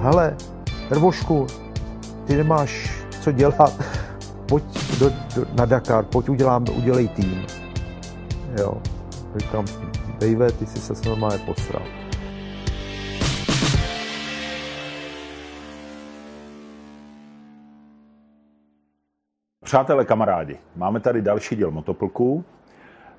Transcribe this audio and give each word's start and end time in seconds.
hele, 0.00 0.36
Rvošku, 0.90 1.46
ty 2.26 2.36
nemáš 2.36 3.00
co 3.20 3.32
dělat, 3.32 3.84
pojď 4.48 4.64
do, 4.98 5.10
do, 5.10 5.46
na 5.58 5.64
Dakar, 5.64 6.04
pojď 6.04 6.28
udělám, 6.28 6.64
udělej 6.76 7.08
tým. 7.08 7.46
Jo, 8.58 8.82
říkám, 9.36 9.64
Dave, 10.20 10.52
ty 10.52 10.66
jsi 10.66 10.78
se 10.94 11.08
normálně 11.08 11.38
posral. 11.38 11.82
Přátelé, 19.64 20.04
kamarádi, 20.04 20.58
máme 20.76 21.00
tady 21.00 21.22
další 21.22 21.56
díl 21.56 21.70
Motoplků. 21.70 22.44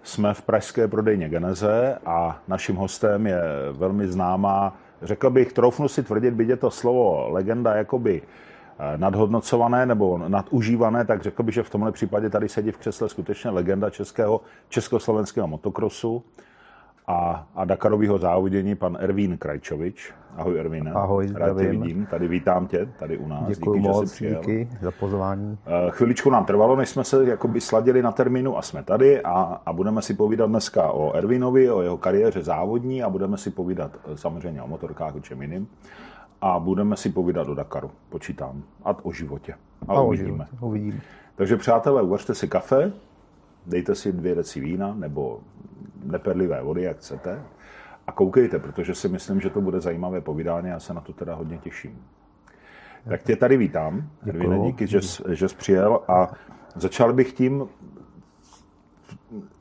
Jsme 0.04 0.34
v 0.34 0.42
pražské 0.42 0.88
prodejně 0.88 1.30
Geneze 1.30 1.98
a 2.06 2.42
naším 2.48 2.76
hostem 2.76 3.28
je 3.28 3.42
velmi 3.72 4.08
známá, 4.08 4.78
řekl 5.02 5.30
bych, 5.30 5.54
troufnu 5.54 5.88
si 5.88 6.04
tvrdit, 6.04 6.34
byť 6.34 6.50
je 6.50 6.58
to 6.58 6.72
slovo 6.72 7.30
legenda 7.30 7.76
jakoby 7.76 8.22
eh, 8.22 8.98
nadhodnocované 8.98 9.86
nebo 9.86 10.18
nadužívané, 10.18 11.06
tak 11.06 11.22
řekl 11.22 11.44
bych, 11.44 11.56
že 11.56 11.64
v 11.64 11.70
tomhle 11.70 11.92
případě 11.92 12.30
tady 12.30 12.50
sedí 12.50 12.72
v 12.72 12.78
křesle 12.78 13.10
skutečně 13.10 13.50
legenda 13.50 13.90
českého, 13.90 14.42
československého 14.70 15.48
motokrosu 15.48 16.24
a, 17.08 17.48
a 17.56 17.66
Dakarového 17.66 18.18
závodění 18.18 18.76
pan 18.76 18.98
Ervín 19.00 19.38
Krajčovič. 19.38 20.14
Ahoj 20.38 20.60
Ervíne. 20.60 20.92
Ahoj, 20.92 21.30
Rád 21.34 21.58
tě 21.58 21.68
vidím. 21.68 22.06
Tady 22.06 22.28
vítám 22.28 22.68
tě, 22.68 22.90
tady 23.00 23.18
u 23.18 23.28
nás. 23.28 23.48
Děkuji 23.48 23.80
díky, 23.80 23.88
moc, 23.88 24.02
že 24.02 24.08
jsi 24.08 24.16
přijel. 24.16 24.42
díky 24.42 24.68
za 24.82 24.92
pozvání. 24.92 25.58
Eh, 25.66 25.92
Chviličku 25.92 26.30
nám 26.30 26.46
trvalo, 26.46 26.76
než 26.76 26.90
jsme 26.90 27.04
se 27.04 27.26
jakoby 27.26 27.62
sladili 27.62 28.02
na 28.02 28.12
termínu 28.12 28.58
a 28.58 28.62
jsme 28.62 28.84
tady 28.84 29.22
a, 29.22 29.62
a 29.66 29.74
budeme 29.74 30.02
si 30.02 30.14
povídat 30.14 30.50
dneska 30.50 30.92
o 30.92 31.14
Ervinovi, 31.14 31.72
o 31.72 31.82
jeho 31.82 31.98
kariéře 31.98 32.44
závodní 32.44 33.04
a 33.04 33.10
budeme 33.10 33.38
si 33.38 33.52
povídat 33.52 33.98
eh, 34.08 34.18
samozřejmě 34.18 34.62
o 34.62 34.68
motorkách, 34.68 35.16
o 35.16 35.20
čem 35.20 35.42
jiným. 35.42 35.68
A 36.42 36.60
budeme 36.60 36.98
si 36.98 37.10
povídat 37.10 37.48
o 37.48 37.56
Dakaru, 37.56 37.92
počítám, 38.10 38.64
a 38.84 39.06
o 39.06 39.12
životě. 39.12 39.54
A, 39.88 39.94
A 39.94 40.02
uvidíme. 40.02 40.48
Uvidíme. 40.60 41.00
Takže 41.36 41.58
přátelé, 41.58 42.02
uvařte 42.02 42.36
si 42.36 42.48
kafe, 42.48 42.92
dejte 43.68 43.96
si 43.96 44.12
dvě 44.12 44.36
deci 44.36 44.60
vína 44.60 44.94
nebo 44.98 45.40
neperlivé 46.04 46.64
vody, 46.64 46.82
jak 46.82 46.98
chcete. 46.98 47.40
A 48.08 48.12
koukejte, 48.12 48.60
protože 48.60 48.96
si 48.96 49.10
myslím, 49.10 49.42
že 49.42 49.50
to 49.50 49.62
bude 49.62 49.80
zajímavé 49.80 50.22
povídání 50.22 50.68
a 50.68 50.72
já 50.74 50.80
se 50.80 50.94
na 50.94 51.02
to 51.02 51.14
teda 51.14 51.36
hodně 51.36 51.58
těším. 51.58 51.98
Tak 53.10 53.24
tě 53.24 53.36
tady 53.36 53.58
vítám. 53.58 54.10
Ervine, 54.28 54.60
díky, 54.60 54.88
že 54.88 55.02
jsi, 55.02 55.24
že 55.30 55.50
jsi 55.50 55.56
přijel 55.56 56.00
a 56.08 56.32
začal 56.76 57.14
bych 57.14 57.34
tím 57.34 57.66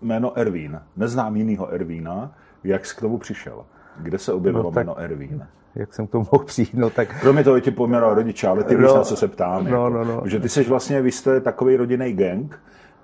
jméno 0.03 0.39
Ervín. 0.39 0.81
Neznám 0.97 1.37
jinýho 1.37 1.69
Ervína. 1.69 2.35
Jak 2.65 2.87
jsi 2.87 2.97
k 2.97 3.01
tomu 3.01 3.19
přišel? 3.19 3.65
Kde 3.99 4.19
se 4.19 4.33
objevilo 4.33 4.63
No 4.65 4.71
tak- 4.71 4.87
jméno 4.87 4.99
Ervín? 4.99 5.47
Jak 5.75 5.95
jsem 5.95 6.07
k 6.07 6.11
tomu 6.11 6.27
mohl 6.33 6.45
přijít, 6.45 6.75
no 6.75 6.91
tak 6.91 7.21
Kromě 7.21 7.45
toho, 7.45 7.61
ti 7.61 7.71
pojmenoval 7.71 8.15
rodiče, 8.15 8.49
ale 8.49 8.65
ty 8.65 8.77
víš, 8.77 8.87
No, 8.89 8.95
na 8.97 9.03
co 9.03 9.17
se 9.17 9.29
ptám. 9.29 9.65
no, 9.65 9.71
jako. 9.71 9.89
no, 9.91 10.05
no. 10.05 10.23
Že 10.25 10.41
ty 10.41 10.49
jsi 10.49 10.65
vlastně, 10.65 11.03
vy 11.03 11.13
jste 11.13 11.41
takový 11.41 11.77
rodinný 11.77 12.13
gang, 12.13 12.59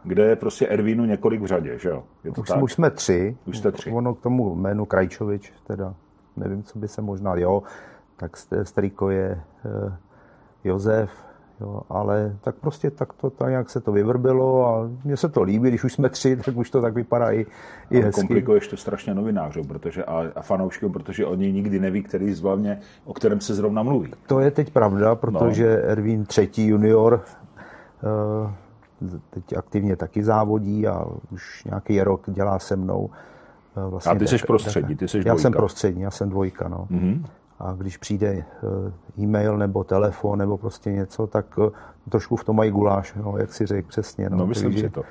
kde 0.07 0.25
je 0.25 0.37
prostě 0.37 0.67
Ervínu 0.67 1.05
několik 1.05 1.43
v 1.43 1.47
řadě, 1.47 1.79
že 1.79 1.89
jo? 1.89 2.05
Je 2.25 2.33
to 2.33 2.41
už, 2.41 2.49
tak? 2.49 2.63
už 2.63 2.73
jsme 2.73 2.91
tři. 2.91 3.37
Už 3.47 3.59
jste 3.59 3.73
tři. 3.73 3.91
Ono 3.91 4.15
k 4.15 4.21
tomu 4.21 4.55
jménu 4.55 4.85
Krajčovič, 4.85 5.53
teda 5.67 5.95
nevím, 6.37 6.63
co 6.63 6.79
by 6.79 6.89
se 6.89 7.03
možná, 7.03 7.35
jo, 7.37 7.63
tak 8.17 8.37
st- 8.37 8.63
strýko 8.63 9.11
je 9.11 9.41
eh, 9.65 9.93
Josef, 10.65 11.11
jo, 11.61 11.81
ale 11.89 12.37
tak 12.41 12.55
prostě 12.55 12.91
tak 12.91 13.13
to 13.13 13.31
tak 13.31 13.49
nějak 13.49 13.71
se 13.71 13.81
to 13.81 13.93
vyvrbilo 13.93 14.67
a 14.67 14.91
mně 15.05 15.17
se 15.17 15.29
to 15.29 15.43
líbí, 15.43 15.69
když 15.69 15.85
už 15.85 15.93
jsme 15.93 16.09
tři, 16.09 16.37
tak 16.45 16.57
už 16.57 16.71
to 16.71 16.83
tak 16.83 16.95
vypadá 16.95 17.33
i, 17.33 17.47
i 17.91 18.01
hezky. 18.01 18.21
komplikuješ 18.21 18.69
to 18.69 18.77
strašně 18.77 19.15
novinářům 19.15 19.67
protože, 19.67 20.05
a, 20.05 20.25
a 20.37 20.43
fanouškům, 20.43 20.93
protože 20.93 21.27
oni 21.27 21.53
nikdy 21.53 21.81
neví, 21.81 22.03
který 22.03 22.33
zvláště, 22.33 22.79
o 23.05 23.15
kterém 23.15 23.41
se 23.41 23.55
zrovna 23.55 23.83
mluví. 23.83 24.13
To 24.27 24.41
je 24.41 24.51
teď 24.51 24.71
pravda, 24.71 25.15
protože 25.15 25.67
no. 25.67 25.91
Ervín 25.91 26.25
třetí 26.25 26.67
junior 26.67 27.25
eh, 28.05 28.66
teď 29.31 29.57
aktivně 29.57 29.97
taky 29.97 30.25
závodí 30.25 30.87
a 30.87 31.05
už 31.33 31.65
nějaký 31.65 32.03
rok 32.03 32.23
dělá 32.27 32.59
se 32.59 32.77
mnou. 32.77 33.11
eh, 33.77 33.91
Vlastně 33.91 34.13
A 34.13 34.15
ty 34.19 34.27
jsi 34.29 34.39
prostřední, 34.47 34.97
ty 34.97 35.09
jsi 35.09 35.19
Já 35.19 35.23
dvojka. 35.23 35.43
jsem 35.43 35.53
prostřední, 35.53 36.03
já 36.03 36.11
jsem 36.11 36.29
dvojka. 36.31 36.69
No. 36.69 36.87
Mm-hmm. 36.91 37.23
A 37.61 37.73
když 37.73 37.97
přijde 37.97 38.27
eh, 38.29 39.23
e-mail 39.23 39.59
nebo 39.59 39.85
telefon 39.85 40.39
nebo 40.39 40.59
prostě 40.59 40.93
něco, 40.93 41.27
tak 41.27 41.47
eh, 41.67 41.71
trošku 42.09 42.37
v 42.37 42.45
tom 42.45 42.57
mají 42.57 42.71
guláš, 42.71 43.15
no, 43.15 43.35
jak 43.39 43.53
si 43.55 43.67
řekl 43.67 43.89
přesně. 43.89 44.31
No, 44.31 44.37
No, 44.37 44.47
myslím 44.47 44.71
Takže- 44.71 44.87
si 44.89 44.91
to. 44.95 45.03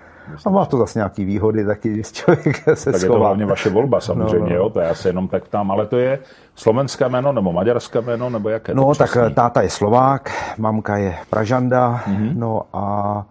A 0.45 0.49
má 0.49 0.65
to 0.65 0.77
zase 0.77 0.99
nějaký 0.99 1.25
výhody 1.25 1.65
taky, 1.65 1.89
když 1.89 2.11
člověk 2.11 2.55
se 2.73 2.85
Tak 2.85 2.85
je 2.85 2.91
to 2.93 2.99
schová. 2.99 3.19
hlavně 3.19 3.45
vaše 3.45 3.69
volba 3.69 3.99
samozřejmě, 4.01 4.39
No, 4.39 4.49
no. 4.49 4.55
jo, 4.55 4.69
to 4.69 4.79
já 4.79 4.93
se 4.95 5.09
jenom 5.09 5.27
tak 5.27 5.43
ptám, 5.45 5.71
ale 5.71 5.85
to 5.85 5.97
je 5.97 6.19
slovenské 6.55 7.09
jméno 7.09 7.31
nebo 7.33 7.53
maďarské 7.53 8.01
jméno, 8.01 8.29
nebo 8.29 8.49
jaké? 8.49 8.73
No, 8.73 8.95
tak 8.95 9.09
přesný? 9.09 9.33
táta 9.33 9.61
je 9.61 9.69
Slovák, 9.69 10.29
mamka 10.57 10.97
je 10.97 11.15
Pražanda, 11.29 12.01
Mhm. 12.07 12.15
mm-hmm. 12.17 12.35
no 12.37 12.61
a 12.73 13.25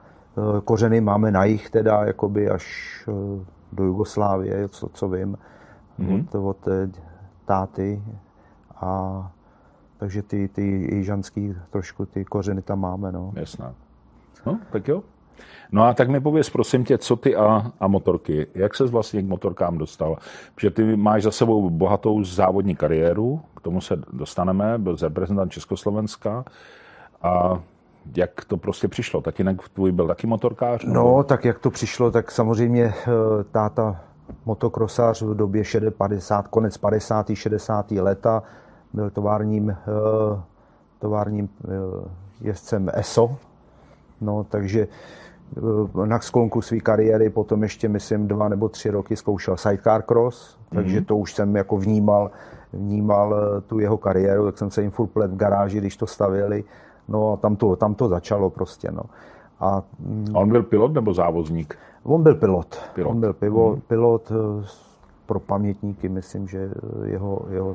kořeny 0.64 1.00
máme 1.00 1.30
na 1.30 1.44
jich 1.44 1.70
teda 1.70 2.04
jakoby 2.04 2.50
až 2.50 2.64
e, 3.08 3.12
do 3.72 3.84
Jugoslávie, 3.84 4.68
co, 4.68 4.88
co 4.88 5.08
vím, 5.08 5.38
Mhm. 5.98 6.08
mm-hmm. 6.16 6.48
od, 6.48 6.56
od 6.56 6.68
e, 6.68 6.90
táty 7.44 8.02
a 8.76 9.30
takže 9.98 10.22
ty, 10.22 10.48
ty 10.48 10.62
jižanský 10.94 11.54
trošku 11.70 12.06
ty 12.06 12.24
kořeny 12.24 12.62
tam 12.62 12.80
máme, 12.80 13.12
no. 13.12 13.32
Jasná. 13.36 13.74
No, 14.46 14.58
tak 14.72 14.88
jo. 14.88 15.02
No 15.72 15.82
a 15.84 15.94
tak 15.94 16.08
mi 16.08 16.20
pověz, 16.20 16.50
prosím 16.50 16.84
tě, 16.84 16.98
co 16.98 17.16
ty 17.16 17.36
a, 17.36 17.72
a 17.80 17.88
motorky. 17.88 18.46
Jak 18.54 18.74
ses 18.74 18.90
vlastně 18.90 19.22
k 19.22 19.26
motorkám 19.26 19.78
dostal? 19.78 20.16
Protože 20.54 20.70
ty 20.70 20.96
máš 20.96 21.22
za 21.22 21.30
sebou 21.30 21.70
bohatou 21.70 22.24
závodní 22.24 22.76
kariéru, 22.76 23.40
k 23.56 23.60
tomu 23.60 23.80
se 23.80 23.96
dostaneme, 24.12 24.78
byl 24.78 24.96
reprezentant 25.02 25.52
Československa. 25.52 26.44
A 27.22 27.60
jak 28.16 28.44
to 28.44 28.56
prostě 28.56 28.88
přišlo? 28.88 29.20
Tatínek 29.20 29.68
tvůj 29.68 29.92
byl 29.92 30.06
taky 30.06 30.26
motorkář? 30.26 30.84
nebo- 30.84 30.94
No, 31.16 31.22
tak 31.22 31.44
jak 31.44 31.58
to 31.58 31.70
přišlo, 31.70 32.10
tak 32.10 32.30
samozřejmě 32.30 32.84
eh, 32.84 33.10
táta 33.50 34.00
motokrosář 34.46 35.22
v 35.22 35.34
době 35.34 35.64
60, 35.64 35.94
50, 35.94 36.48
konec 36.48 36.76
50. 36.76 37.30
60. 37.34 37.90
leta 37.90 38.42
byl 38.92 39.10
továrním, 39.10 39.70
eh, 39.70 39.76
továrním 40.98 41.48
eh, 41.64 41.68
jezdcem 42.40 42.90
ESO, 42.94 43.36
no, 44.20 44.44
takže 44.44 44.88
na 46.04 46.20
sklonku 46.20 46.62
své 46.62 46.80
kariéry 46.80 47.30
potom 47.30 47.62
ještě, 47.62 47.88
myslím, 47.88 48.28
dva 48.28 48.48
nebo 48.48 48.68
tři 48.68 48.90
roky 48.90 49.16
zkoušel 49.16 49.56
sidecar 49.56 50.02
cross, 50.02 50.58
takže 50.74 51.00
to 51.00 51.16
už 51.16 51.34
jsem 51.34 51.56
jako 51.56 51.76
vnímal, 51.76 52.30
vnímal 52.72 53.34
tu 53.66 53.78
jeho 53.78 53.96
kariéru, 53.96 54.44
tak 54.46 54.58
jsem 54.58 54.70
se 54.70 54.82
jim 54.82 54.90
furt 54.90 55.06
plet 55.06 55.30
v 55.30 55.36
garáži, 55.36 55.78
když 55.78 55.96
to 55.96 56.06
stavili, 56.06 56.64
no 57.08 57.32
a 57.32 57.36
tam 57.36 57.56
to, 57.56 57.76
tam 57.76 57.94
to 57.94 58.08
začalo 58.08 58.50
prostě, 58.50 58.90
no. 58.92 59.02
A 59.60 59.82
A 60.34 60.38
on 60.38 60.48
byl 60.48 60.62
pilot 60.62 60.94
nebo 60.94 61.14
závozník? 61.14 61.78
On 62.02 62.22
byl 62.22 62.34
pilot. 62.34 62.80
Pilot. 62.94 63.10
On 63.10 63.20
byl 63.20 63.32
pivo, 63.32 63.76
pilot 63.86 64.32
eh, 64.32 64.66
pro 65.26 65.40
pamětníky, 65.40 66.08
myslím, 66.08 66.48
že 66.48 66.70
jeho, 67.04 67.40
jeho 67.50 67.74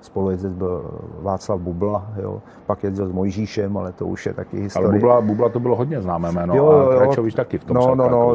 spolujezdec 0.00 0.52
byl 0.52 0.90
Václav 1.22 1.60
Bubla, 1.60 2.06
jo. 2.22 2.42
pak 2.66 2.84
jezdil 2.84 3.06
s 3.06 3.12
Mojžíšem, 3.12 3.76
ale 3.76 3.92
to 3.92 4.06
už 4.06 4.26
je 4.26 4.34
taky 4.34 4.56
Ale 4.56 4.64
historie. 4.64 5.00
Bubla, 5.00 5.20
Bubla 5.20 5.48
to 5.48 5.60
bylo 5.60 5.76
hodně 5.76 6.00
známé 6.00 6.32
jméno 6.32 6.56
Jo, 6.56 6.64
jo, 6.64 6.90
a. 6.90 6.96
Krajčovič 6.96 7.34
taky 7.34 7.58
v 7.58 7.64
tom 7.64 7.76
No, 7.76 7.94
no, 7.94 8.08
no, 8.08 8.34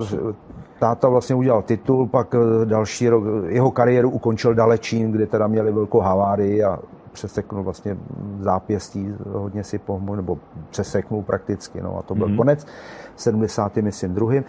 táta 0.80 1.10
vlastně 1.10 1.36
udělal 1.36 1.62
titul, 1.62 2.08
pak 2.08 2.36
eh, 2.36 2.66
další 2.66 3.10
rok, 3.10 3.24
jeho 3.48 3.72
kariéru 3.72 4.10
ukončil 4.10 4.54
Dalečín, 4.54 5.12
kde 5.12 5.28
teda 5.28 5.48
měli 5.48 5.72
velkou 5.72 6.00
havárii 6.00 6.64
a 6.64 6.80
přeseknul 7.14 7.64
vlastně 7.64 7.98
zápěstí, 8.40 9.14
hodně 9.26 9.64
si 9.64 9.78
pomohl, 9.78 10.16
nebo 10.16 10.38
přeseknul 10.70 11.24
prakticky, 11.24 11.82
no 11.82 11.98
a 11.98 12.02
to 12.02 12.16
byl 12.16 12.28
mm-hmm. 12.28 12.38
konec, 12.38 12.68
70. 13.16 13.76
myslím 13.76 14.14
druhým. 14.14 14.44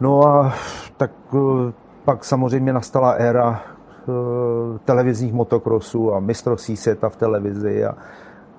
No 0.00 0.26
a 0.26 0.54
tak 0.96 1.10
eh, 1.34 1.72
pak 2.04 2.24
samozřejmě 2.24 2.72
nastala 2.72 3.10
éra 3.10 3.62
eh, 3.62 4.78
televizních 4.84 5.32
motokrosů 5.32 6.14
a 6.14 6.20
mistrovství 6.20 6.76
světa 6.76 7.08
v 7.08 7.16
televizi 7.16 7.84
a, 7.84 7.94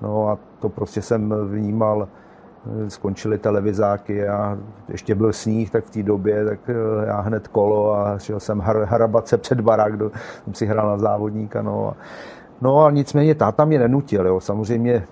no 0.02 0.28
a 0.28 0.38
to 0.60 0.68
prostě 0.68 1.02
jsem 1.02 1.34
vnímal, 1.48 2.08
eh, 2.08 2.90
skončily 2.90 3.38
televizáky 3.38 4.28
a 4.28 4.58
ještě 4.88 5.14
byl 5.14 5.32
sníh, 5.32 5.70
tak 5.70 5.84
v 5.84 5.90
té 5.90 6.02
době, 6.02 6.44
tak 6.44 6.70
já 7.06 7.20
hned 7.20 7.48
kolo 7.48 7.94
a 7.94 8.18
šel 8.18 8.40
jsem 8.40 8.60
har, 8.60 8.84
harabat 8.84 9.28
se 9.28 9.38
před 9.38 9.60
barák, 9.60 9.96
do, 9.96 10.10
jsem 10.44 10.54
si 10.54 10.66
hrál 10.66 10.88
na 10.88 10.98
závodníka, 10.98 11.62
no 11.62 11.88
a, 11.88 11.96
no 12.60 12.84
a 12.84 12.90
nicméně 12.90 13.34
táta 13.34 13.64
mě 13.64 13.78
nenutil, 13.78 14.26
jo, 14.26 14.40
samozřejmě, 14.40 15.06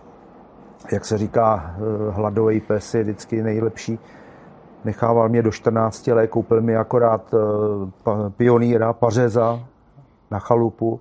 jak 0.93 1.05
se 1.05 1.19
říká, 1.19 1.75
eh, 1.77 2.11
hladový 2.11 2.61
pes 2.61 2.95
je 2.95 3.03
vždycky 3.03 3.43
nejlepší, 3.43 3.99
nechával 4.85 5.29
mě 5.29 5.43
do 5.43 5.51
14 5.51 6.13
let, 6.13 6.27
koupil 6.27 6.61
mi 6.61 6.77
akorát 6.77 7.35
eh, 7.35 8.31
pionýra, 8.37 8.93
pařeza 8.93 9.61
na 10.31 10.39
chalupu, 10.39 11.01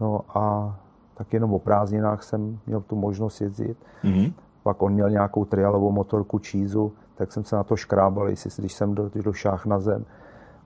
no 0.00 0.20
a 0.34 0.74
tak 1.14 1.32
jenom 1.32 1.54
o 1.54 1.58
prázdninách 1.58 2.22
jsem 2.22 2.58
měl 2.66 2.80
tu 2.80 2.96
možnost 2.96 3.40
jezdit. 3.40 3.76
Mhm. 4.02 4.32
Pak 4.62 4.82
on 4.82 4.92
měl 4.92 5.10
nějakou 5.10 5.44
trialovou 5.44 5.92
motorku 5.92 6.38
čízu, 6.38 6.92
tak 7.14 7.32
jsem 7.32 7.44
se 7.44 7.56
na 7.56 7.64
to 7.64 7.76
škrábal, 7.76 8.28
jestli, 8.28 8.50
když 8.58 8.72
jsem 8.72 8.94
do, 8.94 9.10
do 9.14 9.32
šách 9.32 9.66
na 9.66 9.80
zem. 9.80 10.04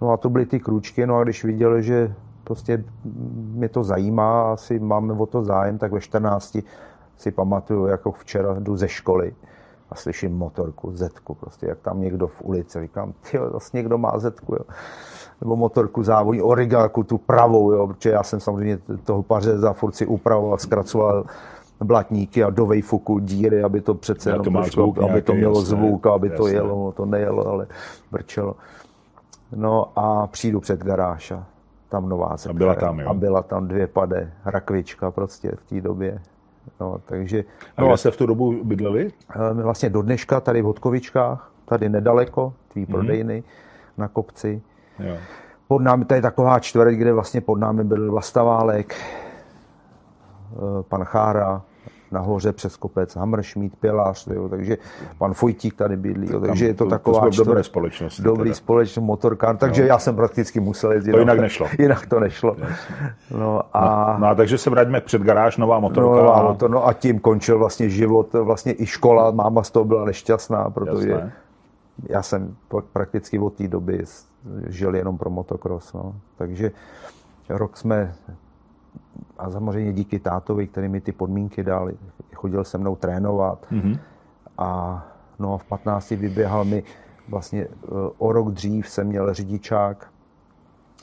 No 0.00 0.10
a 0.10 0.16
to 0.16 0.30
byly 0.30 0.46
ty 0.46 0.60
kručky, 0.60 1.06
no 1.06 1.16
a 1.16 1.24
když 1.24 1.44
viděl, 1.44 1.80
že 1.80 2.14
prostě 2.46 2.84
mě 3.34 3.69
to 3.69 3.84
zajímá, 3.84 4.52
asi 4.52 4.78
máme 4.78 5.12
o 5.12 5.26
to 5.26 5.43
zájem, 5.43 5.78
tak 5.78 5.93
ve 5.93 6.00
14 6.00 6.58
si 7.16 7.31
pamatuju, 7.31 7.87
jako 7.87 8.12
včera 8.12 8.54
jdu 8.58 8.76
ze 8.76 8.88
školy 8.88 9.34
a 9.90 9.94
slyším 9.94 10.38
motorku, 10.38 10.96
zetku, 10.96 11.34
prostě 11.34 11.66
jak 11.66 11.78
tam 11.78 12.00
někdo 12.00 12.26
v 12.26 12.43
ulici, 12.43 12.81
říkám, 12.81 13.12
ty 13.31 13.38
vlastně 13.38 13.78
někdo 13.78 13.98
má 13.98 14.19
zetku, 14.19 14.54
jo. 14.54 14.64
nebo 15.40 15.56
motorku 15.56 16.02
závodní, 16.02 16.43
origáku, 16.43 17.02
tu 17.02 17.19
pravou, 17.19 17.72
jo, 17.72 17.87
protože 17.87 18.10
já 18.10 18.22
jsem 18.22 18.40
samozřejmě 18.40 18.78
toho 19.04 19.22
pařeza 19.22 19.72
furt 19.72 19.92
si 19.92 20.06
upravoval, 20.06 20.58
zkracoval 20.58 21.25
blatníky 21.84 22.44
a 22.44 22.50
do 22.50 22.66
vejfuku 22.66 23.19
díry, 23.19 23.62
aby 23.62 23.81
to 23.81 23.94
přece 23.94 24.31
jenom 24.31 24.44
to 24.44 24.62
zvuk 24.62 24.99
aby 24.99 25.22
to 25.22 25.34
mělo 25.34 25.58
jasné, 25.58 25.76
zvuk, 25.76 26.06
aby 26.06 26.28
jasné. 26.28 26.37
to 26.37 26.49
jelo, 26.49 26.84
no, 26.84 26.92
to 26.92 27.06
nejelo, 27.06 27.46
ale 27.46 27.66
brčelo. 28.10 28.56
No 29.56 29.99
a 29.99 30.26
přijdu 30.26 30.60
před 30.60 30.84
garáž 30.84 31.31
a 31.31 31.46
tam 31.88 32.08
nová 32.08 32.36
zetka. 32.36 32.52
byla 32.58 32.74
tam, 32.74 33.00
jo. 33.00 33.08
A 33.08 33.14
byla 33.14 33.42
tam 33.42 33.68
dvě 33.68 33.86
pade, 33.86 34.32
rakvička 34.44 35.10
prostě 35.10 35.52
v 35.56 35.62
té 35.68 35.80
době. 35.80 36.18
No, 36.80 36.98
takže, 37.06 37.44
A 37.76 37.82
no, 37.82 37.88
kde 37.88 37.96
jste 37.96 38.10
v 38.10 38.16
tu 38.16 38.26
dobu 38.26 38.64
bydleli? 38.64 39.12
Eh, 39.50 39.54
My 39.54 39.62
vlastně 39.62 39.90
do 39.90 40.02
dneška 40.02 40.40
tady 40.40 40.62
v 40.62 40.64
Hodkovičkách, 40.64 41.50
tady 41.64 41.88
nedaleko, 41.88 42.52
tvý 42.72 42.82
Mhm. 42.82 42.90
prodejny 42.92 43.42
na 43.98 44.08
kopci. 44.08 44.62
Jo. 44.98 45.16
Pod 45.68 45.82
námi, 45.82 46.04
to 46.04 46.14
je 46.14 46.22
taková 46.22 46.58
čtvrť, 46.58 46.94
kde 46.94 47.12
vlastně 47.12 47.40
pod 47.40 47.56
námi 47.58 47.84
byl 47.84 48.10
Vlastaválek, 48.10 48.94
eh, 48.94 50.82
pan 50.88 51.04
Chára, 51.04 51.62
nahoře 52.12 52.52
přes 52.52 52.76
kopec 52.76 53.16
Hammerschmidt, 53.16 53.76
Pilář, 53.76 54.26
jo, 54.26 54.48
takže 54.48 54.76
pan 55.18 55.34
Fojtík 55.34 55.74
tady 55.74 55.96
bydlí, 55.96 56.28
jo, 56.32 56.40
takže 56.40 56.66
je 56.66 56.74
to, 56.74 56.78
to- 56.78 56.84
to 56.84 56.90
taková 56.90 57.26
v 57.30 57.36
dobré 57.36 57.62
společnosti 57.62 58.22
Dobrý 58.22 58.42
teda. 58.50 58.54
společnost, 58.54 59.04
motorkár, 59.04 59.56
takže 59.56 59.86
já 59.86 59.98
jsem 59.98 60.16
prakticky 60.16 60.60
musel 60.60 60.92
jezdit. 60.92 61.12
To 61.12 61.18
jinak 61.18 61.38
nešlo. 61.38 61.66
Jinak 61.78 62.06
to 62.06 62.20
nešlo. 62.20 62.56
No 63.38 63.62
a... 63.72 64.16
No 64.20 64.26
a 64.26 64.34
takže 64.34 64.58
se 64.58 64.70
vraťme 64.70 65.00
před 65.00 65.22
garáž, 65.22 65.56
nová 65.56 65.80
motorka. 65.80 66.22
No, 66.22 66.42
no, 66.48 66.54
to, 66.54 66.68
no 66.68 66.86
a 66.86 66.92
tím 66.92 67.18
končil 67.18 67.58
vlastně 67.58 67.88
život, 67.88 68.32
vlastně 68.32 68.74
i 68.78 68.86
škola, 68.86 69.30
máma 69.30 69.62
z 69.62 69.70
toho 69.70 69.84
byla 69.84 70.04
nešťastná, 70.04 70.70
protože 70.70 71.10
Jasné. 71.10 71.32
já 72.08 72.22
jsem 72.22 72.56
prakticky 72.92 73.38
od 73.38 73.54
té 73.54 73.68
doby 73.68 74.04
žil 74.68 74.94
jenom 74.96 75.18
pro 75.18 75.30
motocross. 75.30 75.92
No. 75.92 76.14
Takže 76.38 76.70
rok 77.48 77.76
jsme, 77.76 78.14
a 79.38 79.50
samozřejmě 79.50 79.93
díky 79.93 80.19
tátovi, 80.19 80.66
který 80.66 80.88
mi 80.88 81.00
ty 81.00 81.12
podmínky 81.12 81.62
dal, 81.62 81.90
chodil 82.34 82.64
se 82.64 82.78
mnou 82.78 82.96
trénovat 82.96 83.66
Mhm. 83.70 83.96
a 84.58 85.02
no 85.38 85.54
a 85.54 85.58
v 85.58 85.64
15 85.64 86.10
vyběhal 86.10 86.64
mi 86.64 86.82
vlastně 87.28 87.62
eh, 87.62 87.88
o 88.19 88.32
rok 88.32 88.50
dřív 88.50 88.88
jsem 88.88 89.06
měl 89.06 89.34
řidičák 89.34 90.08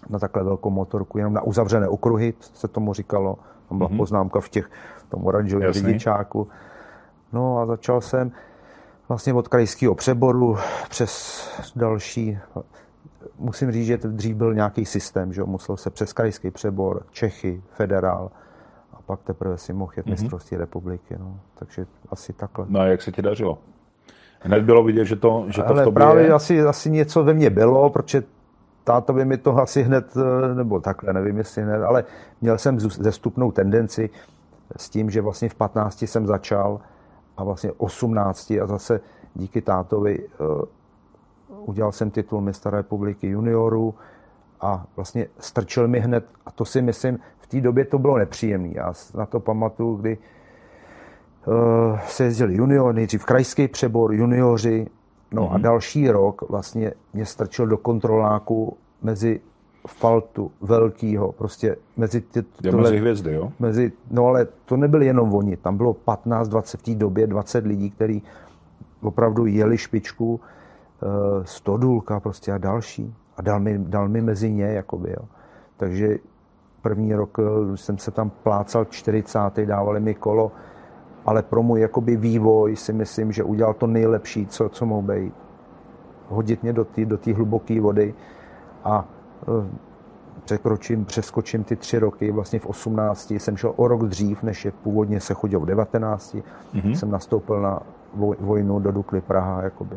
na 0.09 0.19
takhle 0.19 0.43
velkou 0.43 0.69
motorku, 0.69 1.17
jenom 1.17 1.33
na 1.33 1.41
uzavřené 1.41 1.87
okruhy, 1.87 2.33
se 2.39 2.67
tomu 2.67 2.93
říkalo. 2.93 3.37
Tam 3.69 3.77
byla 3.77 3.89
poznámka 3.97 4.39
v 4.39 4.49
těch, 4.49 4.69
v 4.97 5.09
tom 5.09 5.25
oranžovém 5.25 5.67
Jasný. 5.67 5.81
řidičáku. 5.81 6.47
No 7.33 7.57
a 7.59 7.65
začal 7.65 8.01
jsem 8.01 8.31
vlastně 9.09 9.33
od 9.33 9.47
krajského 9.47 9.95
přeboru 9.95 10.57
přes 10.89 11.43
další, 11.75 12.37
musím 13.39 13.71
říct, 13.71 13.85
že 13.85 13.97
dřív 13.97 14.35
byl 14.35 14.53
nějaký 14.53 14.85
systém, 14.85 15.33
že 15.33 15.43
musel 15.43 15.77
se 15.77 15.89
přes 15.89 16.13
krajský 16.13 16.51
přebor, 16.51 17.03
Čechy, 17.11 17.61
federál 17.69 18.31
a 18.93 19.01
pak 19.05 19.21
teprve 19.21 19.57
si 19.57 19.73
mohl 19.73 19.91
jet 19.97 20.05
mistrovství 20.05 20.57
republiky, 20.57 21.15
no. 21.19 21.39
takže 21.55 21.85
asi 22.09 22.33
takhle. 22.33 22.65
No 22.69 22.79
a 22.79 22.85
jak 22.85 23.01
se 23.01 23.11
ti 23.11 23.21
dařilo? 23.21 23.57
Hned 24.39 24.63
bylo 24.63 24.83
vidět, 24.83 25.05
že 25.05 25.15
to, 25.15 25.45
že 25.47 25.61
to 25.61 25.67
Ale 25.67 25.81
v 25.81 25.85
tobě 25.85 25.95
právě 25.95 26.23
je. 26.23 26.33
asi, 26.33 26.61
asi 26.61 26.89
něco 26.89 27.23
ve 27.23 27.33
mně 27.33 27.49
bylo, 27.49 27.89
protože 27.89 28.23
táta 28.83 29.13
by 29.13 29.25
mi 29.25 29.37
to 29.37 29.57
asi 29.57 29.83
hned, 29.83 30.13
eh, 30.17 30.55
nebo 30.55 30.79
takhle, 30.79 31.13
nevím 31.13 31.37
jestli 31.37 31.61
hned, 31.61 31.83
ale 31.83 32.03
měl 32.41 32.57
jsem 32.57 32.79
zestupnou 32.79 33.51
tendenci 33.51 34.09
s 34.77 34.89
tím, 34.89 35.09
že 35.09 35.21
vlastně 35.21 35.49
v 35.49 35.55
15 35.55 36.01
jsem 36.01 36.27
začal 36.27 36.79
a 37.37 37.43
vlastně 37.43 37.71
18 37.71 38.51
a 38.51 38.67
zase 38.67 39.01
díky 39.35 39.61
tátovi 39.61 40.19
eh, 40.19 40.65
udělal 41.65 41.91
jsem 41.91 42.11
titul 42.11 42.41
mistra 42.41 42.71
republiky 42.77 43.27
juniorů 43.27 43.95
a 44.61 44.85
vlastně 44.95 45.27
strčil 45.39 45.87
mi 45.87 45.99
hned, 45.99 46.25
a 46.45 46.51
to 46.51 46.65
si 46.65 46.81
myslím, 46.81 47.19
v 47.39 47.47
té 47.47 47.61
době 47.61 47.85
to 47.85 47.99
bylo 47.99 48.17
nepříjemné. 48.17 48.69
Já 48.75 48.93
na 49.15 49.25
to 49.25 49.39
pamatuju, 49.39 49.95
kdy 49.95 50.17
eh, 51.47 51.99
se 52.07 52.23
jezdili 52.23 52.55
junior, 52.55 52.95
nejdřív 52.95 53.25
krajský 53.25 53.67
přebor, 53.67 54.13
junioři, 54.13 54.87
no 55.31 55.43
Mhm. 55.45 55.55
a 55.55 55.57
další 55.57 56.09
rok 56.11 56.49
vlastně 56.49 56.93
mě 57.13 57.25
strčil 57.25 57.67
do 57.67 57.77
kontroláku 57.77 58.77
mezi 59.01 59.41
faltu 59.87 60.51
velkýho, 60.61 61.31
prostě 61.31 61.75
mezi 61.97 62.21
ty, 62.21 62.41
tohle- 62.43 62.81
mezi 62.81 62.97
hvězdy, 62.97 63.33
jo? 63.33 63.51
mezi, 63.59 63.91
no 64.11 64.25
ale 64.25 64.47
to 64.65 64.77
nebyli 64.77 65.05
jenom 65.05 65.33
oni, 65.33 65.57
tam 65.57 65.77
bylo 65.77 65.93
15, 65.93 66.47
20 66.47 66.79
v 66.79 66.83
té 66.83 66.95
době, 66.95 67.27
20 67.27 67.65
lidí, 67.65 67.89
kteří 67.91 68.23
opravdu 69.01 69.45
jeli 69.45 69.77
špičku, 69.77 70.39
Stodulka 71.43 72.19
prostě 72.19 72.51
a 72.51 72.57
další. 72.57 73.15
A 73.37 73.41
dal 73.41 73.59
mi, 73.59 73.79
dal 73.79 74.09
mi 74.09 74.21
mezi 74.21 74.51
ně, 74.51 74.65
jakoby, 74.65 75.09
jo. 75.09 75.25
Takže 75.77 76.17
první 76.81 77.15
rok 77.15 77.37
eh, 77.39 77.77
jsem 77.77 77.97
se 77.97 78.11
tam 78.11 78.29
plácal 78.29 78.85
40. 78.85 79.39
dávali 79.65 79.99
mi 79.99 80.13
kolo, 80.13 80.51
ale 81.25 81.43
pro 81.43 81.63
můj 81.63 81.81
jakoby 81.81 82.15
vývoj 82.15 82.75
si 82.75 82.93
myslím, 82.93 83.31
že 83.31 83.43
udělal 83.43 83.73
to 83.73 83.87
nejlepší, 83.87 84.47
co, 84.47 84.69
co 84.69 84.85
mohl 84.85 85.01
být. 85.01 85.33
Hodit 86.29 86.63
mě 86.63 86.73
do 86.73 86.85
té 86.85 87.05
do 87.05 87.17
hluboké 87.35 87.81
vody 87.81 88.13
a 88.83 89.05
eh, 89.41 89.67
překročím, 90.45 91.05
přeskočím 91.05 91.63
ty 91.63 91.75
tři 91.75 91.99
roky, 91.99 92.31
vlastně 92.31 92.59
v 92.59 92.65
18 92.65 93.31
jsem 93.31 93.57
šel 93.57 93.73
o 93.75 93.87
rok 93.87 94.03
dřív, 94.03 94.43
než 94.43 94.65
je 94.65 94.71
původně 94.71 95.19
se 95.19 95.33
chodil 95.33 95.59
v 95.59 95.65
19. 95.65 96.35
Mm-hmm. 96.35 96.91
Jsem 96.91 97.11
nastoupil 97.11 97.61
na 97.61 97.79
voj- 98.17 98.35
vojnu 98.39 98.79
do 98.79 98.91
Dukly 98.91 99.21
Praha, 99.21 99.61
jakoby. 99.61 99.95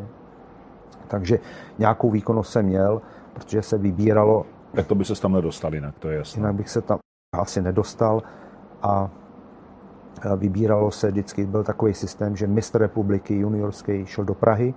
Takže 1.07 1.39
nějakou 1.77 2.09
výkonnost 2.11 2.51
jsem 2.51 2.65
měl, 2.65 3.01
protože 3.33 3.61
se 3.61 3.77
vybíralo, 3.77 4.45
Tak 4.75 4.87
to 4.87 4.95
by 4.95 5.05
se 5.05 5.21
tam 5.21 5.33
nedostal 5.33 5.73
jinak, 5.75 5.99
to 5.99 6.09
je 6.09 6.17
jasné. 6.17 6.39
jinak 6.39 6.55
bych 6.55 6.69
se 6.69 6.81
tam 6.81 6.97
asi 7.35 7.61
nedostal 7.61 8.23
a 8.81 9.09
vybíralo 10.37 10.91
se 10.91 11.11
vždycky, 11.11 11.45
byl 11.45 11.63
takový 11.63 11.93
systém, 11.93 12.35
že 12.35 12.47
mistr 12.47 12.79
republiky 12.79 13.35
juniorský 13.35 14.05
šel 14.05 14.25
do 14.25 14.33
Prahy 14.33 14.73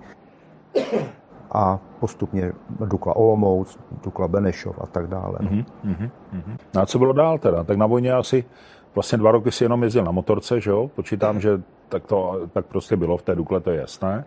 a 1.51 1.79
postupně 1.99 2.53
Dukla 2.85 3.15
Olomouc, 3.15 3.79
Dukla 4.03 4.27
Benešov 4.27 4.79
a 4.81 4.85
tak 4.85 5.07
dále. 5.07 5.37
Mhm. 5.41 6.09
No 6.75 6.81
a 6.81 6.85
co 6.85 6.99
bylo 6.99 7.13
dál 7.13 7.37
teda? 7.39 7.63
Tak 7.63 7.77
na 7.77 7.85
vojně 7.85 8.13
asi 8.13 8.43
vlastně 8.95 9.17
dva 9.17 9.31
roky 9.31 9.51
si 9.51 9.63
jenom 9.63 9.83
jezdil 9.83 10.03
na 10.03 10.11
motorce, 10.11 10.61
že 10.61 10.69
jo? 10.71 10.87
Počítám, 10.95 11.39
že 11.39 11.61
tak 11.89 12.05
to 12.05 12.39
tak 12.53 12.65
prostě 12.65 12.95
bylo 12.95 13.17
v 13.17 13.21
té 13.21 13.35
Dukle, 13.35 13.59
to 13.59 13.71
je 13.71 13.79
jasné. 13.79 14.25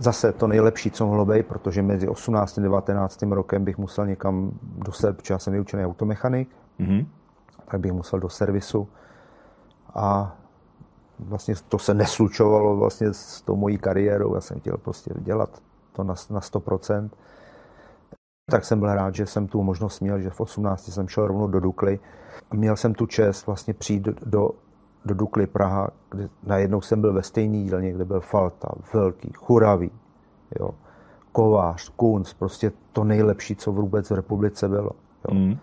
Zase 0.00 0.32
to 0.32 0.46
nejlepší, 0.46 0.90
co 0.90 1.06
mohlo 1.06 1.26
být, 1.26 1.46
protože 1.46 1.82
mezi 1.82 2.08
18. 2.08 2.58
a 2.58 2.60
19. 2.60 3.22
rokem 3.22 3.64
bych 3.64 3.78
musel 3.78 4.06
někam 4.06 4.50
do 4.62 4.92
serv, 4.92 5.16
protože 5.16 5.34
já 5.34 5.38
jsem 5.38 5.52
vyučený 5.52 5.84
automechanik, 5.84 6.48
Mhm. 6.78 7.06
tak 7.64 7.80
bych 7.80 7.92
musel 7.92 8.20
do 8.20 8.28
servisu 8.28 8.88
a 9.94 10.36
vlastně 11.18 11.54
to 11.68 11.78
se 11.78 11.94
neslučovalo 11.94 12.76
vlastně 12.76 13.12
s 13.12 13.42
tou 13.42 13.56
mojí 13.56 13.78
kariérou. 13.78 14.34
Já 14.34 14.40
jsem 14.40 14.60
chtěl 14.60 14.76
prostě 14.76 15.10
dělat 15.16 15.62
to 15.92 16.04
na, 16.04 16.14
na 16.30 16.40
100%. 16.40 17.10
Tak 18.50 18.64
jsem 18.64 18.80
byl 18.80 18.94
rád, 18.94 19.14
že 19.14 19.26
jsem 19.26 19.46
tu 19.46 19.62
možnost 19.62 20.00
měl, 20.00 20.20
že 20.20 20.30
v 20.30 20.40
18 20.40 20.92
jsem 20.92 21.08
šel 21.08 21.26
rovnou 21.26 21.46
do 21.46 21.60
Dukly. 21.60 21.98
Měl 22.52 22.76
jsem 22.76 22.94
tu 22.94 23.06
čest 23.06 23.46
vlastně 23.46 23.74
přijít 23.74 24.02
do, 24.02 24.12
do, 24.26 24.50
do 25.04 25.14
Dukly 25.14 25.46
Praha, 25.46 25.90
kde 26.10 26.28
najednou 26.46 26.80
jsem 26.80 27.00
byl 27.00 27.12
ve 27.12 27.22
stejné 27.22 27.62
dílně, 27.62 27.92
kde 27.92 28.04
byl 28.04 28.20
Falta, 28.20 28.68
Velký, 28.94 29.32
Churavý, 29.34 29.90
jo, 30.60 30.70
Kovář, 31.32 31.88
Kunz, 31.88 32.34
prostě 32.34 32.72
to 32.92 33.04
nejlepší, 33.04 33.56
co 33.56 33.72
vůbec 33.72 34.10
v 34.10 34.14
republice 34.14 34.68
bylo. 34.68 34.90
Jo 35.28 35.34
Mhm. 35.34 35.58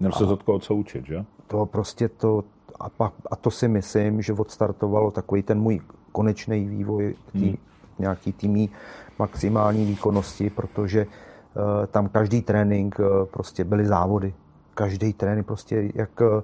Měl 0.00 0.12
se 0.12 0.24
od 0.24 0.42
koho 0.42 0.58
co 0.58 0.74
učit, 0.74 1.06
že? 1.06 1.24
to 1.46 1.66
prostě 1.66 2.08
to, 2.08 2.44
a, 2.80 2.88
pak, 2.88 3.12
a 3.30 3.36
to 3.36 3.50
si 3.50 3.68
myslím, 3.68 4.22
že 4.22 4.32
odstartovalo 4.32 5.10
takový 5.10 5.42
ten 5.42 5.60
můj 5.60 5.80
konečný 6.12 6.68
vývoj 6.68 7.14
k 7.28 7.32
tý, 7.32 7.58
nějaký 7.98 8.32
týmí 8.32 8.70
maximální 9.18 9.84
výkonnosti, 9.84 10.50
protože 10.50 11.06
uh, 11.06 11.86
tam 11.86 12.08
každý 12.08 12.42
trénink 12.42 12.98
uh, 12.98 13.26
prostě 13.30 13.64
byly 13.64 13.86
závody. 13.86 14.34
Každý 14.74 15.12
trénink 15.12 15.46
prostě 15.46 15.92
jak 15.94 16.20
uh, 16.20 16.42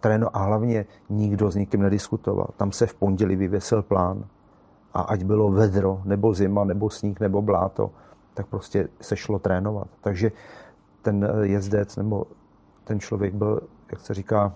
tréno 0.00 0.36
a 0.36 0.38
hlavně 0.38 0.86
nikdo 1.10 1.50
s 1.50 1.54
nikým 1.54 1.82
nediskutoval. 1.82 2.48
Tam 2.56 2.72
se 2.72 2.86
v 2.86 2.94
pondělí 2.94 3.36
vyvěsil 3.36 3.82
plán 3.82 4.24
a 4.94 5.00
ať 5.00 5.24
bylo 5.24 5.50
vedro, 5.50 6.00
nebo 6.04 6.34
zima, 6.34 6.64
nebo 6.64 6.90
sníh, 6.90 7.20
nebo 7.20 7.42
bláto, 7.42 7.90
tak 8.34 8.46
prostě 8.46 8.88
se 9.00 9.16
šlo 9.16 9.38
trénovat. 9.38 9.88
Takže 10.00 10.32
ten 11.02 11.28
jezdec 11.42 11.96
nebo 11.96 12.26
ten 12.84 13.00
člověk 13.00 13.34
byl, 13.34 13.60
jak 13.90 14.00
se 14.00 14.14
říká, 14.14 14.52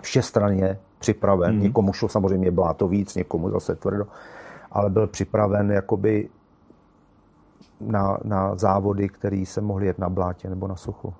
všestranně 0.00 0.78
připraven. 0.98 1.56
Mm-hmm. 1.56 1.62
Někomu 1.62 1.92
šlo 1.92 2.08
samozřejmě 2.08 2.50
bláto 2.50 2.88
víc, 2.88 3.14
někomu 3.14 3.50
zase 3.50 3.74
tvrdo, 3.74 4.06
ale 4.72 4.90
byl 4.90 5.06
připraven 5.06 5.70
jakoby 5.70 6.28
na, 7.80 8.18
na 8.24 8.56
závody, 8.56 9.08
které 9.08 9.44
se 9.46 9.60
mohly 9.60 9.86
jet 9.86 9.98
na 9.98 10.08
blátě 10.08 10.50
nebo 10.50 10.68
na 10.68 10.76
suchu. 10.76 11.14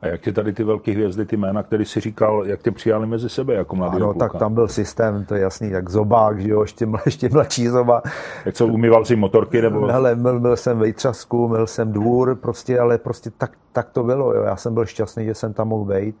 A 0.00 0.06
jak 0.06 0.20
tě 0.20 0.32
tady 0.32 0.52
ty 0.52 0.64
velké 0.64 0.92
hvězdy, 0.92 1.24
ty 1.26 1.36
jména, 1.36 1.62
který 1.62 1.84
si 1.84 2.00
říkal, 2.00 2.46
jak 2.46 2.62
tě 2.62 2.70
přijali 2.70 3.06
mezi 3.06 3.28
sebe 3.28 3.54
jako 3.54 3.76
mladý 3.76 3.96
Ano, 3.96 4.12
kluka? 4.12 4.28
tak 4.28 4.38
tam 4.38 4.54
byl 4.54 4.68
systém, 4.68 5.24
to 5.24 5.34
je 5.34 5.40
jasný, 5.40 5.70
jak 5.70 5.90
zobák, 5.90 6.40
že 6.40 6.48
jo, 6.48 6.62
ještě, 6.62 6.86
ještě 7.06 7.28
mladší 7.28 7.68
zoba. 7.68 8.02
Jak 8.44 8.54
co, 8.54 8.66
umýval 8.66 9.04
si 9.04 9.16
motorky 9.16 9.62
nebo? 9.62 9.86
Hele, 9.86 10.14
byl, 10.16 10.40
byl 10.40 10.56
jsem 10.56 10.78
vejtřasku, 10.78 11.48
byl 11.48 11.66
jsem 11.66 11.92
dvůr, 11.92 12.34
prostě, 12.36 12.80
ale 12.80 12.98
prostě 12.98 13.30
tak, 13.30 13.52
tak 13.72 13.90
to 13.90 14.02
bylo, 14.04 14.34
jo. 14.34 14.42
Já 14.42 14.56
jsem 14.56 14.74
byl 14.74 14.86
šťastný, 14.86 15.24
že 15.24 15.34
jsem 15.34 15.52
tam 15.52 15.68
mohl 15.68 15.84
být. 15.94 16.16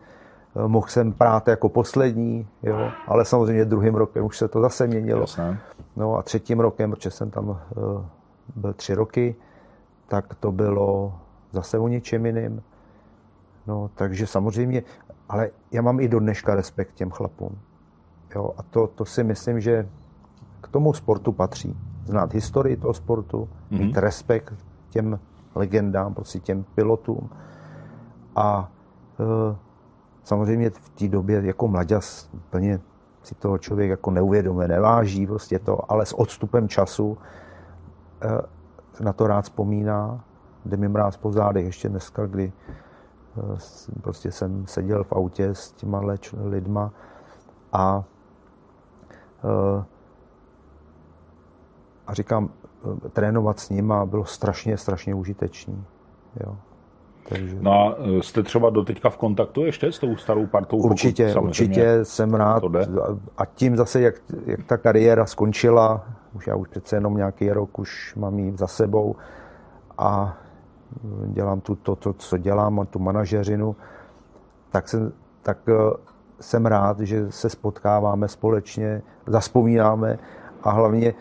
Mohl 0.66 0.86
jsem 0.88 1.12
prát 1.12 1.48
jako 1.48 1.68
poslední, 1.68 2.46
jo, 2.62 2.90
ale 3.06 3.24
samozřejmě 3.24 3.64
druhým 3.64 3.94
rokem 3.94 4.24
už 4.24 4.38
se 4.38 4.48
to 4.48 4.60
zase 4.60 4.86
měnilo. 4.86 5.20
Jasné. 5.20 5.58
No 5.96 6.16
a 6.18 6.22
třetím 6.22 6.60
rokem, 6.60 6.90
protože 6.90 7.10
jsem 7.10 7.30
tam 7.30 7.48
uh, 7.48 7.56
byl 8.56 8.72
tři 8.72 8.94
roky, 8.94 9.34
tak 10.08 10.34
to 10.34 10.52
bylo 10.52 11.14
zase 11.52 11.78
o 11.78 11.88
něčem 11.88 12.26
jiným. 12.26 12.62
No, 13.66 13.90
takže 13.94 14.26
samozřejmě, 14.26 14.82
ale 15.28 15.50
já 15.72 15.82
mám 15.82 16.00
i 16.00 16.08
do 16.08 16.20
dneška 16.20 16.54
respekt 16.54 16.94
těm 16.94 17.10
chlapům. 17.10 17.58
Jo, 18.34 18.54
a 18.56 18.62
to, 18.62 18.86
to 18.86 19.04
si 19.04 19.24
myslím, 19.24 19.60
že 19.60 19.88
k 20.60 20.68
tomu 20.68 20.92
sportu 20.92 21.32
patří. 21.32 21.76
Znát 22.04 22.34
historii 22.34 22.76
toho 22.76 22.94
sportu, 22.94 23.48
mm-hmm. 23.48 23.78
mít 23.78 23.96
respekt 23.96 24.54
těm 24.90 25.20
legendám, 25.54 26.14
prostě 26.14 26.40
těm 26.40 26.64
pilotům. 26.74 27.30
A 28.36 28.72
e, 29.20 29.56
samozřejmě 30.24 30.70
v 30.70 30.88
té 30.88 31.08
době 31.08 31.42
jako 31.44 31.68
mladěs 31.68 32.30
plně 32.50 32.80
si 33.22 33.34
toho 33.34 33.58
člověk 33.58 33.90
jako 33.90 34.10
neuvědomuje, 34.10 34.68
neváží 34.68 35.26
prostě 35.26 35.58
to, 35.58 35.92
ale 35.92 36.06
s 36.06 36.12
odstupem 36.18 36.68
času 36.68 37.18
e, 38.22 39.04
na 39.04 39.12
to 39.12 39.26
rád 39.26 39.42
vzpomíná, 39.42 40.24
jde 40.64 40.76
mi 40.76 40.88
mráz 40.88 41.16
po 41.16 41.32
zádech 41.32 41.64
ještě 41.64 41.88
dneska, 41.88 42.26
kdy 42.26 42.52
prostě 44.02 44.32
jsem 44.32 44.66
seděl 44.66 45.04
v 45.04 45.12
autě 45.12 45.48
s 45.48 45.72
těma 45.72 46.00
lidma 46.44 46.90
a 47.72 48.04
a 52.06 52.14
říkám, 52.14 52.50
trénovat 53.12 53.60
s 53.60 53.70
nima 53.70 54.06
bylo 54.06 54.24
strašně, 54.24 54.76
strašně 54.76 55.14
užitečný. 55.14 55.84
Jo. 56.40 56.56
Takže... 57.28 57.56
No 57.60 57.72
a 57.72 57.96
jste 58.20 58.42
třeba 58.42 58.70
doteďka 58.70 59.10
v 59.10 59.16
kontaktu 59.16 59.64
ještě 59.64 59.92
s 59.92 59.98
tou 59.98 60.16
starou 60.16 60.46
partou? 60.46 60.76
Určitě, 60.76 61.34
určitě 61.34 62.04
jsem 62.04 62.34
rád. 62.34 62.62
A 63.38 63.44
tím 63.46 63.76
zase, 63.76 64.00
jak, 64.00 64.14
jak 64.46 64.62
ta 64.62 64.76
kariéra 64.76 65.26
skončila, 65.26 66.04
už 66.34 66.46
já 66.46 66.56
už 66.56 66.68
přece 66.68 66.96
jenom 66.96 67.16
nějaký 67.16 67.50
rok 67.50 67.78
už 67.78 68.14
mám 68.16 68.38
ji 68.38 68.56
za 68.56 68.66
sebou 68.66 69.16
a 69.98 70.38
dělám 71.26 71.60
tu, 71.60 71.74
to, 71.74 71.96
to, 71.96 72.12
co 72.12 72.38
dělám, 72.38 72.86
tu 72.90 72.98
manažeřinu, 72.98 73.76
tak, 74.70 74.88
jsem, 74.88 75.12
tak 75.42 75.58
jsem 76.40 76.66
rád, 76.66 77.00
že 77.00 77.32
se 77.32 77.48
spotkáváme 77.48 78.28
společně, 78.28 79.02
zaspomínáme 79.26 80.18
a 80.62 80.70
hlavně 80.70 81.14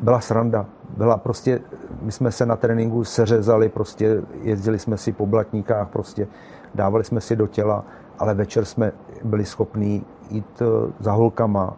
byla 0.00 0.20
sranda. 0.20 0.66
Byla 0.96 1.16
prostě, 1.16 1.60
my 2.02 2.12
jsme 2.12 2.32
se 2.32 2.46
na 2.46 2.56
tréninku 2.56 3.04
seřezali, 3.04 3.68
prostě 3.68 4.22
jezdili 4.42 4.78
jsme 4.78 4.96
si 4.96 5.12
po 5.12 5.26
blatníkách, 5.26 5.88
prostě 5.88 6.28
dávali 6.74 7.04
jsme 7.04 7.20
si 7.20 7.36
do 7.36 7.46
těla, 7.46 7.84
ale 8.18 8.34
večer 8.34 8.64
jsme 8.64 8.92
byli 9.24 9.44
schopní 9.44 10.04
jít 10.30 10.62
za 11.00 11.12
holkama 11.12 11.76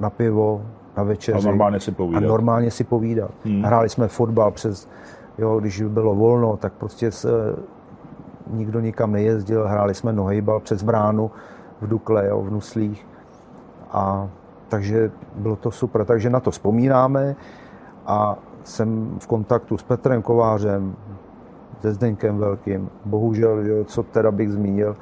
na 0.00 0.10
pivo, 0.10 0.62
na 0.96 1.02
večeři. 1.02 1.38
A 1.38 1.50
normálně 1.50 1.80
si 1.80 1.92
povídat. 1.92 2.24
A 2.24 2.26
normálně 2.26 2.70
si 2.70 2.84
povídat. 2.84 3.30
Hmm. 3.44 3.62
Hráli 3.62 3.88
jsme 3.88 4.08
fotbal 4.08 4.50
přes, 4.50 4.88
jo, 5.38 5.60
když 5.60 5.82
bylo 5.82 6.14
volno, 6.14 6.56
tak 6.56 6.72
prostě 6.72 7.10
se, 7.10 7.28
nikdo 8.50 8.80
nikam 8.80 9.12
nejezdil, 9.12 9.68
hráli 9.68 9.94
jsme 9.94 10.12
nohejbal 10.12 10.60
přes 10.60 10.82
bránu 10.82 11.30
v 11.80 11.88
Dukle, 11.88 12.28
jo, 12.28 12.42
v 12.42 12.50
Nuslích. 12.50 13.06
A 13.90 14.28
takže 14.68 15.10
bylo 15.36 15.56
to 15.56 15.70
super. 15.70 16.04
Takže 16.04 16.30
na 16.30 16.40
to 16.40 16.50
vzpomínáme 16.50 17.36
a 18.06 18.36
jsem 18.64 19.16
v 19.18 19.26
kontaktu 19.26 19.78
s 19.78 19.82
Petrem 19.82 20.22
Kovářem, 20.22 20.96
se 21.80 21.94
Zdeňkem 21.94 22.38
Velkým. 22.38 22.90
Bohužel, 23.04 23.58
jo, 23.58 23.84
co 23.84 24.02
teda 24.02 24.30
bych 24.30 24.52
zmínil, 24.52 24.96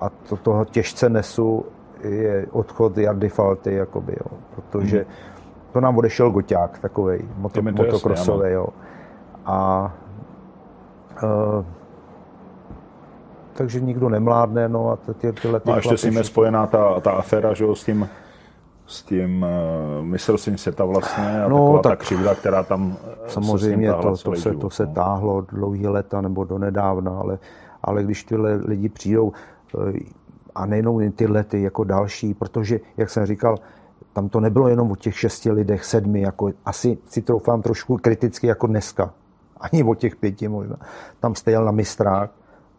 a 0.00 0.10
to 0.28 0.36
toho 0.36 0.64
těžce 0.64 1.08
nesu, 1.08 1.64
je 2.02 2.46
odchod 2.50 2.98
Jardy 2.98 3.28
Falty, 3.28 3.74
jakoby, 3.74 4.12
jo, 4.12 4.38
protože 4.54 4.96
hmm. 4.96 5.06
to 5.72 5.80
nám 5.80 5.98
odešel 5.98 6.30
Goťák, 6.30 6.78
takovej, 6.78 7.28
moto, 7.36 7.62
motokrosový, 7.62 8.52
jo. 8.52 8.66
A 9.48 9.92
uh, 11.22 11.64
takže 13.52 13.80
nikdo 13.80 14.08
nemládne, 14.08 14.68
no 14.68 14.90
a 14.90 14.96
ty, 14.96 15.32
tyhle 15.32 15.60
ty 15.60 15.68
No 15.68 15.74
a 15.74 15.76
ještě 15.76 15.96
s 15.96 16.04
ním 16.04 16.16
je 16.16 16.24
spojená 16.24 16.66
ta, 16.66 17.00
ta 17.00 17.10
aféra, 17.10 17.54
že 17.54 17.64
jo, 17.64 17.74
s 17.74 17.84
tím 17.84 18.08
s 18.86 19.02
tím 19.02 19.42
uh, 19.42 20.04
mistrovstvím 20.04 20.58
světa 20.58 20.84
vlastně 20.84 21.42
a 21.42 21.48
no, 21.48 21.56
taková 21.56 21.82
tak 21.82 21.98
ta 21.98 22.04
křivda, 22.04 22.34
která 22.34 22.62
tam 22.62 22.96
samozřejmě 23.26 23.90
se 23.90 23.96
to, 23.96 24.16
to, 24.16 24.36
se, 24.36 24.48
život, 24.50 24.60
to 24.60 24.70
se 24.70 24.86
no. 24.86 24.92
táhlo 24.92 25.40
dlouhý 25.40 25.86
leta 25.86 26.20
nebo 26.20 26.44
do 26.44 26.58
nedávna, 26.58 27.18
ale, 27.18 27.38
ale 27.82 28.04
když 28.04 28.24
tyhle 28.24 28.60
lidi 28.64 28.88
přijdou 28.88 29.32
a 30.54 30.66
nejenom 30.66 31.12
ty 31.12 31.26
lety 31.26 31.62
jako 31.62 31.84
další, 31.84 32.34
protože, 32.34 32.80
jak 32.96 33.10
jsem 33.10 33.26
říkal, 33.26 33.58
tam 34.12 34.28
to 34.28 34.40
nebylo 34.40 34.68
jenom 34.68 34.90
o 34.90 34.96
těch 34.96 35.18
šesti 35.18 35.50
lidech, 35.52 35.84
sedmi, 35.84 36.20
jako 36.20 36.50
asi 36.64 36.98
si 37.06 37.22
troufám 37.22 37.62
trošku 37.62 37.96
kriticky 37.96 38.46
jako 38.46 38.66
dneska, 38.66 39.12
ani 39.72 39.84
o 39.84 39.94
těch 39.94 40.16
pěti 40.16 40.48
možná. 40.48 40.76
Tam 41.20 41.34
jste 41.34 41.50
jel 41.50 41.64
na 41.64 41.72
mistrák 41.72 42.30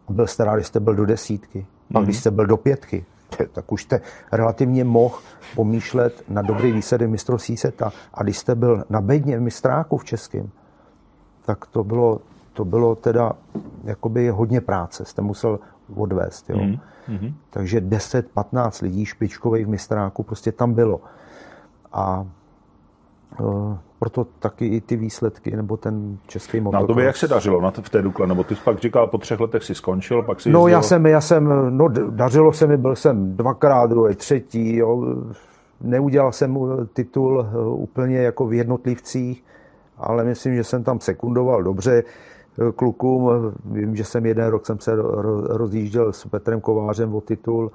a 0.08 0.14
byl 0.14 0.28
jste 0.28 0.46
rád, 0.46 0.56
když 0.56 0.68
jste 0.68 0.80
byl 0.80 0.96
do 0.96 1.06
desítky. 1.06 1.66
A 1.96 2.00
když 2.00 2.16
mhm. 2.16 2.22
jste 2.22 2.32
byl 2.32 2.46
do 2.46 2.58
pětky, 2.58 3.06
tak 3.52 3.72
už 3.72 3.84
jste 3.84 4.02
relativně 4.32 4.84
mohl 4.84 5.20
pomýšlet 5.56 6.24
na 6.30 6.42
dobrý 6.42 6.72
výsledek 6.72 7.10
mistrovství 7.10 7.58
světa. 7.58 7.92
A 8.14 8.24
když 8.24 8.38
jste 8.38 8.56
byl 8.56 8.84
na 8.90 9.02
bedně 9.02 9.38
v 9.38 9.42
mistráku 9.42 9.98
v 9.98 10.06
českém, 10.06 10.50
tak 11.46 11.66
to 11.66 11.84
bylo, 11.84 12.22
to 12.54 12.66
bylo 12.66 12.96
teda 12.96 13.34
jakoby 13.84 14.30
hodně 14.30 14.62
práce, 14.62 15.06
jste 15.06 15.22
musel 15.22 15.60
odvést. 15.96 16.50
Jo. 16.50 16.58
Mm-hmm. 16.58 17.34
Takže 17.50 17.82
10-15 17.82 18.84
lidí 18.84 19.06
špičkových 19.06 19.66
v 19.66 19.70
mistráku 19.70 20.24
prostě 20.24 20.52
tam 20.52 20.74
bylo. 20.74 21.02
A 21.92 22.26
uh, 23.40 23.78
proto 24.00 24.28
taky 24.40 24.68
i 24.68 24.82
ty 24.82 24.96
výsledky, 24.96 25.56
nebo 25.56 25.78
ten 25.78 26.18
český 26.28 26.60
motor. 26.60 26.82
No 26.82 26.88
to 26.88 26.94
by 26.94 27.04
jak 27.04 27.18
se 27.18 27.28
dařilo 27.28 27.62
na 27.62 27.72
v 27.72 27.90
té 27.90 28.02
Dukle? 28.02 28.28
Nebo 28.28 28.44
ty 28.44 28.56
jsi 28.56 28.62
pak 28.64 28.80
říkal, 28.80 29.08
po 29.08 29.18
třech 29.18 29.40
letech 29.40 29.64
si 29.64 29.76
skončil, 29.76 30.24
pak 30.24 30.42
si 30.42 30.50
No 30.50 30.60
jezdil... 30.60 30.78
já 30.78 30.82
jsem, 30.82 31.06
já 31.06 31.22
jsem, 31.22 31.50
no 31.78 31.88
dařilo 32.10 32.54
se 32.54 32.68
mi, 32.68 32.78
byl 32.78 32.96
jsem 32.96 33.38
dvakrát, 33.38 33.90
druhý, 33.90 34.16
třetí, 34.16 34.76
jo. 34.76 35.16
Neudělal 35.82 36.32
jsem 36.32 36.58
titul 36.94 37.48
eh, 37.52 37.58
úplně 37.68 38.18
jako 38.18 38.48
v 38.48 38.54
jednotlivcích, 38.54 39.44
ale 39.98 40.24
myslím, 40.24 40.56
že 40.56 40.64
jsem 40.64 40.84
tam 40.84 41.00
sekundoval 41.00 41.64
dobře 41.64 42.04
eh, 42.04 42.72
klukům. 42.72 43.30
Vím, 43.66 43.96
že 43.96 44.04
jsem 44.04 44.26
jeden 44.26 44.48
rok 44.48 44.66
jsem 44.66 44.80
se 44.80 44.92
rozjížděl 45.48 46.14
s 46.14 46.26
Petrem 46.26 46.62
Kovářem 46.62 47.16
o 47.16 47.22
titul, 47.22 47.72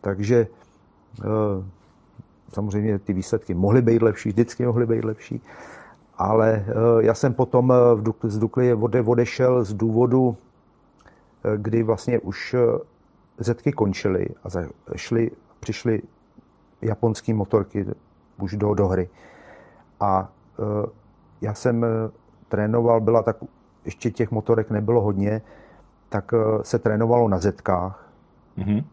takže 0.00 0.46
Samozřejmě 2.52 2.98
ty 2.98 3.12
výsledky 3.12 3.54
mohly 3.54 3.82
být 3.82 4.02
lepší, 4.02 4.28
vždycky 4.28 4.66
mohly 4.66 4.86
být 4.86 5.04
lepší, 5.04 5.42
ale 6.16 6.64
eh, 6.68 6.72
já 6.98 7.14
jsem 7.14 7.34
potom 7.34 7.72
eh, 7.72 8.30
z 8.30 8.38
Dukly 8.38 8.74
odešel 9.06 9.64
z 9.64 9.72
důvodu, 9.74 10.36
eh, 11.44 11.56
kdy 11.56 11.82
vlastně 11.82 12.18
už 12.18 12.56
zetky 13.38 13.72
končily 13.72 14.26
a 14.44 14.48
šli, 14.96 15.30
přišly 15.60 16.02
japonské 16.82 17.34
motorky 17.34 17.86
už 18.40 18.56
do, 18.56 18.74
do 18.74 18.88
hry. 18.88 19.08
A 20.00 20.28
já 21.40 21.54
jsem 21.54 21.86
trénoval, 22.48 23.00
byla 23.00 23.22
tak, 23.22 23.36
ještě 23.84 24.10
těch 24.10 24.30
motorek 24.30 24.70
nebylo 24.70 25.00
hodně, 25.00 25.42
tak 26.08 26.32
se 26.62 26.78
trénovalo 26.78 27.28
na 27.28 27.38
zetkách 27.38 28.12
mm-hmm. 28.58 28.84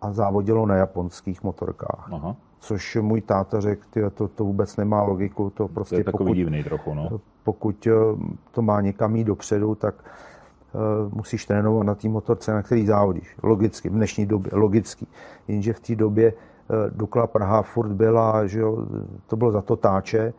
a 0.00 0.12
závodilo 0.12 0.66
na 0.66 0.76
japonských 0.76 1.42
motorkách. 1.42 2.08
Aha 2.12 2.36
což 2.60 2.96
můj 3.00 3.20
táta 3.20 3.60
řekl, 3.60 3.82
tyjo, 3.90 4.10
to, 4.10 4.28
to 4.28 4.44
vůbec 4.44 4.76
nemá 4.76 5.02
logiku. 5.02 5.50
To, 5.50 5.68
prostě, 5.68 5.94
to 5.94 6.00
je 6.00 6.04
takový 6.04 6.24
pokud, 6.24 6.34
divný 6.34 6.64
trochu, 6.64 6.94
no. 6.94 7.20
Pokud 7.44 7.86
eh, 7.86 7.92
to 8.50 8.62
má 8.62 8.80
někam 8.80 9.16
jít 9.16 9.24
dopředu, 9.24 9.74
tak 9.74 9.94
uh, 10.72 11.14
musíš 11.14 11.46
trénovat 11.46 11.86
na 11.86 11.94
té 11.94 12.08
motorce, 12.08 12.52
na 12.52 12.62
který 12.62 12.86
závodíš. 12.86 13.36
Logicky, 13.42 13.88
v 13.88 13.92
dnešní 13.92 14.26
době, 14.26 14.52
logicky. 14.54 15.06
Jenže 15.48 15.72
v 15.72 15.80
té 15.80 15.94
době 15.96 16.32
uh, 16.32 16.96
Dukla 16.96 17.26
Praha 17.26 17.62
furt 17.62 17.88
byla, 17.88 18.46
že 18.46 18.60
jo, 18.60 18.86
to 19.26 19.36
bylo 19.36 19.52
za 19.52 19.62
to 19.62 19.76
táče 19.76 20.32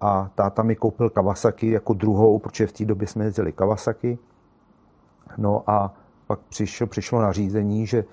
a 0.00 0.30
táta 0.34 0.62
mi 0.62 0.76
koupil 0.76 1.10
Kawasaki 1.10 1.70
jako 1.70 1.94
druhou, 1.94 2.38
protože 2.38 2.66
v 2.66 2.72
té 2.72 2.84
době 2.84 3.06
jsme 3.06 3.24
jezdili 3.24 3.52
Kawasaki. 3.52 4.18
No 5.38 5.62
a 5.66 5.94
pak 6.26 6.38
přišlo, 6.48 6.86
přišlo 6.86 7.22
nařízení, 7.22 7.86
že 7.86 8.04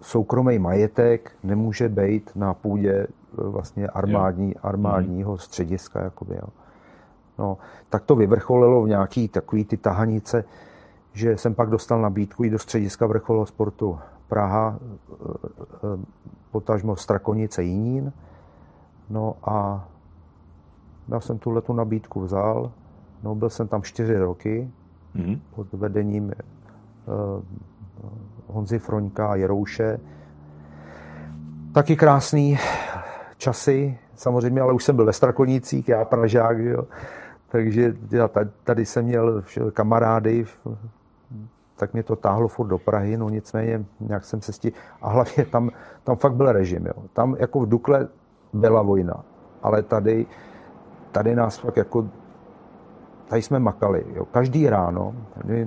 soukromý 0.00 0.58
majetek 0.58 1.32
nemůže 1.42 1.88
být 1.88 2.30
na 2.34 2.54
půdě 2.54 2.92
e, 2.92 3.06
vlastně 3.34 3.88
armádní, 3.88 4.56
armádního 4.56 5.38
střediska. 5.38 6.02
Jakoby, 6.02 6.34
jo. 6.34 6.48
No, 7.38 7.58
tak 7.90 8.04
to 8.04 8.16
vyvrcholilo 8.16 8.82
v 8.82 8.88
nějaký 8.88 9.28
takový 9.28 9.64
ty 9.64 9.76
tahanice, 9.76 10.44
že 11.12 11.36
jsem 11.36 11.54
pak 11.54 11.70
dostal 11.70 12.00
nabídku 12.00 12.44
i 12.44 12.50
do 12.50 12.58
střediska 12.58 13.06
vrcholového 13.06 13.46
sportu 13.46 13.98
Praha, 14.28 14.78
potažmo 16.50 16.96
Strakonice 16.96 17.62
Jinín. 17.62 18.12
No 19.10 19.36
a 19.44 19.88
já 21.08 21.20
jsem 21.20 21.38
tuhle 21.38 21.60
tu 21.60 21.72
nabídku 21.72 22.20
vzal. 22.20 22.72
No, 23.22 23.34
byl 23.34 23.50
jsem 23.50 23.68
tam 23.68 23.82
čtyři 23.82 24.18
roky 24.18 24.70
mm-hmm. 25.16 25.40
pod 25.54 25.72
vedením 25.72 26.32
Honzy 28.46 28.78
Froňka 28.78 29.26
a 29.26 29.34
Jerouše. 29.34 29.98
Taky 31.74 31.96
krásný 31.96 32.58
časy, 33.36 33.98
samozřejmě, 34.14 34.60
ale 34.60 34.72
už 34.72 34.84
jsem 34.84 34.96
byl 34.96 35.04
ve 35.06 35.12
Strakonicích, 35.12 35.88
já 35.88 36.04
Pražák, 36.04 36.58
jo. 36.58 36.84
takže 37.48 37.94
já 38.10 38.28
tady 38.64 38.86
jsem 38.86 39.04
měl 39.04 39.44
kamarády, 39.72 40.44
tak 41.76 41.92
mě 41.92 42.02
to 42.02 42.16
táhlo 42.16 42.48
furt 42.48 42.66
do 42.66 42.78
Prahy, 42.78 43.16
no 43.16 43.28
nicméně 43.28 43.84
nějak 44.00 44.24
jsem 44.24 44.40
se 44.40 44.52
stí... 44.52 44.72
A 45.02 45.08
hlavně 45.08 45.44
tam, 45.46 45.70
tam 46.04 46.16
fakt 46.16 46.34
byl 46.34 46.52
režim, 46.52 46.86
jo. 46.86 47.02
Tam 47.12 47.36
jako 47.38 47.60
v 47.60 47.68
Dukle 47.68 48.08
byla 48.52 48.82
vojna, 48.82 49.24
ale 49.62 49.82
tady, 49.82 50.26
tady 51.12 51.34
nás 51.34 51.58
fakt 51.58 51.76
jako 51.76 52.08
tady 53.28 53.42
jsme 53.42 53.58
makali. 53.58 54.04
Jo. 54.14 54.24
Každý 54.24 54.68
ráno, 54.68 55.14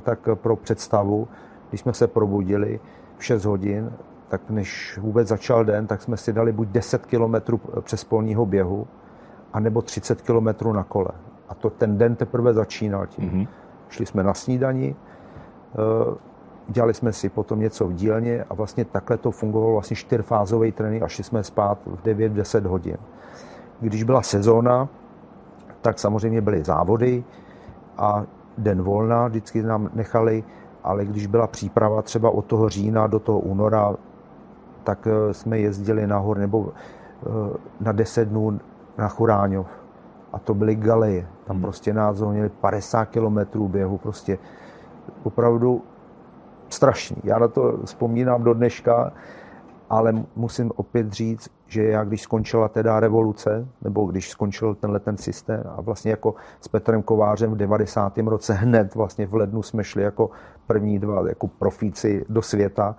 tak 0.03 0.19
pro 0.33 0.55
představu, 0.55 1.27
když 1.75 1.81
jsme 1.81 1.93
se 1.93 2.07
probudili 2.07 2.79
v 3.17 3.25
6 3.25 3.45
hodin, 3.45 3.91
tak 4.27 4.49
než 4.49 4.99
vůbec 5.01 5.27
začal 5.27 5.65
den, 5.65 5.87
tak 5.87 6.01
jsme 6.01 6.17
si 6.17 6.33
dali 6.33 6.51
buď 6.51 6.67
10 6.67 7.05
kilometrů 7.05 7.61
přes 7.81 8.03
polního 8.03 8.45
běhu, 8.45 8.87
anebo 9.53 9.81
30 9.81 10.21
kilometrů 10.21 10.73
na 10.73 10.83
kole. 10.83 11.11
A 11.49 11.55
to 11.55 11.69
ten 11.69 11.97
den 11.97 12.15
teprve 12.15 12.53
začínal 12.53 13.07
tím. 13.07 13.29
Mm-hmm. 13.29 13.47
Šli 13.89 14.05
jsme 14.05 14.23
na 14.23 14.33
snídani, 14.33 14.95
eh, 14.95 16.15
dělali 16.67 16.93
jsme 16.93 17.13
si 17.13 17.29
potom 17.29 17.59
něco 17.59 17.87
v 17.87 17.93
dílně 17.93 18.43
a 18.49 18.53
vlastně 18.53 18.85
takhle 18.85 19.17
to 19.17 19.31
fungovalo 19.31 19.71
vlastně 19.71 19.95
čtyřfázový 19.95 20.71
trénink 20.71 21.03
a 21.03 21.07
šli 21.07 21.23
jsme 21.23 21.43
spát 21.43 21.77
v 21.85 22.03
9-10 22.03 22.65
hodin. 22.65 22.97
Když 23.79 24.03
byla 24.03 24.21
sezóna, 24.21 24.87
tak 25.81 25.99
samozřejmě 25.99 26.41
byly 26.41 26.63
závody 26.63 27.23
a 27.97 28.23
den 28.57 28.81
volna 28.81 29.27
vždycky 29.27 29.63
nám 29.63 29.89
nechali, 29.93 30.43
ale 30.85 31.05
když 31.05 31.27
byla 31.27 31.47
příprava 31.47 32.01
třeba 32.01 32.29
od 32.29 32.45
toho 32.45 32.69
října 32.69 33.07
do 33.07 33.19
toho 33.19 33.39
února, 33.39 33.95
tak 34.83 35.07
eh, 35.07 35.33
jsme 35.33 35.59
jezdili 35.59 36.07
nahor 36.07 36.37
nebo 36.37 36.69
eh, 36.71 37.57
na 37.79 37.91
10 37.91 38.29
dnů 38.29 38.59
na 38.97 39.07
Churáňov. 39.07 39.67
A 40.33 40.39
to 40.39 40.53
byly 40.53 40.75
galeje. 40.75 41.27
Tam 41.45 41.55
hmm. 41.55 41.63
prostě 41.63 41.93
nás 41.93 42.21
měli 42.21 42.49
50 42.49 43.05
kilometrů 43.05 43.67
běhu. 43.67 43.97
Prostě 43.97 44.37
opravdu 45.23 45.81
strašný. 46.69 47.17
Já 47.23 47.39
na 47.39 47.47
to 47.47 47.77
vzpomínám 47.85 48.43
do 48.43 48.53
dneška, 48.53 49.11
ale 49.89 50.13
musím 50.35 50.71
opět 50.75 51.13
říct, 51.13 51.49
že 51.67 51.83
já 51.83 52.03
když 52.03 52.21
skončila 52.21 52.67
teda 52.67 52.99
revoluce, 52.99 53.67
nebo 53.81 54.05
když 54.05 54.29
skončil 54.29 54.75
tenhle 54.75 54.99
ten 54.99 55.17
systém 55.17 55.63
a 55.77 55.81
vlastně 55.81 56.11
jako 56.11 56.35
s 56.61 56.67
Petrem 56.67 57.03
Kovářem 57.03 57.51
v 57.51 57.57
90. 57.57 58.17
roce 58.17 58.53
hned 58.53 58.95
vlastně 58.95 59.27
v 59.27 59.33
lednu 59.33 59.63
jsme 59.63 59.83
šli 59.83 60.03
jako 60.03 60.29
první 60.67 60.99
dva 60.99 61.29
jako 61.29 61.47
profíci 61.47 62.25
do 62.29 62.41
světa, 62.41 62.95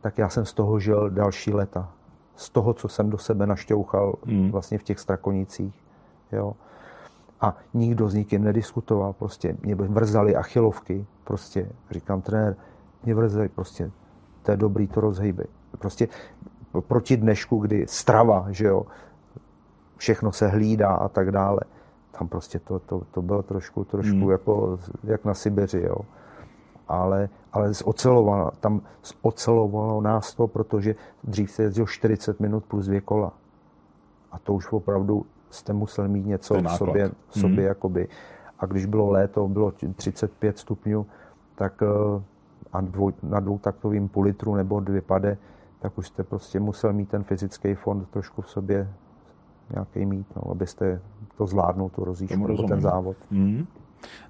tak 0.00 0.18
já 0.18 0.28
jsem 0.28 0.44
z 0.44 0.52
toho 0.52 0.80
žil 0.80 1.10
další 1.10 1.52
leta. 1.52 1.88
Z 2.36 2.50
toho, 2.50 2.74
co 2.74 2.88
jsem 2.88 3.10
do 3.10 3.18
sebe 3.18 3.46
našťouchal 3.46 4.14
mm. 4.26 4.50
vlastně 4.50 4.78
v 4.78 4.82
těch 4.82 4.98
strakonicích. 4.98 5.74
Jo. 6.32 6.52
A 7.40 7.56
nikdo 7.74 8.08
s 8.08 8.14
nikým 8.14 8.44
nediskutoval. 8.44 9.12
Prostě 9.12 9.56
mě 9.62 9.74
vrzali 9.74 10.36
achilovky. 10.36 11.06
Prostě 11.24 11.68
říkám, 11.90 12.22
trenér, 12.22 12.56
mě 13.04 13.14
vrzali, 13.14 13.48
prostě 13.48 13.90
to 14.42 14.50
je 14.50 14.56
dobrý, 14.56 14.86
to 14.88 15.00
rozhejby. 15.00 15.44
Prostě 15.80 16.08
proti 16.86 17.16
dnešku, 17.16 17.58
kdy 17.58 17.86
strava, 17.88 18.46
že 18.50 18.66
jo, 18.66 18.86
všechno 19.96 20.32
se 20.32 20.48
hlídá 20.48 20.94
a 20.94 21.08
tak 21.08 21.32
dále. 21.32 21.60
Tam 22.18 22.28
prostě 22.28 22.58
to, 22.58 22.78
to, 22.78 23.02
to 23.10 23.22
bylo 23.22 23.42
trošku, 23.42 23.84
trošku 23.84 24.16
mm. 24.16 24.30
jako 24.30 24.78
jak 25.04 25.24
na 25.24 25.34
Sibiři, 25.34 25.82
jo 25.82 25.96
ale, 26.90 27.28
ale 27.52 27.74
zocelovalo, 27.74 28.50
tam 28.60 28.82
zocelovalo 29.22 30.00
nás 30.00 30.34
to, 30.34 30.46
protože 30.46 30.94
dřív 31.24 31.50
se 31.50 31.62
jezdil 31.62 31.86
40 31.86 32.40
minut 32.40 32.64
plus 32.64 32.86
dvě 32.86 33.00
kola. 33.00 33.32
A 34.32 34.38
to 34.38 34.54
už 34.54 34.72
opravdu 34.72 35.26
jste 35.50 35.72
musel 35.72 36.08
mít 36.08 36.26
něco 36.26 36.54
v 36.54 36.68
sobě, 36.68 37.10
v 37.28 37.40
sobě 37.40 37.64
mm. 37.64 37.68
jakoby. 37.68 38.08
A 38.58 38.66
když 38.66 38.86
bylo 38.86 39.10
léto, 39.10 39.48
bylo 39.48 39.72
35 39.96 40.58
stupňů, 40.58 41.06
tak 41.54 41.82
eh, 41.82 42.22
a 42.72 42.80
dvou, 42.80 43.12
na 43.22 43.40
dvoutaktovým 43.40 44.08
půl 44.08 44.24
litru 44.24 44.54
nebo 44.54 44.80
dvě 44.80 45.00
pade, 45.00 45.38
tak 45.80 45.98
už 45.98 46.06
jste 46.06 46.24
prostě 46.24 46.60
musel 46.60 46.92
mít 46.92 47.08
ten 47.08 47.24
fyzický 47.24 47.74
fond 47.74 48.10
trošku 48.10 48.42
v 48.42 48.50
sobě 48.50 48.88
nějaký 49.72 50.06
mít, 50.06 50.26
no, 50.36 50.50
abyste 50.50 51.00
to 51.36 51.46
zvládnul, 51.46 51.88
tu 51.88 52.04
rozjížďku, 52.04 52.66
ten 52.68 52.80
závod. 52.80 53.16
Mm. 53.30 53.66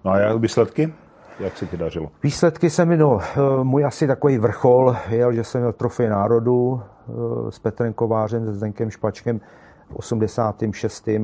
No 0.04 0.10
a 0.10 0.18
jak 0.18 0.38
výsledky? 0.38 0.92
Jak 1.40 1.56
se 1.56 1.66
ti 1.66 1.76
dařilo? 1.76 2.10
Výsledky 2.22 2.70
se 2.70 2.84
mi, 2.84 2.96
no, 2.96 3.20
eh, 3.20 3.64
můj 3.64 3.84
asi 3.84 4.06
takový 4.06 4.38
vrchol 4.38 4.96
je, 5.08 5.32
že 5.32 5.44
jsem 5.44 5.60
měl 5.60 5.72
trofej 5.72 6.08
národu 6.08 6.82
eh, 6.82 7.12
s 7.50 7.58
Petrem 7.58 7.92
Kovářem, 7.92 8.46
se 8.46 8.54
Zdenkem 8.54 8.90
Špačkem 8.90 9.40
v 9.88 9.96
86. 9.96 11.08
Eh, 11.08 11.20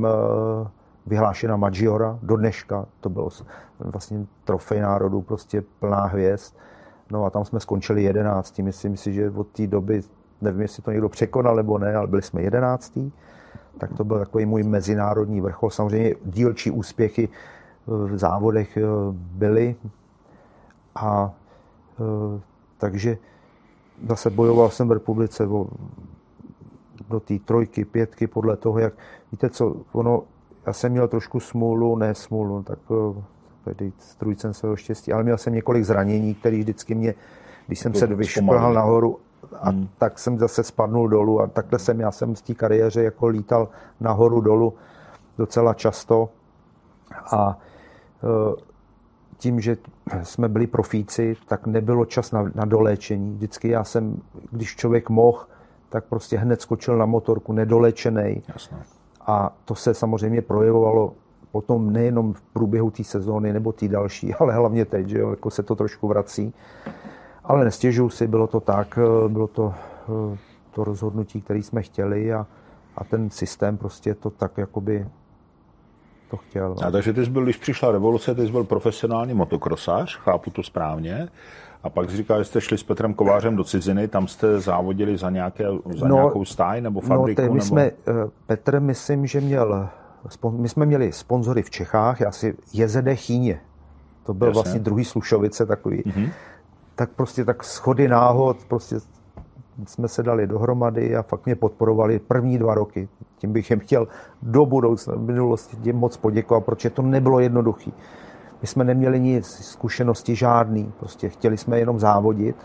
vyhlášena 1.06 1.56
Maggiora 1.56 2.18
do 2.22 2.36
dneška. 2.36 2.86
To 3.00 3.08
bylo 3.08 3.28
vlastně 3.78 4.26
trofej 4.44 4.80
národu, 4.80 5.22
prostě 5.22 5.62
plná 5.80 6.04
hvězd. 6.04 6.54
No 7.10 7.24
a 7.24 7.30
tam 7.30 7.44
jsme 7.44 7.60
skončili 7.60 8.02
11. 8.02 8.58
Myslím 8.58 8.96
si, 8.96 9.12
že 9.12 9.30
od 9.30 9.46
té 9.46 9.66
doby, 9.66 10.02
nevím, 10.40 10.60
jestli 10.60 10.82
to 10.82 10.90
někdo 10.90 11.08
překonal 11.08 11.56
nebo 11.56 11.78
ne, 11.78 11.94
ale 11.94 12.06
byli 12.06 12.22
jsme 12.22 12.42
11. 12.42 12.98
Tak 13.78 13.92
to 13.96 14.04
byl 14.04 14.18
takový 14.18 14.46
můj 14.46 14.62
mezinárodní 14.62 15.40
vrchol. 15.40 15.70
Samozřejmě 15.70 16.14
dílčí 16.24 16.70
úspěchy 16.70 17.28
v 17.86 18.18
závodech 18.18 18.78
byly, 19.12 19.76
a 20.96 21.34
e, 22.00 22.40
takže 22.78 23.18
zase 24.06 24.30
bojoval 24.30 24.70
jsem 24.70 24.88
v 24.88 24.92
republice 24.92 25.46
o, 25.46 25.66
do 27.08 27.20
té 27.20 27.38
trojky, 27.38 27.84
pětky, 27.84 28.26
podle 28.26 28.56
toho, 28.56 28.78
jak, 28.78 28.94
víte 29.32 29.50
co, 29.50 29.76
ono, 29.92 30.22
já 30.66 30.72
jsem 30.72 30.92
měl 30.92 31.08
trošku 31.08 31.40
smůlu, 31.40 31.96
ne 31.96 32.14
smůlu, 32.14 32.62
tak 32.62 32.78
e, 32.90 33.22
tady 33.64 33.92
strujcem 33.98 34.54
svého 34.54 34.76
štěstí, 34.76 35.12
ale 35.12 35.22
měl 35.22 35.38
jsem 35.38 35.54
několik 35.54 35.84
zranění, 35.84 36.34
které 36.34 36.58
vždycky 36.58 36.94
mě, 36.94 37.14
když 37.66 37.78
jsem 37.78 37.92
to 37.92 37.98
se 37.98 38.06
vyšplhal 38.06 38.74
nahoru, 38.74 39.18
a 39.60 39.70
hmm. 39.70 39.88
tak 39.98 40.18
jsem 40.18 40.38
zase 40.38 40.62
spadnul 40.62 41.08
dolů 41.08 41.40
a 41.40 41.46
takhle 41.46 41.78
jsem, 41.78 42.00
já 42.00 42.10
jsem 42.10 42.36
z 42.36 42.42
té 42.42 42.54
kariéře 42.54 43.02
jako 43.02 43.26
lítal 43.26 43.68
nahoru 44.00 44.40
dolů 44.40 44.74
docela 45.38 45.74
často 45.74 46.28
a 47.32 47.58
e, 48.22 48.62
tím, 49.38 49.60
že 49.60 49.76
jsme 50.22 50.48
byli 50.48 50.66
profíci, 50.66 51.36
tak 51.48 51.66
nebylo 51.66 52.04
čas 52.04 52.32
na, 52.32 52.50
na 52.54 52.64
doléčení. 52.64 53.34
Vždycky 53.34 53.68
já 53.68 53.84
jsem, 53.84 54.22
když 54.50 54.76
člověk 54.76 55.10
mohl, 55.10 55.46
tak 55.88 56.04
prostě 56.04 56.38
hned 56.38 56.60
skočil 56.60 56.96
na 56.96 57.06
motorku, 57.06 57.52
nedolečený. 57.52 58.42
A 59.26 59.56
to 59.64 59.74
se 59.74 59.94
samozřejmě 59.94 60.42
projevovalo 60.42 61.12
potom 61.52 61.92
nejenom 61.92 62.32
v 62.32 62.42
průběhu 62.42 62.90
té 62.90 63.04
sezóny 63.04 63.52
nebo 63.52 63.72
té 63.72 63.88
další, 63.88 64.34
ale 64.40 64.54
hlavně 64.54 64.84
teď, 64.84 65.06
že 65.06 65.18
jo, 65.18 65.30
jako 65.30 65.50
se 65.50 65.62
to 65.62 65.74
trošku 65.74 66.08
vrací. 66.08 66.54
Ale 67.46 67.64
nestěžuju 67.64 68.10
si, 68.10 68.26
bylo 68.26 68.46
to 68.46 68.60
tak, 68.60 68.98
bylo 69.28 69.46
to 69.46 69.74
to 70.76 70.84
rozhodnutí, 70.84 71.40
které 71.40 71.58
jsme 71.58 71.82
chtěli 71.82 72.32
a, 72.32 72.46
a 72.96 73.04
ten 73.04 73.30
systém 73.30 73.76
prostě 73.76 74.14
to 74.14 74.30
tak 74.30 74.58
jakoby 74.58 75.08
to 76.30 76.36
chtěl. 76.36 76.68
No. 76.68 76.86
A 76.86 76.90
takže 76.90 77.12
ty 77.12 77.24
jsi 77.24 77.30
byl, 77.30 77.44
když 77.44 77.56
přišla 77.56 77.92
revoluce, 77.92 78.34
ty 78.34 78.46
jsi 78.46 78.52
byl 78.52 78.64
profesionální 78.64 79.34
motokrosář, 79.34 80.16
chápu 80.16 80.50
to 80.50 80.62
správně. 80.62 81.28
A 81.82 81.90
pak 81.90 82.10
jsi 82.10 82.16
říkal, 82.16 82.38
že 82.38 82.44
jste 82.44 82.60
šli 82.60 82.78
s 82.78 82.82
Petrem 82.82 83.14
Kovářem 83.14 83.56
do 83.56 83.64
ciziny, 83.64 84.08
tam 84.08 84.28
jste 84.28 84.60
závodili 84.60 85.16
za, 85.16 85.30
nějaké, 85.30 85.64
za 85.96 86.08
no, 86.08 86.14
nějakou 86.14 86.44
stáj 86.44 86.80
nebo 86.80 87.00
no, 87.02 87.08
fabriku? 87.08 87.42
No, 87.42 87.48
my 87.48 87.54
nebo... 87.54 87.64
jsme, 87.64 87.82
eh, 87.82 87.92
Petr, 88.46 88.80
myslím, 88.80 89.26
že 89.26 89.40
měl, 89.40 89.88
my 90.50 90.68
jsme 90.68 90.86
měli 90.86 91.12
sponzory 91.12 91.62
v 91.62 91.70
Čechách, 91.70 92.20
já 92.20 92.32
si 92.32 92.56
JZD 92.72 93.14
Chýně, 93.14 93.60
to 94.22 94.34
byl 94.34 94.48
Jasně. 94.48 94.62
vlastně 94.62 94.80
druhý 94.80 95.04
Slušovice 95.04 95.66
takový. 95.66 96.02
Mm-hmm. 96.02 96.30
Tak 96.96 97.10
prostě 97.10 97.44
tak 97.44 97.64
schody 97.64 98.08
náhod, 98.08 98.64
prostě 98.68 98.96
jsme 99.86 100.08
se 100.08 100.22
dali 100.22 100.46
dohromady 100.46 101.16
a 101.16 101.22
fakt 101.22 101.46
mě 101.46 101.54
podporovali 101.54 102.18
první 102.18 102.58
dva 102.58 102.74
roky. 102.74 103.08
Tím 103.38 103.52
bych 103.52 103.70
jim 103.70 103.80
chtěl 103.80 104.08
do 104.42 104.66
budoucna, 104.66 105.14
v 105.14 105.20
minulosti 105.20 105.92
moc 105.92 106.16
poděkovat, 106.16 106.64
protože 106.64 106.90
to 106.90 107.02
nebylo 107.02 107.40
jednoduché. 107.40 107.90
My 108.62 108.68
jsme 108.68 108.84
neměli 108.84 109.20
nic, 109.20 109.46
zkušenosti 109.46 110.34
žádný, 110.34 110.92
prostě 110.98 111.28
chtěli 111.28 111.56
jsme 111.56 111.78
jenom 111.78 111.98
závodit. 111.98 112.56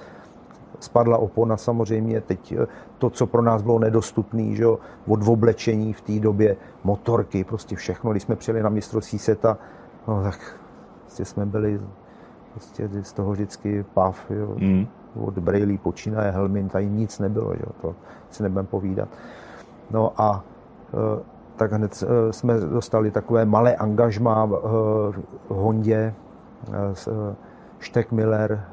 Spadla 0.80 1.18
opona 1.18 1.58
samozřejmě, 1.58 2.22
teď 2.22 2.52
eh, 2.52 2.68
to, 2.98 3.10
co 3.10 3.28
pro 3.28 3.42
nás 3.42 3.62
bylo 3.62 3.80
nedostupné, 3.80 4.56
že 4.56 4.64
jo, 4.64 4.80
od 5.08 5.28
oblečení 5.28 5.94
v 5.94 6.02
té 6.02 6.20
době, 6.20 6.58
motorky, 6.84 7.44
prostě 7.44 7.76
všechno. 7.76 8.12
Když 8.12 8.24
jsme 8.24 8.36
přijeli 8.36 8.64
na 8.64 8.70
mistrovství 8.70 9.20
seta, 9.20 9.58
no 10.08 10.24
tak 10.24 10.60
prostě 11.02 11.26
jsme 11.26 11.46
byli 11.46 11.80
Prostě 12.54 12.90
z 13.02 13.14
toho 13.14 13.32
vždycky 13.32 13.86
pav, 13.94 14.32
jo. 14.32 14.56
Mm. 14.58 14.88
Od 15.16 15.38
Braille 15.38 15.78
počínaje 15.78 16.32
Helmin, 16.32 16.70
tady 16.70 16.90
nic 16.90 17.20
nebylo, 17.20 17.54
jo. 17.54 17.72
to 17.82 17.96
si 18.30 18.44
nebudem 18.44 18.66
povídat. 18.66 19.10
No 19.92 20.14
a 20.18 20.44
e, 20.94 21.24
tak 21.56 21.72
hned 21.72 22.04
e, 22.04 22.34
jsme 22.34 22.60
dostali 22.60 23.12
takové 23.12 23.46
malé 23.46 23.76
angažmá 23.76 24.46
v 24.46 25.14
Hondě, 25.50 26.14
Steckmiller 27.80 28.64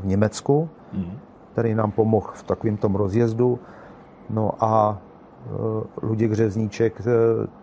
v 0.00 0.06
Německu, 0.06 0.68
mm. 0.92 1.18
který 1.52 1.74
nám 1.74 1.90
pomohl 1.90 2.30
v 2.32 2.42
takovém 2.42 2.76
tom 2.76 2.94
rozjezdu. 2.94 3.58
No 4.30 4.52
a 4.60 4.98
Luděk 6.02 6.32
Řezníček 6.32 7.02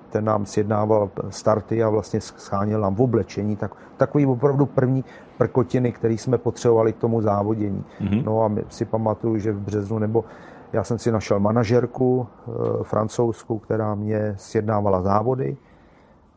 ten 0.09 0.25
nám 0.25 0.45
sjednával 0.45 1.09
starty 1.29 1.83
a 1.83 1.89
vlastně 1.89 2.21
scháněl 2.21 2.81
nám 2.81 2.95
v 2.95 3.01
oblečení. 3.01 3.55
Tak, 3.55 3.71
takový 3.97 4.25
opravdu 4.25 4.65
první 4.65 5.05
prkotiny, 5.37 5.91
které 5.91 6.13
jsme 6.13 6.37
potřebovali 6.37 6.93
k 6.93 6.97
tomu 6.97 7.21
závodění. 7.21 7.83
Mm-hmm. 8.01 8.23
No 8.25 8.43
a 8.43 8.47
my 8.47 8.63
si 8.69 8.85
pamatuju, 8.85 9.37
že 9.37 9.51
v 9.51 9.59
březnu 9.59 9.99
nebo 9.99 10.25
já 10.73 10.83
jsem 10.83 10.99
si 10.99 11.11
našel 11.11 11.39
manažerku 11.39 12.27
e, 12.27 12.83
francouzskou, 12.83 13.59
která 13.59 13.95
mě 13.95 14.33
sjednávala 14.37 15.01
závody. 15.01 15.57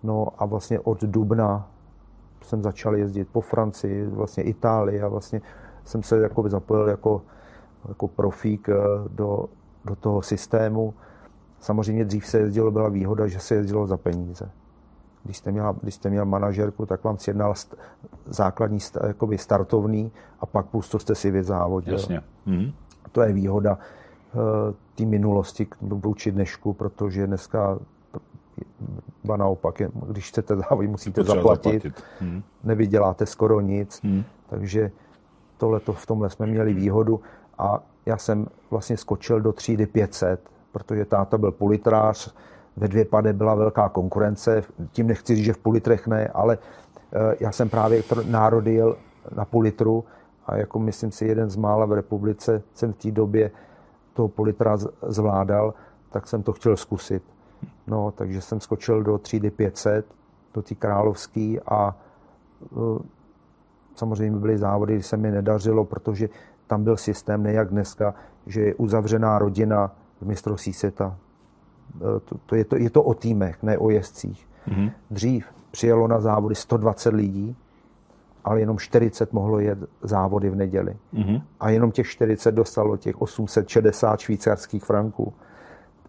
No 0.03 0.29
a 0.39 0.45
vlastně 0.45 0.81
od 0.81 1.03
dubna 1.03 1.69
jsem 2.43 2.63
začal 2.63 2.97
jezdit 2.97 3.29
po 3.33 3.41
Francii, 3.41 4.07
vlastně 4.07 4.43
Itálii 4.43 5.03
a 5.03 5.09
vlastně 5.09 5.41
jsem 5.85 6.03
se 6.03 6.19
jako 6.19 6.49
zapojil 6.49 6.89
jako, 6.89 7.23
jako 7.89 8.09
profík 8.09 8.69
eh, 8.69 8.75
do, 9.09 9.45
do 9.85 9.97
toho 9.97 10.23
systému. 10.23 10.95
Samozřejmě 11.63 12.05
dřív 12.05 12.27
se 12.27 12.39
jezdilo, 12.39 12.71
byla 12.71 12.89
výhoda, 12.89 13.27
že 13.27 13.39
se 13.39 13.55
jezdilo 13.55 13.87
za 13.87 13.97
peníze. 13.97 14.51
Když 15.25 15.37
jste 15.37 15.53
měl, 15.53 15.77
když 15.83 15.95
jste 15.95 16.11
měl 16.11 16.27
manažerku, 16.27 16.87
tak 16.87 17.05
vám 17.05 17.19
sjednal 17.19 17.55
st, 17.55 17.75
základní 18.25 18.81
st, 18.81 18.97
jakoby 19.07 19.39
startovný 19.39 20.13
a 20.41 20.47
pak 20.47 20.67
pusto 20.67 20.99
jste 20.99 21.15
si 21.15 21.31
vyzávodil. 21.31 21.93
Jasně. 21.93 22.23
Hmm. 22.47 22.73
To 23.13 23.23
je 23.23 23.33
výhoda 23.33 23.79
uh, 23.79 24.41
té 24.95 25.05
minulosti 25.05 25.67
vůči 25.81 26.33
dnešku, 26.33 26.73
protože 26.73 27.27
dneska 27.27 27.79
ba 29.25 29.37
naopak, 29.37 29.83
když 30.09 30.29
chcete 30.29 30.57
závodit, 30.57 30.91
musíte 30.91 31.25
zaplatit. 31.25 31.83
zaplatit. 31.83 32.05
Hmm. 32.21 32.43
Nevyděláte 32.65 33.27
skoro 33.27 33.61
nic, 33.61 34.01
hmm. 34.03 34.25
takže 34.49 34.91
tohle 35.57 35.81
v 35.93 36.07
tomhle 36.07 36.31
jsme 36.31 36.47
měli 36.47 36.75
výhodu 36.75 37.21
a 37.59 37.83
já 38.07 38.17
jsem 38.17 38.47
vlastně 38.71 38.97
skočil 38.97 39.41
do 39.41 39.53
třídy 39.53 39.87
500 39.87 40.52
protože 40.73 41.05
táta 41.05 41.39
byl 41.39 41.53
politrář, 41.53 42.35
ve 42.77 42.89
dvě 42.89 43.05
pade 43.05 43.33
byla 43.33 43.55
velká 43.55 43.89
konkurence, 43.89 44.63
tím 44.93 45.07
nechci 45.07 45.37
říct, 45.37 45.45
že 45.45 45.53
v 45.53 45.59
politrech 45.59 46.07
ne, 46.07 46.29
ale 46.29 46.59
eh, 47.13 47.37
já 47.41 47.53
jsem 47.53 47.69
právě 47.69 48.03
národil 48.25 48.97
na 49.35 49.45
politru 49.45 50.05
a 50.47 50.57
jako 50.57 50.79
myslím 50.79 51.11
si 51.13 51.27
jeden 51.27 51.51
z 51.51 51.57
mála 51.57 51.87
v 51.87 51.93
republice 51.93 52.63
jsem 52.75 52.93
v 52.93 52.97
té 52.97 53.11
době 53.11 53.51
toho 54.13 54.29
politra 54.29 54.77
zvládal, 55.03 55.75
tak 56.11 56.27
jsem 56.27 56.43
to 56.43 56.53
chtěl 56.53 56.77
zkusit. 56.77 57.23
No, 57.87 58.11
takže 58.11 58.41
jsem 58.41 58.61
skočil 58.61 59.03
do 59.03 59.19
třídy 59.19 59.51
500, 59.51 60.07
do 60.55 60.63
té 60.63 60.75
královské 60.75 61.57
a 61.67 61.97
uh, 62.71 62.99
samozřejmě 63.95 64.39
byly 64.39 64.59
závody, 64.59 64.95
kdy 64.95 65.03
se 65.03 65.17
mi 65.17 65.31
nedařilo, 65.31 65.85
protože 65.85 66.29
tam 66.67 66.85
byl 66.85 66.97
systém, 66.97 67.43
nejak 67.43 67.69
dneska, 67.69 68.15
že 68.47 68.61
je 68.61 68.75
uzavřená 68.75 69.39
rodina, 69.39 69.91
mistrovství 70.25 70.73
světa. 70.73 71.17
E, 71.97 72.21
to, 72.21 72.37
to, 72.47 72.57
je, 72.57 72.65
to, 72.65 72.77
je 72.77 72.91
to 72.91 73.03
o 73.03 73.15
týmech, 73.15 73.63
ne 73.63 73.79
o 73.79 73.91
jezdcích. 73.91 74.49
Mm-hmm. 74.69 74.93
Dřív 75.11 75.47
přijelo 75.71 76.09
na 76.09 76.21
závody 76.21 76.55
120 76.55 77.15
lidí, 77.15 77.57
ale 78.45 78.61
jenom 78.61 78.79
40 78.79 79.33
mohlo 79.33 79.59
jet 79.59 79.79
závody 80.03 80.51
v 80.51 80.57
neděli. 80.57 80.97
Mm-hmm. 81.15 81.43
A 81.61 81.71
jenom 81.71 81.93
těch 81.93 82.07
40 82.07 82.53
dostalo 82.53 82.97
těch 82.97 83.23
860 83.23 84.21
švýcarských 84.21 84.85
franků. 84.85 85.33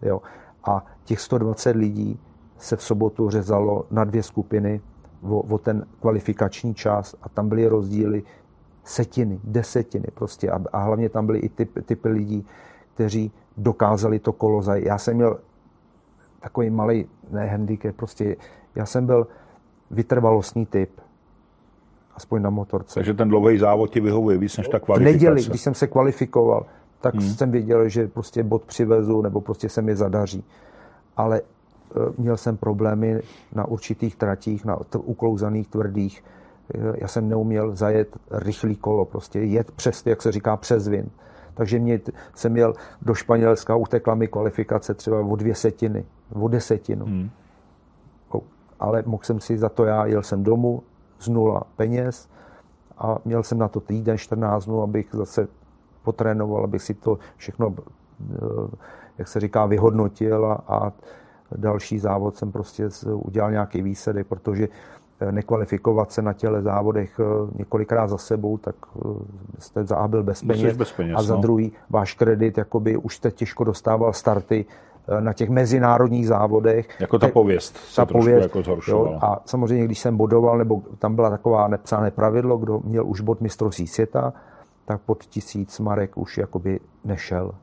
Jo. 0.02 0.22
A 0.64 0.86
těch 1.04 1.20
120 1.20 1.76
lidí 1.76 2.20
se 2.58 2.76
v 2.76 2.82
sobotu 2.82 3.30
řezalo 3.30 3.86
na 3.90 4.04
dvě 4.04 4.22
skupiny 4.22 4.80
o, 5.22 5.40
o 5.40 5.58
ten 5.58 5.86
kvalifikační 6.00 6.74
čas 6.74 7.14
a 7.22 7.28
tam 7.28 7.48
byly 7.48 7.66
rozdíly 7.66 8.22
setiny, 8.84 9.40
desetiny 9.44 10.06
prostě 10.14 10.50
a, 10.50 10.60
a 10.72 10.78
hlavně 10.78 11.08
tam 11.08 11.26
byly 11.26 11.38
i 11.38 11.48
typy, 11.48 11.82
typy 11.82 12.08
lidí, 12.08 12.46
kteří 12.94 13.32
dokázali 13.56 14.18
to 14.18 14.32
kolo 14.32 14.62
zajít. 14.62 14.86
Já 14.86 14.98
jsem 14.98 15.16
měl 15.16 15.38
takový 16.40 16.70
malý, 16.70 17.06
ne 17.30 17.46
handicap, 17.46 17.96
prostě 17.96 18.36
já 18.74 18.86
jsem 18.86 19.06
byl 19.06 19.26
vytrvalostní 19.90 20.66
typ, 20.66 20.90
aspoň 22.16 22.42
na 22.42 22.50
motorce. 22.50 22.94
Takže 22.94 23.14
ten 23.14 23.28
dlouhý 23.28 23.58
závod 23.58 23.90
ti 23.90 24.00
vyhovuje 24.00 24.38
víc 24.38 24.56
než 24.56 24.68
ta 24.68 24.80
kvalifikace. 24.80 25.10
V 25.10 25.12
neděli, 25.12 25.44
když 25.44 25.60
jsem 25.60 25.74
se 25.74 25.86
kvalifikoval, 25.86 26.66
tak 27.00 27.14
hmm. 27.14 27.22
jsem 27.22 27.50
věděl, 27.50 27.88
že 27.88 28.08
prostě 28.08 28.42
bod 28.42 28.64
přivezu 28.64 29.22
nebo 29.22 29.40
prostě 29.40 29.68
se 29.68 29.82
mi 29.82 29.96
zadaří. 29.96 30.44
Ale 31.16 31.40
e, 31.40 31.42
měl 32.18 32.36
jsem 32.36 32.56
problémy 32.56 33.20
na 33.54 33.64
určitých 33.64 34.16
tratích, 34.16 34.64
na 34.64 34.78
uklouzaných 34.98 35.68
tvrdých. 35.68 36.24
E, 36.74 36.94
já 36.98 37.08
jsem 37.08 37.28
neuměl 37.28 37.76
zajet 37.76 38.16
rychlý 38.30 38.76
kolo, 38.76 39.04
prostě 39.04 39.38
jet 39.38 39.70
přes, 39.70 40.06
jak 40.06 40.22
se 40.22 40.32
říká, 40.32 40.56
přes 40.56 40.88
vin. 40.88 41.10
Takže 41.54 41.78
mě, 41.78 42.00
jsem 42.34 42.52
měl 42.52 42.74
do 43.02 43.14
Španělska, 43.14 43.76
utekla 43.76 44.14
mi 44.14 44.28
kvalifikace 44.28 44.94
třeba 44.94 45.20
o 45.20 45.36
dvě 45.36 45.54
setiny, 45.54 46.04
o 46.32 46.48
desetinu. 46.48 47.06
Hmm. 47.06 47.30
Ale 48.80 49.02
mohl 49.06 49.24
jsem 49.24 49.40
si 49.40 49.58
za 49.58 49.68
to 49.68 49.84
já, 49.84 50.06
jel 50.06 50.22
jsem 50.22 50.44
domů 50.44 50.82
z 51.18 51.28
nula 51.28 51.62
peněz 51.76 52.28
a 52.98 53.18
měl 53.24 53.42
jsem 53.42 53.58
na 53.58 53.68
to 53.68 53.80
týden, 53.80 54.18
14 54.18 54.64
dnů, 54.64 54.82
abych 54.82 55.08
zase 55.12 55.48
potrénoval, 56.02 56.64
abych 56.64 56.82
si 56.82 56.94
to 56.94 57.18
všechno, 57.36 57.74
eh, 57.78 58.36
jak 59.18 59.28
se 59.28 59.40
říká, 59.40 59.66
vyhodnotil 59.66 60.46
a, 60.46 60.54
a 60.68 60.92
další 61.56 61.98
závod 61.98 62.36
jsem 62.36 62.52
prostě 62.52 62.88
udělal 63.12 63.50
nějaký 63.50 63.82
výsledek, 63.82 64.26
protože 64.26 64.68
nekvalifikovat 65.30 66.12
se 66.12 66.22
na 66.22 66.32
těle 66.32 66.62
závodech 66.62 67.20
eh, 67.20 67.24
několikrát 67.58 68.06
za 68.06 68.18
sebou, 68.18 68.58
tak 68.58 68.74
eh, 68.96 69.08
jste 69.58 69.84
za 69.84 69.96
A 69.96 70.08
byl 70.08 70.22
bez 70.22 70.42
peněz, 70.42 70.76
bez 70.76 70.92
peněz 70.92 71.16
a 71.18 71.22
za 71.22 71.34
no. 71.34 71.40
druhý 71.40 71.72
váš 71.90 72.14
kredit, 72.14 72.58
jakoby 72.58 72.96
už 72.96 73.16
jste 73.16 73.30
těžko 73.30 73.64
dostával 73.64 74.12
starty 74.12 74.64
na 75.20 75.32
těch 75.32 75.50
mezinárodních 75.50 76.26
závodech. 76.26 77.00
Jako 77.00 77.18
ta 77.18 77.28
pověst 77.28 77.76
se 77.76 77.96
ta 77.96 78.06
pověst, 78.06 78.42
jako 78.42 78.62
jo, 78.88 79.18
A 79.20 79.42
samozřejmě, 79.44 79.84
když 79.84 79.98
jsem 79.98 80.16
bodoval, 80.16 80.58
nebo 80.58 80.82
tam 80.98 81.14
byla 81.14 81.30
taková 81.30 81.68
nepsané 81.68 82.10
pravidlo, 82.10 82.56
kdo 82.58 82.80
měl 82.84 83.06
už 83.06 83.20
bod 83.20 83.40
mistrovství 83.40 83.86
světa, 83.86 84.32
tak 84.84 85.00
pod 85.00 85.24
tisíc 85.24 85.80
marek 85.80 86.18
už 86.18 86.38
jakoby 86.38 86.80
nešel. 87.04 87.54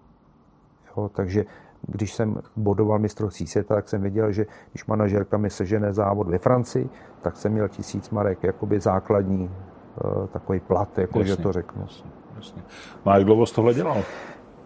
Jo, 0.97 1.09
takže 1.13 1.45
když 1.87 2.13
jsem 2.13 2.35
bodoval 2.55 2.99
mistrovství 2.99 3.47
světa, 3.47 3.75
tak 3.75 3.89
jsem 3.89 4.01
věděl, 4.01 4.31
že 4.31 4.45
když 4.71 4.85
manažerka 4.85 5.37
mi 5.37 5.49
sežene 5.49 5.93
závod 5.93 6.27
ve 6.27 6.37
Francii, 6.37 6.89
tak 7.21 7.37
jsem 7.37 7.51
měl 7.51 7.67
tisíc 7.67 8.09
marek, 8.09 8.43
jakoby 8.43 8.79
základní 8.79 9.49
uh, 10.05 10.27
takový 10.27 10.59
plat, 10.59 10.97
jako 10.97 11.19
jasně, 11.19 11.35
že 11.35 11.37
to 11.37 11.51
řeknu. 11.51 11.81
Jasně, 11.81 12.11
jasně. 12.35 12.61
No 13.05 13.11
a 13.11 13.15
jak 13.15 13.25
dlouho 13.25 13.45
jsi 13.45 13.55
tohle 13.55 13.73
dělal? 13.73 14.03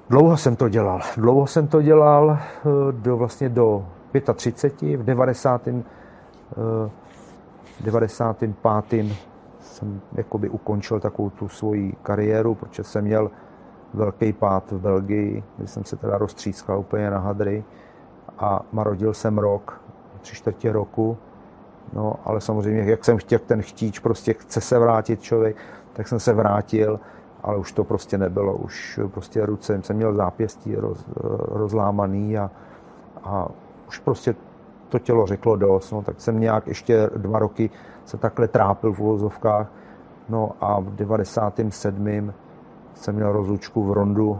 Dlouho 0.10 0.38
jsem 0.38 0.56
to 0.56 0.70
dělal. 0.70 1.02
Dlouho 1.18 1.48
jsem 1.48 1.68
to 1.68 1.82
dělal 1.82 2.26
uh, 2.66 2.92
do 2.92 3.18
vlastně 3.18 3.50
do 3.50 3.86
35. 4.36 4.98
V 4.98 5.04
90. 5.04 5.68
Uh, 5.68 5.74
95. 7.80 9.06
jsem 9.60 10.02
jakoby 10.14 10.50
ukončil 10.50 11.00
takovou 11.00 11.30
tu 11.30 11.50
svoji 11.50 11.94
kariéru, 12.04 12.56
protože 12.56 12.84
jsem 12.84 13.04
měl 13.04 13.32
velký 13.94 14.34
pád 14.34 14.72
v 14.72 14.80
Belgii, 14.80 15.44
kdy 15.58 15.68
jsem 15.68 15.84
se 15.84 15.96
teda 15.96 16.18
roztřískal 16.18 16.80
úplně 16.80 17.12
na 17.12 17.20
hadry 17.20 17.64
a 18.40 18.62
marodil 18.72 19.14
jsem 19.14 19.38
rok, 19.38 19.82
tři 20.22 20.36
čtvrtě 20.36 20.72
roku, 20.72 21.18
no 21.94 22.16
ale 22.26 22.42
samozřejmě, 22.42 22.92
jak 22.92 23.06
jsem 23.06 23.18
chtěl 23.18 23.40
ten 23.40 23.62
chtíč, 23.62 24.00
prostě 24.00 24.34
chce 24.34 24.62
se 24.62 24.80
vrátit 24.80 25.22
člověk, 25.22 25.56
tak 25.94 26.08
jsem 26.08 26.20
se 26.20 26.34
vrátil, 26.34 27.00
ale 27.44 27.58
už 27.58 27.72
to 27.72 27.84
prostě 27.84 28.18
nebylo, 28.18 28.54
už 28.54 29.00
prostě 29.08 29.46
ruce 29.46 29.82
jsem 29.82 29.96
měl 29.96 30.14
zápěstí 30.14 30.76
roz, 30.76 31.06
rozlámaný 31.48 32.38
a, 32.38 32.52
a 33.24 33.48
už 33.88 34.00
prostě 34.00 34.36
to 34.90 35.00
tělo 35.00 35.26
řeklo 35.26 35.56
dost, 35.56 35.92
no, 35.92 36.02
tak 36.02 36.22
jsem 36.22 36.40
nějak 36.40 36.68
ještě 36.68 37.10
dva 37.16 37.40
roky 37.40 37.70
se 38.06 38.18
takhle 38.18 38.48
trápil 38.48 38.94
v 38.94 39.00
uvozovkách, 39.00 39.72
no 40.30 40.52
a 40.62 40.80
v 40.80 40.96
97 40.96 42.34
jsem 42.96 43.16
měl 43.16 43.32
rozlučku 43.32 43.84
v 43.84 43.92
Rondu, 43.92 44.40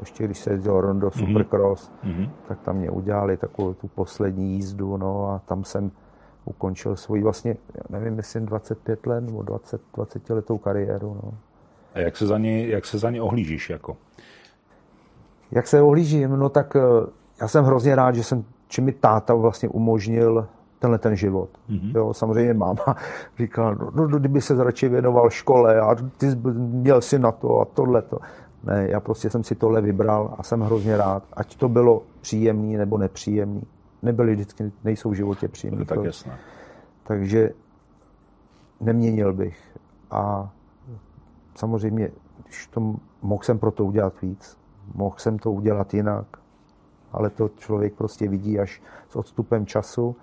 ještě 0.00 0.24
když 0.24 0.38
se 0.38 0.50
jezdil 0.50 0.80
Rondo 0.80 1.10
mhm. 1.14 1.26
Supercross, 1.26 1.90
mm-hmm. 2.04 2.30
tak 2.48 2.60
tam 2.60 2.76
mě 2.76 2.90
udělali 2.90 3.36
takovou 3.36 3.74
tu 3.74 3.88
poslední 3.88 4.54
jízdu, 4.54 4.96
no 4.96 5.30
a 5.30 5.38
tam 5.38 5.64
jsem 5.64 5.90
ukončil 6.44 6.96
svoji 6.96 7.22
vlastně, 7.22 7.56
nevím, 7.88 8.14
myslím 8.14 8.46
25 8.46 9.06
let 9.06 9.20
nebo 9.20 9.42
20, 9.42 9.80
20 9.94 10.30
letou 10.30 10.58
kariéru, 10.58 11.16
no. 11.22 11.32
A 11.94 11.98
jak 11.98 12.16
se 12.16 12.26
za 12.26 12.38
ně, 12.38 12.66
jak 12.66 12.86
se 12.86 12.98
za 12.98 13.10
ně 13.10 13.22
ohlížíš 13.22 13.70
jako? 13.70 13.96
Jak 15.50 15.66
se 15.66 15.82
ohlížím? 15.82 16.30
No 16.30 16.48
tak 16.48 16.76
eh, 16.76 16.80
já 17.40 17.48
jsem 17.48 17.64
hrozně 17.64 17.94
rád, 17.96 18.14
že 18.14 18.24
jsem, 18.24 18.44
či 18.68 18.80
mi 18.80 18.92
táta 18.92 19.34
vlastně 19.34 19.68
umožnil 19.68 20.48
tenhle 20.80 20.98
ten 20.98 21.16
život. 21.16 21.50
Mm-hmm. 21.70 21.96
Jo, 21.96 22.14
samozřejmě 22.14 22.54
máma 22.54 22.96
říkala, 23.38 23.74
no, 23.74 24.08
no, 24.08 24.18
kdyby 24.18 24.40
se 24.40 24.64
radši 24.64 24.88
věnoval 24.88 25.30
škole 25.30 25.80
a 25.80 25.94
ty 26.16 26.26
měl 26.54 27.00
si 27.00 27.18
na 27.18 27.32
to 27.32 27.60
a 27.60 27.64
tohle 27.64 28.02
to. 28.02 28.18
Ne, 28.64 28.86
já 28.90 29.00
prostě 29.00 29.30
jsem 29.30 29.44
si 29.44 29.54
tohle 29.54 29.80
vybral 29.80 30.34
a 30.38 30.42
jsem 30.42 30.60
hrozně 30.60 30.96
rád. 30.96 31.22
Ať 31.32 31.56
to 31.56 31.68
bylo 31.68 32.02
příjemný 32.20 32.76
nebo 32.76 32.98
nepříjemný. 32.98 33.62
Nebyly 34.02 34.32
vždycky, 34.32 34.72
nejsou 34.84 35.10
v 35.10 35.14
životě 35.14 35.48
příjemný. 35.48 35.84
tak 35.84 36.04
jasné. 36.04 36.38
Takže 37.02 37.50
neměnil 38.80 39.32
bych. 39.32 39.78
A 40.10 40.50
samozřejmě, 41.54 42.10
když 42.44 42.66
to, 42.66 42.94
mohl 43.22 43.42
jsem 43.42 43.58
pro 43.58 43.70
to 43.70 43.84
udělat 43.84 44.20
víc. 44.22 44.58
Mohl 44.94 45.14
jsem 45.18 45.38
to 45.38 45.52
udělat 45.52 45.94
jinak. 45.94 46.26
Ale 47.12 47.30
to 47.30 47.48
člověk 47.48 47.94
prostě 47.94 48.28
vidí 48.28 48.60
až 48.60 48.82
s 49.08 49.16
odstupem 49.16 49.66
času. 49.66 50.16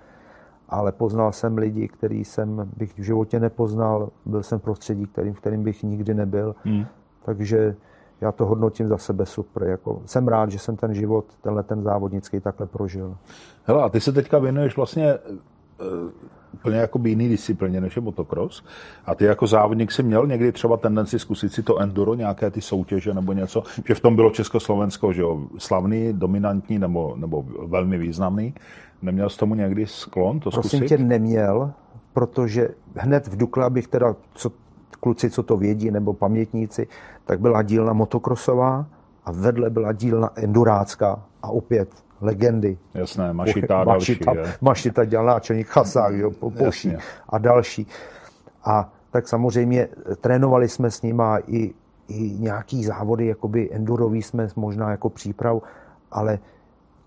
Ale 0.69 0.91
poznal 0.91 1.31
jsem 1.31 1.57
lidi, 1.57 1.87
který 1.87 2.25
jsem 2.25 2.71
bych 2.77 2.93
v 2.99 3.01
životě 3.03 3.39
nepoznal. 3.39 4.09
Byl 4.25 4.43
jsem 4.43 4.59
v 4.59 4.61
prostředí, 4.61 5.05
kterým, 5.05 5.33
v 5.33 5.39
kterým 5.39 5.63
bych 5.63 5.83
nikdy 5.83 6.13
nebyl. 6.13 6.55
Hmm. 6.63 6.85
Takže 7.25 7.75
já 8.21 8.31
to 8.31 8.45
hodnotím 8.45 8.87
za 8.87 8.97
sebe 8.97 9.25
super. 9.25 9.63
Jako, 9.63 10.01
jsem 10.05 10.27
rád, 10.27 10.51
že 10.51 10.59
jsem 10.59 10.75
ten 10.77 10.93
život, 10.93 11.25
tenhle 11.41 11.63
ten 11.63 11.83
závodnický 11.83 12.39
takhle 12.39 12.67
prožil. 12.67 13.17
Hele, 13.63 13.83
a 13.83 13.89
ty 13.89 14.01
se 14.01 14.11
teďka 14.11 14.39
věnuješ 14.39 14.77
vlastně 14.77 15.15
uh, 15.15 16.11
úplně 16.53 16.77
jako 16.77 16.99
jiný 17.03 17.29
disciplině 17.29 17.81
než 17.81 17.95
je 17.95 18.01
motocross. 18.01 18.63
A 19.05 19.15
ty 19.15 19.25
jako 19.25 19.47
závodník 19.47 19.91
si 19.91 20.03
měl 20.03 20.27
někdy 20.27 20.51
třeba 20.51 20.77
tendenci 20.77 21.19
zkusit 21.19 21.53
si 21.53 21.63
to 21.63 21.77
enduro, 21.77 22.15
nějaké 22.15 22.51
ty 22.51 22.61
soutěže 22.61 23.13
nebo 23.13 23.33
něco, 23.33 23.63
že 23.87 23.95
v 23.95 23.99
tom 23.99 24.15
bylo 24.15 24.29
Československo, 24.29 25.13
že 25.13 25.21
jo, 25.21 25.41
slavný, 25.57 26.13
dominantní 26.13 26.79
nebo, 26.79 27.15
nebo 27.17 27.45
velmi 27.67 27.97
významný. 27.97 28.53
Neměl 29.01 29.29
jsi 29.29 29.37
tomu 29.37 29.55
někdy 29.55 29.87
sklon 29.87 30.39
to 30.39 30.51
Prosím 30.51 30.79
zkusit? 30.79 30.97
tě, 30.97 31.03
neměl, 31.03 31.71
protože 32.13 32.69
hned 32.95 33.27
v 33.27 33.37
Dukle, 33.37 33.65
abych 33.65 33.87
teda, 33.87 34.15
co 34.33 34.51
kluci, 34.99 35.29
co 35.29 35.43
to 35.43 35.57
vědí, 35.57 35.91
nebo 35.91 36.13
pamětníci, 36.13 36.87
tak 37.25 37.39
byla 37.39 37.61
dílna 37.61 37.93
motokrosová 37.93 38.85
a 39.25 39.31
vedle 39.31 39.69
byla 39.69 39.91
dílna 39.91 40.29
endurácká 40.35 41.23
a 41.43 41.49
opět 41.49 41.89
legendy. 42.21 42.77
Jasné, 42.93 43.33
Mašita 43.33 43.81
a 43.81 43.83
další. 43.83 44.11
Mašita, 44.11 44.33
Mašita 44.61 45.05
dělal 45.05 45.25
náčelník 45.25 45.67
Chasák, 45.67 46.13
jo, 46.13 46.31
Poší 46.31 46.93
a 47.29 47.37
další. 47.37 47.87
A 48.65 48.91
tak 49.11 49.27
samozřejmě 49.27 49.87
trénovali 50.21 50.69
jsme 50.69 50.91
s 50.91 51.01
nima 51.01 51.39
i, 51.47 51.73
i 52.07 52.31
nějaký 52.39 52.83
závody, 52.83 53.25
jakoby 53.25 53.69
endurový 53.71 54.21
jsme 54.21 54.47
možná 54.55 54.91
jako 54.91 55.09
příprav, 55.09 55.57
ale 56.11 56.39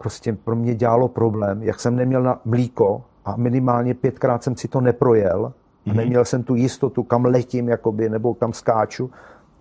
prostě 0.00 0.32
pro 0.32 0.56
mě 0.56 0.74
dělalo 0.74 1.08
problém, 1.08 1.62
jak 1.62 1.80
jsem 1.80 1.96
neměl 1.96 2.22
na 2.22 2.40
mlíko 2.44 3.02
a 3.24 3.36
minimálně 3.36 3.94
pětkrát 3.94 4.42
jsem 4.42 4.56
si 4.56 4.68
to 4.68 4.80
neprojel, 4.80 5.52
a 5.86 5.88
mhm. 5.88 5.96
neměl 5.96 6.24
jsem 6.24 6.42
tu 6.42 6.54
jistotu, 6.54 7.02
kam 7.02 7.24
letím, 7.24 7.68
jakoby, 7.68 8.08
nebo 8.08 8.34
kam 8.34 8.52
skáču. 8.52 9.10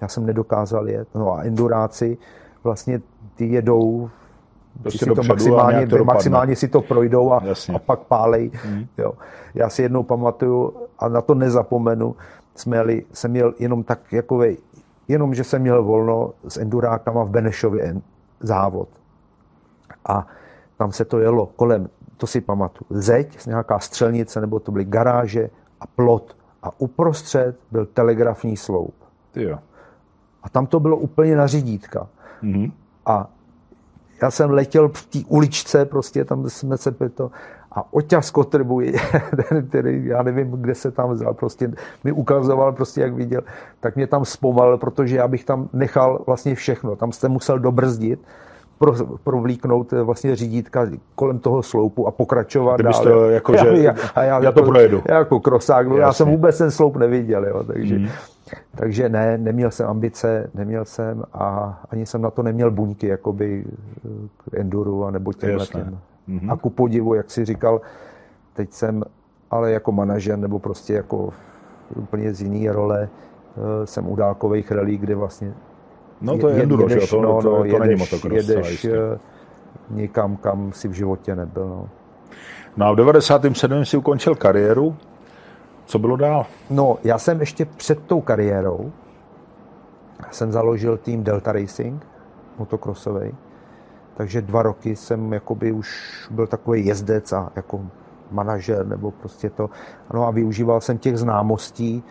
Já 0.01 0.07
jsem 0.07 0.25
nedokázal 0.25 0.89
jet. 0.89 1.07
No 1.15 1.33
a 1.33 1.43
enduráci 1.43 2.17
vlastně 2.63 3.01
ty 3.35 3.45
jedou 3.45 4.09
prostě 4.81 5.05
si 5.05 5.11
to 5.11 5.23
maximálně, 5.23 5.87
to 5.87 6.03
maximálně 6.03 6.55
si 6.55 6.67
to 6.67 6.81
projdou 6.81 7.31
a, 7.31 7.41
a 7.75 7.79
pak 7.79 7.99
pálej. 7.99 8.51
Mm. 8.69 8.85
Jo. 8.97 9.13
Já 9.53 9.69
si 9.69 9.81
jednou 9.81 10.03
pamatuju 10.03 10.73
a 10.99 11.07
na 11.09 11.21
to 11.21 11.35
nezapomenu, 11.35 12.15
jsme 12.55 12.77
jeli, 12.77 13.05
jsem 13.13 13.31
měl 13.31 13.53
jenom 13.59 13.83
tak 13.83 14.13
jako 14.13 14.41
jenom, 15.07 15.33
že 15.33 15.43
jsem 15.43 15.61
měl 15.61 15.83
volno 15.83 16.31
s 16.47 16.57
endurákama 16.57 17.23
v 17.23 17.29
Benešově 17.29 17.95
závod. 18.39 18.89
A 20.05 20.27
tam 20.77 20.91
se 20.91 21.05
to 21.05 21.19
jelo 21.19 21.45
kolem, 21.45 21.89
to 22.17 22.27
si 22.27 22.41
pamatuju, 22.41 22.87
zeď, 22.89 23.45
nějaká 23.45 23.79
střelnice, 23.79 24.41
nebo 24.41 24.59
to 24.59 24.71
byly 24.71 24.85
garáže 24.85 25.49
a 25.79 25.87
plot. 25.87 26.35
A 26.63 26.71
uprostřed 26.77 27.55
byl 27.71 27.85
telegrafní 27.85 28.57
sloup. 28.57 28.95
Jo. 29.35 29.59
A 30.43 30.49
tam 30.49 30.67
to 30.67 30.79
bylo 30.79 30.97
úplně 30.97 31.35
na 31.35 31.47
řídítka. 31.47 32.07
Mm-hmm. 32.43 32.71
A 33.05 33.29
já 34.21 34.31
jsem 34.31 34.51
letěl 34.51 34.89
v 34.89 35.05
té 35.05 35.19
uličce, 35.27 35.85
prostě 35.85 36.25
tam 36.25 36.49
jsme 36.49 36.77
se 36.77 36.91
to 36.91 37.31
a 37.71 37.93
Oťa 37.93 38.21
z 38.21 38.31
Kotrbu, 38.31 38.81
který 39.69 40.05
já 40.05 40.23
nevím, 40.23 40.51
kde 40.51 40.75
se 40.75 40.91
tam 40.91 41.11
vzal, 41.11 41.33
prostě 41.33 41.71
mi 42.03 42.11
ukazoval, 42.11 42.73
prostě 42.73 43.01
jak 43.01 43.13
viděl, 43.13 43.41
tak 43.79 43.95
mě 43.95 44.07
tam 44.07 44.25
zpomalil, 44.25 44.77
protože 44.77 45.15
já 45.15 45.27
bych 45.27 45.43
tam 45.43 45.69
nechal 45.73 46.23
vlastně 46.27 46.55
všechno. 46.55 46.95
Tam 46.95 47.11
jste 47.11 47.29
musel 47.29 47.59
dobrzdit, 47.59 48.19
pro, 48.79 48.93
provlíknout 49.23 49.93
eh, 49.93 50.03
vlastně 50.03 50.35
řídítka 50.35 50.87
kolem 51.15 51.39
toho 51.39 51.63
sloupu 51.63 52.07
a 52.07 52.11
pokračovat 52.11 52.81
dál. 52.81 53.03
To 53.03 53.29
jako, 53.29 53.53
já, 53.55 53.63
že, 53.63 53.69
já, 53.69 53.95
já, 54.15 54.23
já, 54.23 54.43
já 54.43 54.51
to 54.51 54.63
projedu. 54.63 55.03
Já 55.09 55.17
jako 55.17 55.39
krosák, 55.39 55.87
no, 55.87 55.97
já 55.97 56.13
jsem 56.13 56.27
vůbec 56.27 56.57
ten 56.57 56.71
sloup 56.71 56.97
neviděl, 56.97 57.45
jo, 57.45 57.63
takže, 57.63 57.99
mm. 57.99 58.07
takže 58.75 59.09
ne, 59.09 59.37
neměl 59.37 59.71
jsem 59.71 59.87
ambice, 59.87 60.49
neměl 60.53 60.85
jsem 60.85 61.23
a 61.33 61.79
ani 61.89 62.05
jsem 62.05 62.21
na 62.21 62.29
to 62.29 62.43
neměl 62.43 62.71
buňky, 62.71 63.07
jakoby 63.07 63.65
k 64.37 64.53
enduru 64.53 65.05
a 65.05 65.11
nebo 65.11 65.33
těm 65.33 65.57
mm-hmm. 65.57 66.51
A 66.51 66.55
ku 66.55 66.69
podivu, 66.69 67.13
jak 67.13 67.31
si 67.31 67.45
říkal, 67.45 67.81
teď 68.53 68.71
jsem 68.71 69.03
ale 69.51 69.71
jako 69.71 69.91
manažer 69.91 70.39
nebo 70.39 70.59
prostě 70.59 70.93
jako 70.93 71.29
úplně 71.95 72.33
z 72.33 72.41
jiné 72.41 72.71
role 72.71 73.09
eh, 73.09 73.87
jsem 73.87 74.11
u 74.11 74.15
dálkových 74.15 74.71
relí, 74.71 74.97
kde 74.97 75.15
vlastně 75.15 75.53
No 76.21 76.37
to 76.37 76.49
je 76.49 76.63
enduro, 76.63 76.89
jedeš, 76.89 77.09
to, 77.09 77.21
no, 77.21 77.41
to, 77.41 77.49
to, 77.49 77.65
jedeš, 77.65 77.79
není 77.79 77.95
motocross. 77.95 78.33
Jedeš 78.33 78.85
eh, 78.85 79.19
někam, 79.89 80.35
kam 80.35 80.73
si 80.73 80.87
v 80.87 80.91
životě 80.91 81.35
nebyl. 81.35 81.67
No. 81.67 81.89
no 82.77 82.85
a 82.85 82.91
v 82.91 82.95
97. 82.95 83.85
si 83.85 83.97
ukončil 83.97 84.35
kariéru. 84.35 84.95
Co 85.85 85.99
bylo 85.99 86.15
dál? 86.15 86.45
No, 86.69 86.97
já 87.03 87.17
jsem 87.17 87.39
ještě 87.39 87.65
před 87.65 87.99
tou 87.99 88.21
kariérou 88.21 88.91
jsem 90.31 90.51
založil 90.51 90.97
tým 90.97 91.23
Delta 91.23 91.51
Racing, 91.51 92.05
motocrossový. 92.57 93.35
Takže 94.17 94.41
dva 94.41 94.63
roky 94.63 94.95
jsem 94.95 95.33
jakoby 95.33 95.71
už 95.71 95.89
byl 96.31 96.47
takový 96.47 96.85
jezdec 96.85 97.33
a 97.33 97.51
jako 97.55 97.85
manažer 98.31 98.87
nebo 98.87 99.11
prostě 99.11 99.49
to. 99.49 99.69
No 100.13 100.27
a 100.27 100.31
využíval 100.31 100.81
jsem 100.81 100.97
těch 100.97 101.17
známostí, 101.17 102.03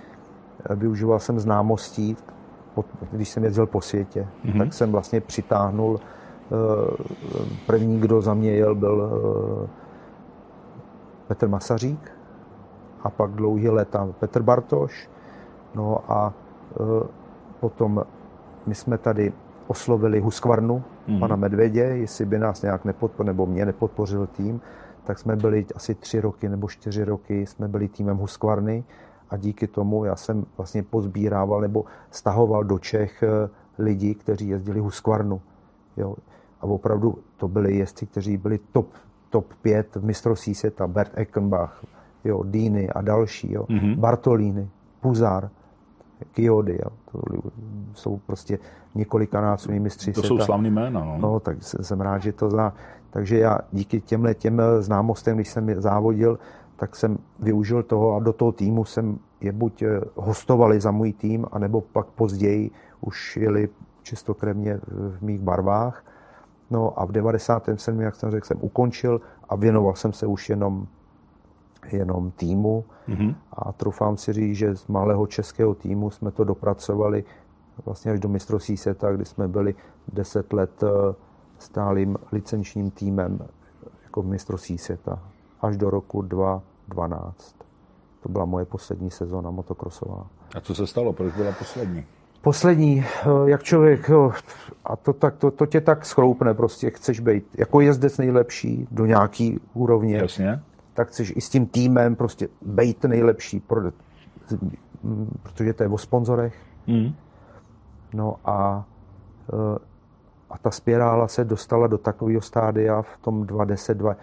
využíval 0.70 1.18
jsem 1.18 1.40
známostí, 1.40 2.16
když 3.12 3.28
jsem 3.28 3.44
jezdil 3.44 3.66
po 3.66 3.80
světě, 3.80 4.26
mm-hmm. 4.44 4.58
tak 4.58 4.72
jsem 4.72 4.92
vlastně 4.92 5.20
přitáhnul 5.20 6.00
eh, 6.00 6.50
první, 7.66 8.00
kdo 8.00 8.20
za 8.20 8.34
mě 8.34 8.50
jel, 8.50 8.74
byl 8.74 9.10
eh, 9.64 9.68
Petr 11.28 11.48
Masařík 11.48 12.12
a 13.02 13.10
pak 13.10 13.30
dlouhý 13.30 13.68
léta 13.68 14.08
Petr 14.20 14.42
Bartoš. 14.42 15.10
No 15.74 15.98
a 16.08 16.32
eh, 16.72 17.06
potom 17.60 18.04
my 18.66 18.74
jsme 18.74 18.98
tady 18.98 19.32
oslovili 19.66 20.20
Huskvarnu, 20.20 20.82
mm-hmm. 21.08 21.20
pana 21.20 21.36
Medvědě, 21.36 21.80
jestli 21.80 22.24
by 22.24 22.38
nás 22.38 22.62
nějak 22.62 22.84
nepodpořil, 22.84 23.26
nebo 23.26 23.46
mě 23.46 23.66
nepodpořil 23.66 24.26
tým, 24.26 24.60
tak 25.04 25.18
jsme 25.18 25.36
byli 25.36 25.66
asi 25.74 25.94
tři 25.94 26.20
roky 26.20 26.48
nebo 26.48 26.68
čtyři 26.68 27.04
roky, 27.04 27.46
jsme 27.46 27.68
byli 27.68 27.88
týmem 27.88 28.16
Huskvarny 28.16 28.84
a 29.30 29.36
díky 29.36 29.66
tomu 29.66 30.04
já 30.04 30.16
jsem 30.16 30.46
vlastně 30.56 30.82
pozbírával 30.82 31.60
nebo 31.60 31.84
stahoval 32.10 32.64
do 32.64 32.78
Čech 32.78 33.22
eh, 33.22 33.48
lidi, 33.78 34.14
kteří 34.14 34.48
jezdili 34.48 34.80
Husqvarnu. 34.80 35.40
Jo. 35.96 36.14
A 36.60 36.64
opravdu 36.64 37.18
to 37.36 37.48
byli 37.48 37.76
jezdci, 37.76 38.06
kteří 38.06 38.36
byli 38.36 38.58
top, 38.72 38.88
top 39.30 39.46
5 39.62 39.96
v 39.96 40.04
mistrovství 40.04 40.54
světa. 40.54 40.86
Bert 40.86 41.12
Eckenbach, 41.14 41.84
jo, 42.24 42.42
Dýny 42.44 42.88
a 42.88 43.02
další. 43.02 43.52
Jo. 43.52 43.64
Mm-hmm. 43.64 43.96
Bartolini, 43.96 44.68
Puzar, 45.00 45.50
Kiody. 46.32 46.78
Jo. 46.84 46.90
To 47.12 47.20
jsou 47.94 48.20
prostě 48.26 48.58
několikanásobní 48.94 49.80
mistři 49.80 50.12
To 50.12 50.20
světa. 50.20 50.28
jsou 50.28 50.44
slavný 50.44 50.70
jména. 50.70 51.04
No. 51.04 51.18
no, 51.18 51.40
tak 51.40 51.56
jsem 51.62 52.00
rád, 52.00 52.18
že 52.18 52.32
to 52.32 52.50
zná. 52.50 52.74
Takže 53.10 53.38
já 53.38 53.58
díky 53.72 54.00
těmhle 54.00 54.34
těm 54.34 54.62
známostem, 54.80 55.36
když 55.36 55.48
jsem 55.48 55.80
závodil, 55.80 56.38
tak 56.78 56.96
jsem 56.96 57.18
využil 57.38 57.82
toho 57.82 58.16
a 58.16 58.20
do 58.20 58.32
toho 58.32 58.52
týmu 58.52 58.84
jsem 58.84 59.18
je 59.40 59.52
buď 59.52 59.82
eh, 59.82 60.00
hostovali 60.14 60.80
za 60.80 60.90
můj 60.90 61.12
tým, 61.12 61.46
anebo 61.52 61.80
pak 61.80 62.06
později 62.06 62.70
už 63.00 63.36
jeli 63.36 63.68
čistokrevně 64.02 64.80
v 64.86 65.22
mých 65.22 65.40
barvách. 65.40 66.04
No 66.70 67.00
a 67.00 67.04
v 67.04 67.12
97. 67.12 68.00
jak 68.00 68.14
jsem 68.14 68.30
řekl, 68.30 68.46
jsem 68.46 68.58
ukončil 68.60 69.20
a 69.48 69.56
věnoval 69.56 69.94
jsem 69.94 70.12
se 70.12 70.26
už 70.26 70.48
jenom, 70.48 70.86
jenom 71.92 72.30
týmu. 72.30 72.84
Mm-hmm. 73.08 73.34
A 73.52 73.72
troufám 73.72 74.16
si 74.16 74.32
říct, 74.32 74.56
že 74.56 74.76
z 74.76 74.86
malého 74.86 75.26
českého 75.26 75.74
týmu 75.74 76.10
jsme 76.10 76.30
to 76.30 76.44
dopracovali 76.44 77.24
vlastně 77.84 78.12
až 78.12 78.20
do 78.20 78.28
mistrovství 78.28 78.76
světa, 78.76 79.12
kdy 79.12 79.24
jsme 79.24 79.48
byli 79.48 79.74
10 80.12 80.52
let 80.52 80.82
eh, 80.82 81.14
stálým 81.58 82.16
licenčním 82.32 82.90
týmem 82.90 83.38
jako 84.04 84.22
v 84.22 84.26
mistrovství 84.26 84.78
světa 84.78 85.22
až 85.60 85.76
do 85.76 85.90
roku 85.90 86.22
2012. 86.22 87.54
To 88.22 88.28
byla 88.28 88.44
moje 88.44 88.64
poslední 88.64 89.10
sezóna 89.10 89.50
motokrosová. 89.50 90.26
A 90.54 90.60
co 90.60 90.74
se 90.74 90.86
stalo? 90.86 91.12
Proč 91.12 91.34
byla 91.34 91.52
poslední? 91.52 92.04
Poslední, 92.42 93.04
eh, 93.04 93.28
jak 93.44 93.62
člověk, 93.62 94.10
a 94.84 94.96
to, 94.96 95.12
tak, 95.12 95.36
to, 95.36 95.50
to 95.50 95.66
tě 95.66 95.80
tak 95.80 96.06
schroupne, 96.06 96.54
prostě 96.54 96.90
chceš 96.90 97.20
být 97.20 97.44
jako 97.58 97.80
jezdec 97.80 98.18
nejlepší 98.18 98.88
do 98.90 99.06
nějaký 99.06 99.60
úrovně. 99.74 100.16
Jasně. 100.16 100.62
tak 100.94 101.08
chceš 101.08 101.32
i 101.36 101.40
s 101.40 101.48
tím 101.48 101.66
týmem 101.66 102.16
prostě 102.16 102.48
být 102.62 103.04
nejlepší, 103.04 103.60
protože 103.60 105.72
to 105.72 105.82
je 105.82 105.88
o 105.88 105.98
sponzorech. 105.98 106.54
Mm. 106.86 107.14
No 108.14 108.36
a, 108.44 108.84
eh, 109.52 109.78
a 110.50 110.58
ta 110.58 110.70
spirála 110.70 111.28
se 111.28 111.44
dostala 111.44 111.86
do 111.86 111.98
takového 111.98 112.40
stádia 112.40 113.02
v 113.02 113.18
tom 113.20 113.46
2010, 113.46 114.16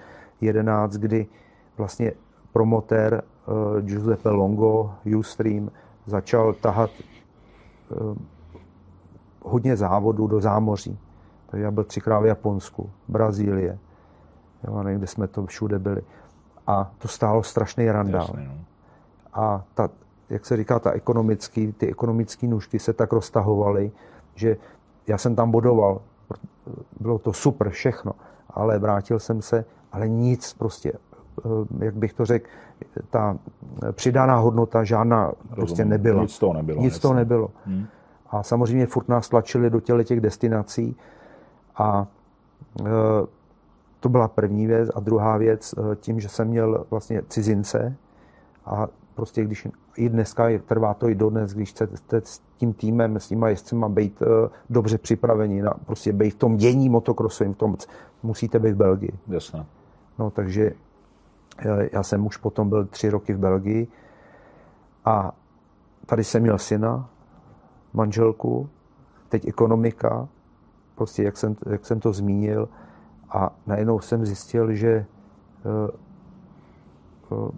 2011, 0.54 0.94
kdy 0.94 1.28
vlastně 1.78 2.12
promotér 2.54 3.24
uh, 3.46 3.82
Giuseppe 3.82 4.30
Longo, 4.30 4.94
Ustream, 5.18 5.72
začal 6.06 6.54
tahat 6.54 6.90
uh, 7.90 8.16
hodně 9.44 9.78
závodů 9.78 10.28
do 10.28 10.42
zámoří. 10.42 11.00
Takže 11.46 11.64
já 11.64 11.72
byl 11.72 11.84
třikrát 11.84 12.20
v 12.20 12.26
Japonsku, 12.26 12.90
Brazílie, 13.08 13.78
jo, 14.68 14.84
nevím, 14.84 15.00
kde 15.00 15.08
jsme 15.08 15.28
to 15.28 15.46
všude 15.46 15.80
byli. 15.80 16.02
A 16.68 16.92
to 16.98 17.08
stálo 17.08 17.44
strašný 17.44 17.92
randál. 17.92 18.28
Jasný, 18.28 18.46
no. 18.46 18.54
A 19.34 19.64
ta, 19.74 19.90
jak 20.30 20.46
se 20.46 20.58
říká, 20.58 20.80
ta 20.80 20.92
ekonomický, 20.92 21.74
ty 21.74 21.88
ekonomické 21.88 22.48
nůžky 22.48 22.80
se 22.80 22.94
tak 22.94 23.14
roztahovaly, 23.14 23.92
že 24.36 24.58
já 25.08 25.18
jsem 25.18 25.36
tam 25.36 25.52
bodoval. 25.52 26.02
Bylo 27.00 27.20
to 27.20 27.34
super, 27.34 27.70
všechno. 27.70 28.12
Ale 28.50 28.80
vrátil 28.80 29.20
jsem 29.20 29.42
se, 29.42 29.66
ale 29.96 30.10
nic 30.10 30.54
prostě, 30.54 30.94
eh, 31.46 31.86
jak 31.86 31.96
bych 31.96 32.14
to 32.14 32.26
řekl, 32.26 32.50
ta 33.10 33.38
přidaná 33.92 34.36
hodnota 34.36 34.84
žádná 34.84 35.26
Rozumím. 35.26 35.56
prostě 35.56 35.86
nebyla. 35.86 36.22
Nic 36.22 36.40
toho 36.40 36.54
nebylo. 36.54 36.82
Nic 36.82 37.00
toho 37.00 37.14
nebylo. 37.14 37.52
Hmm. 37.66 37.86
A 38.30 38.44
samozřejmě 38.44 38.86
furt 38.86 39.10
nás 39.10 39.30
tlačili 39.30 39.70
do 39.70 39.80
těle 39.80 40.04
těch 40.04 40.22
destinací 40.22 40.96
a 41.76 42.08
e, 42.82 42.84
to 44.00 44.10
byla 44.10 44.28
první 44.28 44.68
věc. 44.68 44.90
A 44.96 45.00
druhá 45.00 45.38
věc, 45.38 45.74
e, 45.74 45.96
tím, 45.96 46.20
že 46.20 46.30
jsem 46.30 46.48
měl 46.48 46.86
vlastně 46.90 47.22
cizince 47.30 47.96
a 48.66 48.88
prostě 49.16 49.44
když 49.44 49.68
i 49.98 50.10
dneska 50.10 50.46
trvá 50.66 50.94
to 50.94 51.10
i 51.10 51.16
dodnes, 51.16 51.54
když 51.54 51.70
chcete 51.70 52.22
s 52.24 52.42
tím 52.58 52.74
týmem, 52.74 53.20
s 53.20 53.28
těma 53.28 53.50
jezdcema 53.50 53.90
být 53.90 54.22
e, 54.22 54.26
dobře 54.70 54.98
připraveni, 54.98 55.62
na, 55.62 55.74
prostě 55.86 56.14
být 56.14 56.30
v 56.30 56.38
tom 56.38 56.58
dění 56.58 56.90
motokrosovým, 56.90 57.54
v 57.54 57.58
tom 57.58 57.76
musíte 58.24 58.60
být 58.60 58.72
v 58.72 58.78
Belgii. 58.78 59.14
Jasně. 59.28 59.66
No 60.20 60.32
takže 60.32 60.72
já 61.92 62.04
jsem 62.04 62.26
už 62.26 62.38
potom 62.38 62.70
byl 62.70 62.86
tři 62.86 63.10
roky 63.10 63.34
v 63.34 63.40
Belgii 63.40 63.88
a 65.06 65.36
tady 66.06 66.24
jsem 66.24 66.42
měl 66.42 66.58
syna, 66.58 67.10
manželku, 67.94 68.70
teď 69.30 69.48
ekonomika, 69.48 70.28
prostě 70.96 71.24
jak 71.24 71.38
jsem, 71.38 71.56
jak 71.70 71.86
jsem 71.86 72.00
to 72.00 72.14
zmínil 72.14 72.70
a 73.30 73.56
najednou 73.68 74.00
jsem 74.00 74.26
zjistil, 74.26 74.74
že 74.74 75.06
uh, 77.30 77.40
uh, 77.40 77.50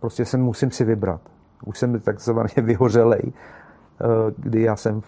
prostě 0.00 0.24
jsem 0.24 0.42
musím 0.42 0.70
si 0.70 0.84
vybrat. 0.84 1.20
Už 1.64 1.78
jsem 1.78 2.00
takzvaně 2.00 2.48
vyhořelej, 2.62 3.32
kdy 4.36 4.62
já 4.62 4.76
jsem 4.76 5.02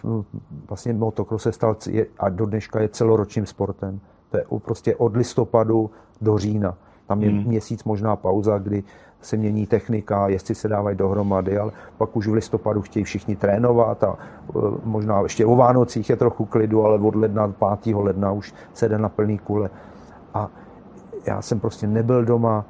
vlastně 0.67 0.93
motocross 0.93 1.43
se 1.43 1.51
stal 1.51 1.77
a 2.19 2.29
do 2.29 2.45
dneška 2.45 2.81
je 2.81 2.89
celoročním 2.89 3.45
sportem. 3.45 3.99
To 4.29 4.37
je 4.37 4.45
prostě 4.59 4.95
od 4.95 5.15
listopadu 5.15 5.91
do 6.21 6.37
října. 6.37 6.77
Tam 7.07 7.23
je 7.23 7.29
hmm. 7.29 7.43
měsíc 7.47 7.83
možná 7.83 8.15
pauza, 8.15 8.57
kdy 8.57 8.83
se 9.21 9.37
mění 9.37 9.67
technika, 9.67 10.27
jestli 10.27 10.55
se 10.55 10.67
dávají 10.67 10.97
dohromady, 10.97 11.57
ale 11.57 11.71
pak 11.97 12.15
už 12.15 12.27
v 12.27 12.33
listopadu 12.33 12.81
chtějí 12.81 13.03
všichni 13.03 13.35
trénovat 13.35 14.03
a 14.03 14.17
e, 14.17 14.59
možná 14.83 15.21
ještě 15.21 15.45
o 15.45 15.55
Vánocích 15.55 16.09
je 16.09 16.15
trochu 16.15 16.45
klidu, 16.45 16.85
ale 16.85 16.99
od 16.99 17.15
ledna, 17.15 17.53
5. 17.81 17.95
ledna 17.95 18.31
už 18.31 18.53
se 18.73 18.89
jde 18.89 18.97
na 18.97 19.09
plný 19.09 19.37
kule. 19.37 19.69
A 20.33 20.49
já 21.27 21.41
jsem 21.41 21.59
prostě 21.59 21.87
nebyl 21.87 22.25
doma, 22.25 22.65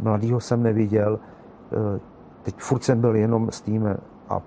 mladýho 0.00 0.40
jsem 0.40 0.62
neviděl, 0.62 1.18
e, 1.18 2.00
teď 2.42 2.54
furt 2.58 2.84
jsem 2.84 3.00
byl 3.00 3.16
jenom 3.16 3.50
s 3.50 3.60
tím 3.60 3.96
a 4.28 4.42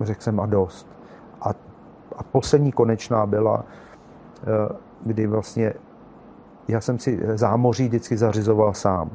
řekl 0.00 0.22
jsem 0.22 0.40
a 0.40 0.46
dost. 0.46 0.88
A, 1.40 1.48
a 2.16 2.22
poslední 2.22 2.72
konečná 2.72 3.26
byla, 3.26 3.64
e, 4.42 4.74
kdy 5.04 5.26
vlastně 5.26 5.72
já 6.68 6.80
jsem 6.80 6.98
si 6.98 7.20
zámoří 7.34 7.88
vždycky 7.88 8.16
zařizoval 8.16 8.74
sám 8.74 9.10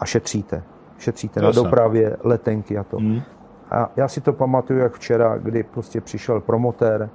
a 0.00 0.04
šetříte. 0.04 0.62
Šetříte 0.98 1.40
Jasne. 1.40 1.62
na 1.62 1.64
dopravě, 1.64 2.16
letenky 2.22 2.78
a 2.78 2.84
to. 2.84 2.96
Hmm. 2.96 3.20
A 3.70 3.90
já 3.96 4.08
si 4.08 4.20
to 4.20 4.32
pamatuju 4.32 4.78
jak 4.78 4.92
včera, 4.92 5.38
kdy 5.38 5.62
prostě 5.62 6.00
přišel 6.00 6.40
promotér 6.40 7.10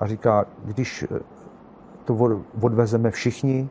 a 0.00 0.06
říká, 0.06 0.44
když 0.64 1.02
eh, 1.02 1.20
to 2.04 2.42
odvezeme 2.60 3.10
všichni, 3.10 3.68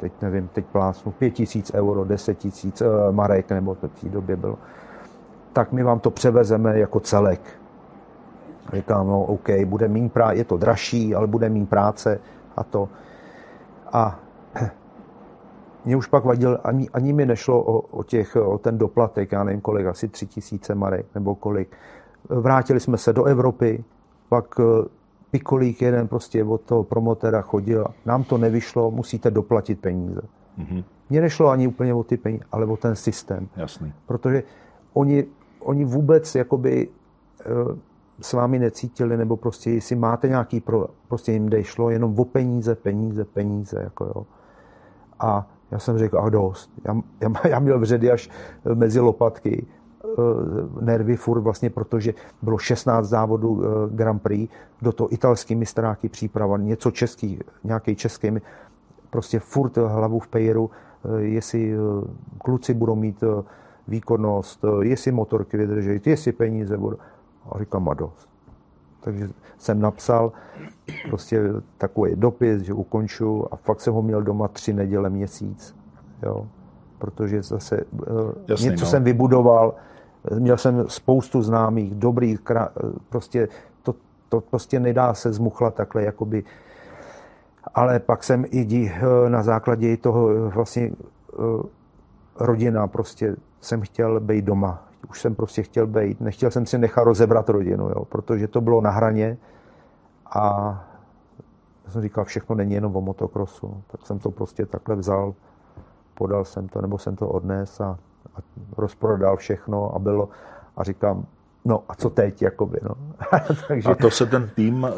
teď 0.00 0.12
nevím, 0.22 0.48
teď 0.48 0.66
plásnu, 0.66 1.12
pět 1.12 1.30
tisíc 1.30 1.74
euro, 1.74 2.04
deset 2.04 2.38
tisíc 2.38 2.80
uh, 2.80 2.88
marek, 3.10 3.50
nebo 3.50 3.74
to 3.74 3.88
v 3.88 4.00
té 4.00 4.08
době 4.08 4.36
bylo, 4.36 4.58
tak 5.52 5.72
my 5.72 5.82
vám 5.82 6.00
to 6.00 6.10
převezeme 6.10 6.78
jako 6.78 7.00
celek. 7.00 7.40
Říkám, 8.72 9.06
no 9.06 9.22
OK, 9.22 9.50
bude 9.64 9.88
mít 9.88 10.12
práce, 10.12 10.36
je 10.36 10.44
to 10.44 10.56
dražší, 10.56 11.14
ale 11.14 11.26
bude 11.26 11.48
mít 11.48 11.68
práce 11.68 12.20
a 12.56 12.64
to. 12.64 12.88
A 13.94 14.20
mě 15.84 15.96
už 15.96 16.06
pak 16.06 16.24
vadil, 16.24 16.58
ani, 16.64 16.90
ani 16.90 17.12
mi 17.12 17.26
nešlo 17.26 17.62
o, 17.62 17.80
o, 17.80 18.02
těch, 18.02 18.36
o 18.36 18.58
ten 18.58 18.78
doplatek, 18.78 19.32
já 19.32 19.44
nevím 19.44 19.60
kolik, 19.60 19.86
asi 19.86 20.08
tři 20.08 20.26
tisíce 20.26 20.74
marek 20.74 21.06
nebo 21.14 21.34
kolik. 21.34 21.76
Vrátili 22.28 22.80
jsme 22.80 22.98
se 22.98 23.12
do 23.12 23.24
Evropy, 23.24 23.84
pak 24.28 24.54
eh, 24.60 24.88
Pikolík 25.30 25.82
jeden 25.82 26.08
prostě 26.08 26.44
od 26.44 26.60
toho 26.60 26.84
promotera 26.84 27.42
chodil, 27.42 27.86
nám 28.06 28.24
to 28.24 28.38
nevyšlo, 28.38 28.90
musíte 28.90 29.30
doplatit 29.30 29.80
peníze. 29.80 30.20
Mm-hmm. 30.58 30.84
Mně 31.10 31.20
nešlo 31.20 31.48
ani 31.48 31.66
úplně 31.66 31.94
o 31.94 32.04
ty 32.04 32.16
peníze, 32.16 32.44
ale 32.52 32.66
o 32.66 32.76
ten 32.76 32.96
systém. 32.96 33.48
Jasný. 33.56 33.92
Protože 34.06 34.42
oni, 34.92 35.24
oni 35.60 35.84
vůbec 35.84 36.34
jakoby 36.34 36.88
eh, 37.40 37.44
s 38.20 38.32
vámi 38.32 38.58
necítili, 38.58 39.16
nebo 39.16 39.36
prostě 39.36 39.70
jestli 39.70 39.96
máte 39.96 40.28
nějaký, 40.28 40.60
pro, 40.60 40.86
prostě 41.08 41.32
jim 41.32 41.50
šlo 41.62 41.90
jenom 41.90 42.18
o 42.18 42.24
peníze, 42.24 42.74
peníze, 42.74 43.24
peníze, 43.24 43.80
jako 43.82 44.04
jo. 44.04 44.26
A 45.20 45.46
já 45.70 45.78
jsem 45.78 45.98
řekl, 45.98 46.18
a 46.18 46.28
dost. 46.28 46.70
Já, 46.84 46.96
já, 47.20 47.32
já 47.48 47.58
měl 47.58 47.80
vředy 47.80 48.10
až 48.10 48.30
mezi 48.74 49.00
lopatky, 49.00 49.66
eh, 50.04 50.08
nervy 50.80 51.16
furt 51.16 51.40
vlastně, 51.40 51.70
protože 51.70 52.14
bylo 52.42 52.58
16 52.58 53.06
závodů 53.06 53.62
eh, 53.64 53.96
Grand 53.96 54.22
Prix, 54.22 54.52
do 54.82 54.92
toho 54.92 55.14
italský 55.14 55.54
mistráky 55.54 56.08
příprava, 56.08 56.56
něco 56.56 56.90
český, 56.90 57.38
nějaký 57.64 57.96
český, 57.96 58.30
prostě 59.10 59.38
furt 59.38 59.76
hlavu 59.76 60.18
v 60.18 60.28
pejru, 60.28 60.70
eh, 60.70 61.22
jestli 61.22 61.74
kluci 62.38 62.74
budou 62.74 62.94
mít 62.94 63.24
výkonnost, 63.88 64.64
jestli 64.82 65.12
motorky 65.12 65.56
vydrží, 65.56 66.00
jestli 66.06 66.32
peníze 66.32 66.76
budou. 66.78 66.96
A 67.52 67.58
říkám, 67.58 67.88
a 67.88 67.94
dost. 67.94 68.28
Takže 69.00 69.28
jsem 69.58 69.80
napsal 69.80 70.32
prostě 71.08 71.42
takový 71.78 72.16
dopis, 72.16 72.62
že 72.62 72.72
ukonču 72.72 73.54
a 73.54 73.56
fakt 73.56 73.80
jsem 73.80 73.94
ho 73.94 74.02
měl 74.02 74.22
doma 74.22 74.48
tři 74.48 74.72
neděle 74.72 75.10
měsíc. 75.10 75.76
Jo. 76.22 76.46
Protože 76.98 77.42
zase 77.42 77.76
eh, 77.76 78.06
Jasný, 78.48 78.68
něco 78.68 78.84
no. 78.84 78.90
jsem 78.90 79.04
vybudoval, 79.04 79.74
měl 80.38 80.56
jsem 80.56 80.84
spoustu 80.88 81.42
známých, 81.42 81.94
dobrých, 81.94 82.38
prostě 83.08 83.48
to, 83.82 83.94
to 84.28 84.40
prostě 84.40 84.80
nedá 84.80 85.14
se 85.14 85.32
zmuchlat 85.32 85.74
takhle, 85.74 86.02
jakoby. 86.02 86.44
Ale 87.74 88.00
pak 88.00 88.24
jsem 88.24 88.44
i 88.50 88.64
dí, 88.64 88.92
eh, 88.94 89.30
na 89.30 89.42
základě 89.42 89.96
toho 89.96 90.30
eh, 90.30 90.48
vlastně 90.48 90.90
rodina, 92.36 92.86
prostě 92.86 93.36
jsem 93.60 93.80
chtěl 93.80 94.20
být 94.20 94.44
doma 94.44 94.88
už 95.10 95.20
jsem 95.20 95.34
prostě 95.34 95.62
chtěl 95.62 95.86
být, 95.86 96.20
nechtěl 96.20 96.50
jsem 96.50 96.66
si 96.66 96.78
nechat 96.78 97.04
rozebrat 97.04 97.48
rodinu, 97.48 97.88
jo, 97.88 98.04
protože 98.04 98.48
to 98.48 98.60
bylo 98.60 98.80
na 98.80 98.90
hraně 98.90 99.38
a 100.26 100.40
já 101.84 101.90
jsem 101.90 102.02
říkal, 102.02 102.24
všechno 102.24 102.56
není 102.56 102.74
jenom 102.74 102.96
o 102.96 103.00
motokrosu, 103.00 103.82
tak 103.86 104.06
jsem 104.06 104.18
to 104.18 104.30
prostě 104.30 104.66
takhle 104.66 104.96
vzal, 104.96 105.34
podal 106.14 106.44
jsem 106.44 106.68
to, 106.68 106.80
nebo 106.80 106.98
jsem 106.98 107.16
to 107.16 107.28
odnes 107.28 107.80
a, 107.80 107.98
a 108.34 108.38
rozprodal 108.76 109.36
všechno 109.36 109.94
a 109.94 109.98
bylo 109.98 110.28
a 110.76 110.84
říkám, 110.84 111.26
No 111.66 111.82
a 111.88 111.94
co 111.94 112.10
teď, 112.10 112.42
jakoby, 112.42 112.78
no. 112.82 112.94
Takže... 113.68 113.88
A 113.88 113.94
to 113.94 114.10
se 114.10 114.26
ten 114.26 114.50
tým 114.54 114.82
uh, 114.82 114.90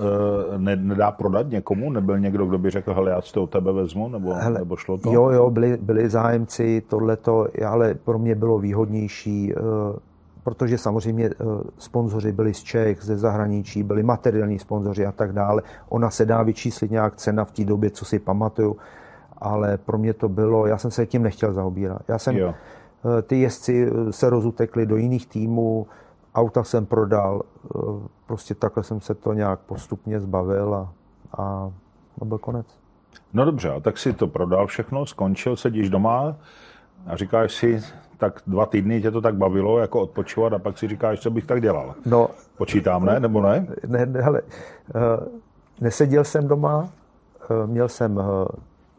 ne, 0.59 0.77
nedá 0.77 1.11
prodat 1.11 1.51
někomu? 1.51 1.91
Nebyl 1.91 2.19
někdo, 2.19 2.47
kdo 2.47 2.59
by 2.59 2.71
řekl, 2.71 2.95
hele, 2.95 3.11
já 3.11 3.23
si 3.23 3.33
to 3.33 3.43
od 3.43 3.51
tebe 3.51 3.73
vezmu, 3.73 4.09
nebo, 4.09 4.35
hele, 4.35 4.59
nebo 4.59 4.77
šlo 4.77 4.99
to? 4.99 5.13
Jo, 5.13 5.31
jo, 5.31 5.51
byli, 5.51 5.79
byli 5.83 6.09
zájemci, 6.09 6.83
tohleto, 6.89 7.47
ale 7.67 7.95
pro 7.95 8.19
mě 8.19 8.35
bylo 8.35 8.59
výhodnější, 8.59 9.55
uh, 9.55 9.63
protože 10.43 10.79
samozřejmě 10.79 11.31
uh, 11.31 11.61
sponzoři 11.79 12.33
byli 12.33 12.55
z 12.55 12.63
Čech, 12.63 13.03
ze 13.03 13.17
zahraničí, 13.17 13.83
byli 13.83 14.03
materiální 14.03 14.59
sponzoři 14.59 15.07
a 15.07 15.13
tak 15.13 15.33
dále. 15.33 15.63
Ona 15.89 16.11
se 16.11 16.27
dá 16.27 16.43
vyčíslit 16.43 16.91
nějak 16.91 17.17
cena 17.17 17.45
v 17.45 17.51
té 17.51 17.65
době, 17.65 17.91
co 17.91 18.05
si 18.05 18.19
pamatuju, 18.19 18.77
ale 19.39 19.79
pro 19.79 19.99
mě 19.99 20.15
to 20.15 20.29
bylo, 20.29 20.67
já 20.67 20.79
jsem 20.79 20.91
se 20.91 21.07
tím 21.07 21.23
nechtěl 21.23 21.53
zaobírat. 21.53 22.03
Já 22.09 22.19
jsem, 22.19 22.37
jo. 22.37 22.55
ty 23.23 23.41
jezdci 23.41 23.91
se 24.11 24.31
rozutekli 24.31 24.87
do 24.87 24.97
jiných 24.97 25.27
týmů, 25.27 25.87
auta 26.37 26.65
jsem 26.65 26.87
prodal, 26.87 27.43
eh, 27.43 27.79
prostě 28.27 28.55
takhle 28.55 28.85
jsem 28.85 29.01
se 29.01 29.15
to 29.15 29.33
nějak 29.33 29.61
postupně 29.61 30.21
zbavil 30.21 30.75
a, 30.75 30.93
a 31.39 31.71
byl 32.25 32.39
konec. 32.39 32.67
No 33.33 33.45
dobře, 33.45 33.71
a 33.71 33.81
tak 33.81 33.99
si 33.99 34.13
to 34.13 34.27
prodal 34.27 34.67
všechno, 34.67 35.07
skončil, 35.07 35.57
sedíš 35.57 35.91
doma, 35.91 36.37
a 37.07 37.17
říkáš 37.17 37.55
si, 37.55 37.83
tak 38.19 38.43
dva 38.47 38.67
týdny 38.67 39.03
tě 39.03 39.11
to 39.11 39.21
tak 39.21 39.37
bavilo, 39.37 39.79
jako 39.79 40.01
odpočívat 40.01 40.53
a 40.53 40.59
pak 40.59 40.79
si 40.79 40.89
říkáš, 40.89 41.21
co 41.21 41.31
bych 41.31 41.47
tak 41.47 41.63
dělal. 41.63 41.95
No, 42.07 42.31
Počítám, 42.57 43.05
ne? 43.05 43.21
Nebo 43.21 43.43
ne? 43.43 43.67
Ne, 43.87 44.07
ne 44.07 44.21
hele, 44.21 44.43
uh, 44.43 45.27
neseděl 45.81 46.25
jsem 46.25 46.49
doma, 46.49 46.79
uh, 46.79 47.67
měl 47.71 47.89
jsem 47.89 48.21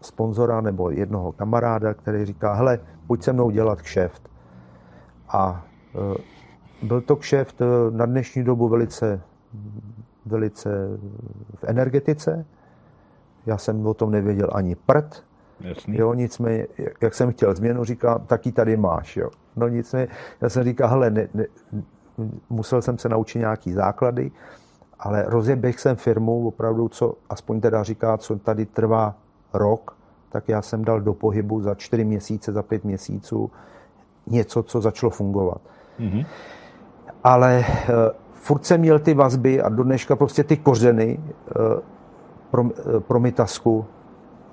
sponzora 0.01 0.61
nebo 0.61 0.89
jednoho 0.89 1.31
kamaráda, 1.31 1.93
který 1.93 2.25
říká, 2.25 2.53
hele, 2.53 2.79
pojď 3.07 3.23
se 3.23 3.33
mnou 3.33 3.49
dělat 3.49 3.81
kšeft. 3.81 4.29
A 5.29 5.65
byl 6.82 7.01
to 7.01 7.15
kšeft 7.15 7.61
na 7.91 8.05
dnešní 8.05 8.43
dobu 8.43 8.67
velice, 8.67 9.21
velice 10.25 10.69
v 11.55 11.63
energetice. 11.63 12.45
Já 13.45 13.57
jsem 13.57 13.88
o 13.88 13.93
tom 13.93 14.11
nevěděl 14.11 14.49
ani 14.53 14.75
prd. 14.75 15.23
Jasný. 15.61 15.97
Jo, 15.97 16.13
nicméně, 16.13 16.67
jak 17.01 17.13
jsem 17.13 17.32
chtěl 17.32 17.55
změnu, 17.55 17.84
říká, 17.84 18.19
taky 18.19 18.51
tady 18.51 18.78
máš. 18.78 19.17
Jo. 19.17 19.30
No 19.55 19.67
nicméně, 19.67 20.07
já 20.41 20.49
jsem 20.49 20.63
říkal, 20.63 20.89
hele, 20.89 21.09
ne, 21.09 21.28
ne, 21.34 21.45
musel 22.49 22.82
jsem 22.82 22.97
se 22.97 23.09
naučit 23.09 23.39
nějaký 23.39 23.73
základy, 23.73 24.32
ale 24.99 25.23
rozjeběh 25.28 25.80
jsem 25.80 25.95
firmu, 25.95 26.47
opravdu, 26.47 26.89
co 26.89 27.13
aspoň 27.30 27.61
teda 27.61 27.84
říká, 27.84 28.17
co 28.17 28.36
tady 28.36 28.65
trvá 28.65 29.15
rok, 29.53 29.97
tak 30.30 30.49
já 30.49 30.61
jsem 30.61 30.86
dal 30.86 31.01
do 31.01 31.13
pohybu 31.13 31.61
za 31.61 31.75
čtyři 31.75 32.05
měsíce, 32.05 32.51
za 32.51 32.63
pět 32.63 32.84
měsíců 32.84 33.51
něco, 34.28 34.63
co 34.63 34.82
začalo 34.82 35.09
fungovat. 35.09 35.61
Mm-hmm. 35.99 36.25
Ale 37.28 37.65
uh, 37.67 37.95
furt 38.32 38.65
jsem 38.65 38.82
měl 38.82 38.99
ty 38.99 39.13
vazby 39.13 39.61
a 39.61 39.69
do 39.69 39.84
dneška 39.84 40.15
prostě 40.15 40.43
ty 40.43 40.57
kořeny 40.57 41.19
pro, 42.51 42.61
uh, 42.61 42.69
pro 42.99 43.19
mytasku 43.19 43.86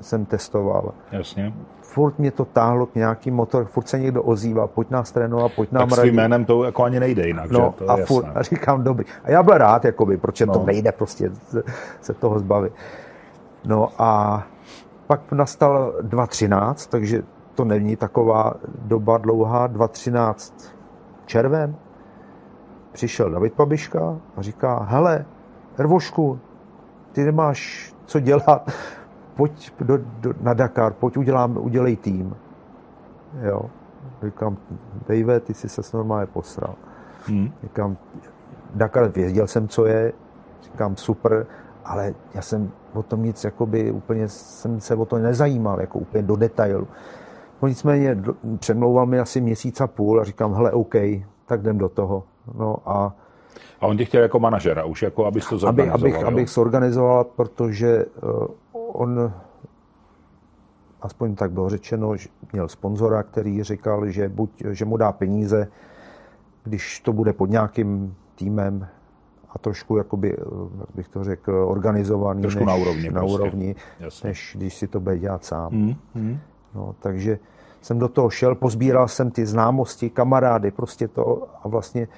jsem 0.01 0.25
testoval. 0.25 0.93
Jasně. 1.13 1.55
Furt 1.81 2.19
mě 2.19 2.31
to 2.31 2.45
táhlo 2.45 2.87
k 2.87 2.95
nějaký 2.95 3.31
motor, 3.31 3.65
furt 3.65 3.89
se 3.89 3.99
někdo 3.99 4.23
ozýval, 4.23 4.69
pojď 4.69 4.91
nás 4.91 5.13
trénovat, 5.13 5.53
pojď 5.53 5.73
nám 5.73 5.89
tak 5.89 5.99
svým 5.99 6.15
jménem 6.15 6.45
to 6.45 6.65
jako 6.65 6.85
ani 6.85 7.01
nejde 7.01 7.27
jinak, 7.27 7.51
no, 7.51 7.75
že? 7.79 7.85
To 7.87 7.91
a, 7.91 7.97
furt, 7.97 8.27
a 8.35 8.43
říkám, 8.43 8.85
dobrý. 8.85 9.05
A 9.25 9.31
já 9.31 9.43
byl 9.43 9.59
rád, 9.59 9.85
jakoby, 9.85 10.17
proč 10.17 10.41
no. 10.41 10.53
to 10.53 10.65
nejde 10.65 10.93
prostě 10.93 11.31
se, 11.35 11.63
se 12.01 12.15
toho 12.15 12.39
zbavit. 12.39 12.73
No 13.65 13.89
a 13.99 14.43
pak 15.07 15.33
nastal 15.33 15.95
2013, 16.03 16.87
takže 16.87 17.23
to 17.55 17.65
není 17.65 17.97
taková 17.97 18.55
doba 18.79 19.19
dlouhá, 19.19 19.67
2013 19.67 20.75
červen. 21.27 21.77
Přišel 22.95 23.31
David 23.31 23.53
Pabiška 23.53 24.19
a 24.37 24.43
říká, 24.43 24.79
hele, 24.83 25.25
Rvošku, 25.79 26.39
ty 27.13 27.25
nemáš 27.25 27.93
co 28.07 28.21
dělat, 28.21 28.71
pojď 29.37 29.73
do, 29.81 29.99
do, 30.21 30.35
na 30.41 30.55
Dakar, 30.55 30.93
pojď 30.93 31.17
udělám, 31.17 31.57
udělej 31.57 31.97
tým. 31.97 32.37
Jo. 33.43 33.63
Říkám, 34.25 34.57
Dave, 35.09 35.41
ty 35.41 35.55
jsi 35.55 35.69
se 35.69 35.97
normálně 35.97 36.27
posral. 36.27 36.75
Hmm. 37.27 37.53
Říkám, 37.63 37.97
Dakar, 38.75 39.09
věděl 39.09 39.47
jsem, 39.47 39.69
co 39.69 39.87
je, 39.87 40.13
říkám, 40.63 40.97
super, 40.97 41.47
ale 41.85 42.15
já 42.35 42.43
jsem 42.43 42.71
o 42.93 43.03
tom 43.03 43.23
nic, 43.23 43.45
jakoby 43.45 43.91
úplně 43.91 44.29
jsem 44.29 44.81
se 44.81 44.95
o 44.95 45.05
to 45.05 45.19
nezajímal, 45.19 45.81
jako 45.81 45.99
úplně 45.99 46.23
do 46.23 46.37
detailu. 46.37 46.89
No 47.63 47.69
nicméně 47.69 48.23
přemlouval 48.59 49.07
mi 49.07 49.21
asi 49.21 49.41
měsíc 49.41 49.81
a 49.81 49.87
půl 49.87 50.21
a 50.21 50.25
říkám, 50.25 50.55
hele, 50.55 50.73
OK, 50.73 50.95
tak 51.47 51.61
jdem 51.61 51.79
do 51.79 51.89
toho. 51.89 52.25
No 52.55 52.77
a 52.87 53.15
a 53.81 53.87
on 53.87 53.97
tě 53.97 54.05
chtěl 54.05 54.23
jako 54.23 54.41
manažera, 54.41 54.85
už 54.85 55.03
jako 55.03 55.27
abys 55.27 55.49
to 55.49 55.59
zorganizoval, 55.59 55.95
aby, 55.95 56.11
abych, 56.11 56.23
jo? 56.23 56.29
abych 56.29 56.49
zorganizoval, 56.49 57.25
protože 57.25 58.05
uh, 58.23 58.47
on, 58.73 59.33
aspoň 61.03 61.35
tak 61.35 61.53
bylo 61.53 61.69
řečeno, 61.69 62.17
že 62.17 62.29
měl 62.53 62.69
sponzora, 62.69 63.23
který 63.23 63.63
říkal, 63.63 64.11
že, 64.11 64.29
buď, 64.29 64.51
že 64.71 64.85
mu 64.85 64.97
dá 64.97 65.13
peníze, 65.13 65.69
když 66.65 67.01
to 67.01 67.13
bude 67.13 67.33
pod 67.33 67.51
nějakým 67.51 68.15
týmem, 68.35 68.87
a 69.51 69.59
trošku, 69.59 69.97
jakoby, 69.97 70.37
jak 70.79 70.89
bych 70.95 71.09
to 71.09 71.25
řekl, 71.25 71.53
organizovaný 71.69 72.43
trošku 72.43 72.61
než, 72.61 72.69
na 72.69 72.75
úrovni, 72.75 73.11
na 73.11 73.21
prostě. 73.21 73.35
úrovni 73.35 73.75
než 74.25 74.57
když 74.59 74.75
si 74.75 74.87
to 74.89 75.01
bude 75.01 75.19
dělat 75.19 75.45
sám. 75.45 75.73
Mm, 75.73 75.95
mm. 76.15 76.39
No, 76.75 76.95
takže 77.01 77.39
jsem 77.81 77.99
do 77.99 78.09
toho 78.09 78.31
šel, 78.31 78.55
pozbíral 78.55 79.09
jsem 79.09 79.31
ty 79.31 79.47
známosti, 79.47 80.11
kamarády, 80.11 80.71
prostě 80.71 81.09
to 81.09 81.49
a 81.63 81.69
vlastně 81.69 82.07
uh, 82.07 82.15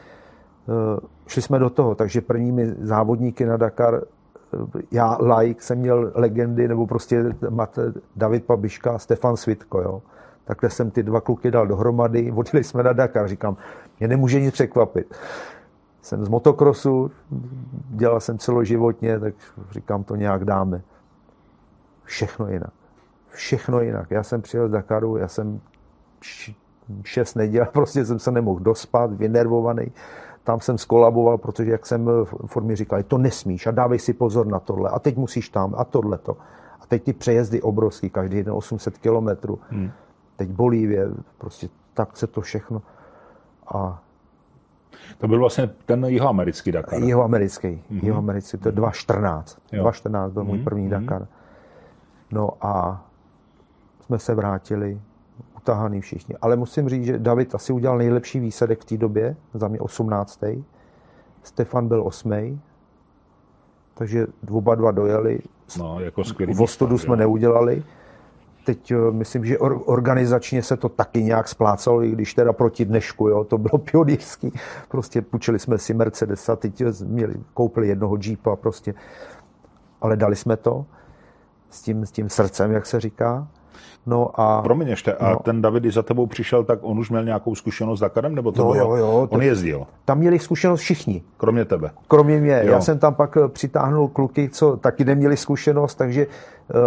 šli 1.26 1.42
jsme 1.42 1.58
do 1.58 1.70
toho. 1.70 1.94
Takže 1.94 2.20
prvními 2.20 2.74
závodníky 2.80 3.46
na 3.46 3.56
Dakar, 3.56 3.94
uh, 3.94 4.68
já 4.90 5.18
like 5.36 5.62
jsem 5.62 5.78
měl 5.78 6.12
legendy, 6.14 6.68
nebo 6.68 6.86
prostě 6.86 7.24
David 8.16 8.44
Pabiška, 8.44 8.98
Stefan 8.98 9.36
Svitko, 9.36 9.80
jo. 9.80 10.02
Takhle 10.44 10.70
jsem 10.70 10.90
ty 10.90 11.02
dva 11.02 11.20
kluky 11.20 11.50
dal 11.50 11.66
dohromady, 11.66 12.32
odjeli 12.36 12.64
jsme 12.64 12.82
na 12.82 12.92
Dakar, 12.92 13.28
říkám, 13.28 13.56
mě 14.00 14.08
nemůže 14.08 14.40
nic 14.40 14.54
překvapit 14.54 15.14
jsem 16.06 16.24
z 16.24 16.28
motokrosu, 16.28 17.10
dělal 17.88 18.20
jsem 18.20 18.38
celoživotně, 18.38 19.20
tak 19.20 19.34
říkám, 19.70 20.04
to 20.04 20.16
nějak 20.16 20.44
dáme. 20.44 20.82
Všechno 22.04 22.48
jinak. 22.48 22.72
Všechno 23.28 23.80
jinak. 23.80 24.10
Já 24.10 24.22
jsem 24.22 24.42
přijel 24.42 24.68
z 24.68 24.70
Dakaru, 24.70 25.16
já 25.16 25.28
jsem 25.28 25.60
šest 27.02 27.34
neděl, 27.34 27.66
prostě 27.72 28.04
jsem 28.04 28.18
se 28.18 28.30
nemohl 28.30 28.60
dospat, 28.60 29.12
vynervovaný. 29.12 29.92
Tam 30.46 30.60
jsem 30.60 30.78
skolaboval, 30.78 31.38
protože 31.38 31.70
jak 31.70 31.86
jsem 31.86 32.06
v 32.06 32.46
formě 32.46 32.76
říkal, 32.76 33.02
to 33.02 33.18
nesmíš 33.18 33.66
a 33.66 33.70
dávej 33.70 33.98
si 33.98 34.12
pozor 34.12 34.46
na 34.46 34.60
tohle 34.60 34.90
a 34.90 34.98
teď 34.98 35.16
musíš 35.16 35.48
tam 35.48 35.74
a 35.78 35.84
tohle 35.84 36.18
to. 36.18 36.36
A 36.80 36.86
teď 36.86 37.02
ty 37.02 37.12
přejezdy 37.12 37.62
obrovský, 37.62 38.10
každý 38.10 38.42
den 38.42 38.54
800 38.54 38.98
kilometrů. 38.98 39.58
Hmm. 39.70 39.90
Teď 40.36 40.48
Bolívie, 40.48 41.08
prostě 41.38 41.68
tak 41.94 42.16
se 42.16 42.26
to 42.26 42.40
všechno. 42.40 42.82
A 43.74 44.02
to 45.18 45.28
byl 45.28 45.38
vlastně 45.38 45.70
ten 45.86 46.04
jihoamerický 46.04 46.72
Dakar. 46.72 47.02
Jihoamerický, 47.02 47.68
mm-hmm. 47.68 48.04
jihoamerický, 48.04 48.58
to 48.58 48.68
je 48.68 48.72
2014. 48.72 49.58
2014 49.72 50.32
byl 50.32 50.42
mm-hmm. 50.42 50.46
můj 50.46 50.58
první 50.58 50.86
mm-hmm. 50.86 51.00
Dakar. 51.00 51.26
No 52.32 52.50
a 52.60 53.04
jsme 54.00 54.18
se 54.18 54.34
vrátili, 54.34 55.00
utahaný 55.66 56.00
všichni. 56.00 56.34
Ale 56.42 56.56
musím 56.56 56.88
říct, 56.88 57.04
že 57.04 57.18
David 57.18 57.54
asi 57.54 57.72
udělal 57.72 57.98
nejlepší 57.98 58.40
výsledek 58.40 58.80
v 58.80 58.84
té 58.84 58.96
době, 58.96 59.36
za 59.54 59.68
mě 59.68 59.80
18. 59.80 60.40
Stefan 61.42 61.88
byl 61.88 62.06
8. 62.06 62.60
Takže 63.94 64.26
oba 64.50 64.74
dva 64.74 64.90
dojeli. 64.90 65.38
No, 65.78 66.00
jako 66.00 66.24
skvělý. 66.24 66.54
V 66.54 66.62
Ostudu 66.62 66.98
jsme 66.98 67.16
neudělali 67.16 67.82
teď 68.66 68.90
eh, 68.90 68.96
myslím, 69.10 69.44
že 69.44 69.58
organizačně 69.58 70.62
se 70.62 70.76
to 70.76 70.88
taky 70.88 71.22
nějak 71.22 71.48
splácalo, 71.48 72.02
i 72.02 72.10
když 72.10 72.34
teda 72.34 72.52
proti 72.52 72.84
dnešku, 72.84 73.28
jo, 73.28 73.44
to 73.44 73.58
bylo 73.58 73.78
pionýrský. 73.90 74.52
Prostě 74.88 75.22
půjčili 75.22 75.58
jsme 75.58 75.78
si 75.78 75.94
Mercedes 75.94 76.48
a 76.48 76.56
teď 76.56 76.82
měli, 77.04 77.34
koupili 77.54 77.88
jednoho 77.88 78.18
Jeepa 78.22 78.56
prostě. 78.56 78.94
Ale 80.00 80.16
dali 80.16 80.36
jsme 80.36 80.56
to 80.56 80.86
s 81.70 81.82
tím, 81.82 82.06
s 82.06 82.10
tím 82.10 82.28
srdcem, 82.28 82.72
jak 82.72 82.86
se 82.86 83.00
říká. 83.00 83.48
No 84.06 84.40
a, 84.40 84.62
Promiň 84.62 84.88
ještě, 84.88 85.12
a 85.12 85.30
no, 85.30 85.36
ten 85.36 85.62
David, 85.62 85.82
když 85.82 85.94
za 85.94 86.02
tebou 86.02 86.26
přišel, 86.26 86.64
tak 86.64 86.78
on 86.82 86.98
už 86.98 87.10
měl 87.10 87.24
nějakou 87.24 87.54
zkušenost 87.54 87.98
s 87.98 88.00
Dakarem, 88.00 88.34
nebo 88.34 88.52
to 88.52 88.64
no, 88.64 88.72
bylo? 88.72 88.96
Jo, 88.96 89.06
jo, 89.06 89.28
on 89.30 89.42
jezdil? 89.42 89.86
Tam 90.04 90.18
měli 90.18 90.38
zkušenost 90.38 90.80
všichni. 90.80 91.22
Kromě 91.36 91.64
tebe? 91.64 91.90
Kromě 92.08 92.38
mě. 92.38 92.60
Jo. 92.64 92.72
Já 92.72 92.80
jsem 92.80 92.98
tam 92.98 93.14
pak 93.14 93.36
eh, 93.36 93.48
přitáhnul 93.48 94.08
kluky, 94.08 94.48
co 94.48 94.76
taky 94.76 95.04
neměli 95.04 95.36
zkušenost, 95.36 95.94
takže 95.94 96.26
uh, 96.26 96.80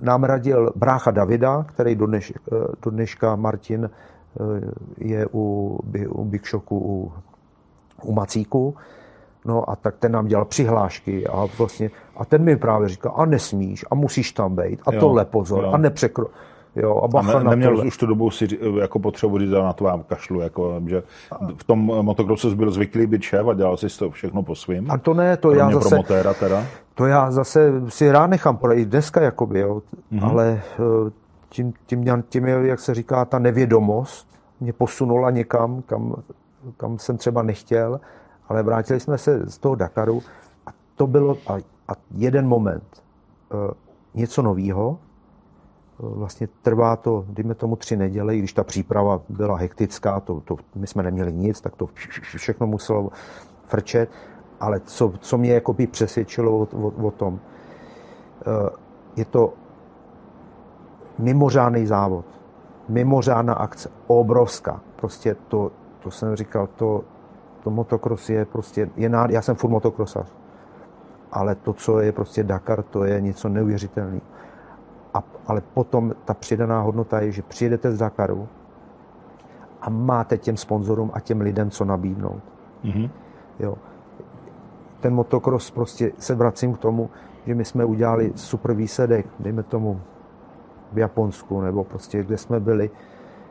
nám 0.00 0.24
radil 0.24 0.72
brácha 0.76 1.10
Davida, 1.10 1.62
který 1.68 1.94
do, 1.94 2.06
dneš, 2.06 2.32
uh, 2.52 2.58
do 2.82 2.90
dneška 2.90 3.36
Martin 3.36 3.90
uh, 4.40 4.46
je 4.98 5.26
u, 5.32 5.78
u 6.08 6.24
Big 6.24 6.46
Shocku 6.46 6.78
u, 6.78 7.12
u 8.02 8.12
Macíku. 8.12 8.74
No 9.46 9.70
a 9.70 9.76
tak 9.76 9.96
ten 9.98 10.12
nám 10.12 10.26
dělal 10.26 10.44
přihlášky 10.44 11.26
a 11.26 11.46
vlastně, 11.58 11.90
a 12.16 12.24
ten 12.24 12.44
mi 12.44 12.56
právě 12.56 12.88
říkal, 12.88 13.12
a 13.16 13.24
nesmíš, 13.24 13.84
a 13.90 13.94
musíš 13.94 14.32
tam 14.32 14.56
být, 14.56 14.80
a 14.86 14.94
jo, 14.94 15.00
tohle 15.00 15.24
pozor, 15.24 15.64
jo. 15.64 15.70
a 15.70 15.78
nepřekro. 15.78 16.26
Jo, 16.76 17.00
a, 17.04 17.08
bacha 17.08 17.38
a 17.38 17.42
ne, 17.42 17.50
neměl 17.50 17.86
už 17.86 17.96
tu 17.96 18.06
dobu 18.06 18.30
si 18.30 18.48
jako 18.80 18.98
potřebu 18.98 19.38
říct 19.38 19.50
na 19.50 19.72
to 19.72 19.84
vám 19.84 20.02
kašlu, 20.02 20.40
jako, 20.40 20.80
že 20.86 21.02
v 21.56 21.64
tom 21.64 21.78
motokrosu 21.80 22.56
byl 22.56 22.70
zvyklý 22.70 23.06
být 23.06 23.22
šéf 23.22 23.46
a 23.46 23.54
dělal 23.54 23.76
si 23.76 23.98
to 23.98 24.10
všechno 24.10 24.42
po 24.42 24.54
svým. 24.54 24.90
A 24.90 24.98
to 24.98 25.14
ne, 25.14 25.36
to 25.36 25.52
já 25.52 25.70
zase, 25.70 25.88
promotéra 25.88 26.34
teda. 26.34 26.64
to 26.94 27.06
já 27.06 27.30
zase 27.30 27.72
si 27.88 28.12
rád 28.12 28.26
nechám 28.26 28.56
poradit 28.56 28.88
dneska, 28.88 29.22
jakoby, 29.22 29.60
jo, 29.60 29.82
mm-hmm. 30.12 30.30
ale 30.30 30.62
eh, 30.78 31.10
tím, 31.48 31.72
tím, 31.86 32.24
tím, 32.28 32.46
jak 32.46 32.80
se 32.80 32.94
říká, 32.94 33.24
ta 33.24 33.38
nevědomost 33.38 34.28
mě 34.60 34.72
posunula 34.72 35.30
někam, 35.30 35.82
kam, 35.82 36.14
kam 36.76 36.98
jsem 36.98 37.16
třeba 37.16 37.42
nechtěl, 37.42 38.00
ale 38.48 38.62
vrátili 38.62 39.00
jsme 39.00 39.18
se 39.18 39.50
z 39.50 39.58
toho 39.58 39.74
Dakaru 39.74 40.22
a 40.66 40.70
to 40.94 41.06
bylo 41.06 41.38
a, 41.46 41.54
a 41.88 41.92
jeden 42.10 42.48
moment, 42.48 43.02
uh, 43.54 43.70
něco 44.14 44.42
nového, 44.42 44.98
vlastně 45.98 46.48
trvá 46.62 46.96
to, 46.96 47.24
dejme 47.28 47.54
tomu 47.54 47.76
tři 47.76 47.96
neděle, 47.96 48.36
i 48.36 48.38
když 48.38 48.52
ta 48.52 48.64
příprava 48.64 49.20
byla 49.28 49.56
hektická, 49.56 50.20
to, 50.20 50.40
to, 50.40 50.56
my 50.74 50.86
jsme 50.86 51.02
neměli 51.02 51.32
nic, 51.32 51.60
tak 51.60 51.76
to 51.76 51.88
všechno 52.36 52.66
muselo 52.66 53.10
frčet, 53.64 54.10
ale 54.60 54.80
co, 54.80 55.12
co 55.20 55.38
mě 55.38 55.62
by 55.72 55.86
přesvědčilo 55.86 56.58
o, 56.58 56.68
o, 56.76 57.06
o 57.06 57.10
tom, 57.10 57.40
eh, 58.40 58.70
je 59.16 59.24
to 59.24 59.52
mimořádný 61.18 61.86
závod. 61.86 62.24
mimořádná 62.88 63.54
akce, 63.54 63.90
obrovská. 64.06 64.80
Prostě 64.96 65.36
to, 65.48 65.72
to 66.02 66.10
jsem 66.10 66.36
říkal, 66.36 66.68
to, 66.76 67.04
to 67.66 67.70
motocross 67.70 68.30
je 68.30 68.44
prostě, 68.44 68.90
je 68.96 69.08
nád... 69.08 69.30
já 69.30 69.42
jsem 69.42 69.56
furt 69.56 69.70
motocrossař, 69.70 70.32
ale 71.32 71.54
to, 71.54 71.72
co 71.72 72.00
je 72.00 72.12
prostě 72.12 72.44
Dakar, 72.44 72.82
to 72.82 73.04
je 73.04 73.20
něco 73.20 73.48
neuvěřitelného. 73.48 74.20
A, 75.14 75.22
ale 75.46 75.60
potom 75.74 76.14
ta 76.24 76.34
přidaná 76.34 76.80
hodnota 76.80 77.20
je, 77.20 77.32
že 77.32 77.42
přijedete 77.42 77.92
z 77.92 77.98
Dakaru 77.98 78.48
a 79.82 79.90
máte 79.90 80.38
těm 80.38 80.56
sponzorům 80.56 81.10
a 81.14 81.20
těm 81.20 81.40
lidem 81.40 81.70
co 81.70 81.84
nabídnout. 81.84 82.42
Mm-hmm. 82.84 83.10
Jo. 83.58 83.74
Ten 85.00 85.14
motocross 85.14 85.70
prostě 85.70 86.12
se 86.18 86.34
vracím 86.34 86.74
k 86.74 86.78
tomu, 86.78 87.10
že 87.46 87.54
my 87.54 87.64
jsme 87.64 87.84
udělali 87.84 88.32
super 88.34 88.74
výsledek, 88.74 89.26
dejme 89.40 89.62
tomu 89.62 90.00
v 90.92 90.98
Japonsku 90.98 91.60
nebo 91.60 91.84
prostě 91.84 92.22
kde 92.22 92.38
jsme 92.38 92.60
byli, 92.60 92.90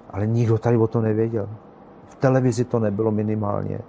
ale 0.09 0.27
nikdo 0.27 0.57
tady 0.57 0.77
o 0.77 0.87
to 0.87 1.01
nevěděl. 1.01 1.49
V 2.07 2.15
televizi 2.15 2.65
to 2.65 2.79
nebylo 2.79 3.11
minimálně. 3.11 3.79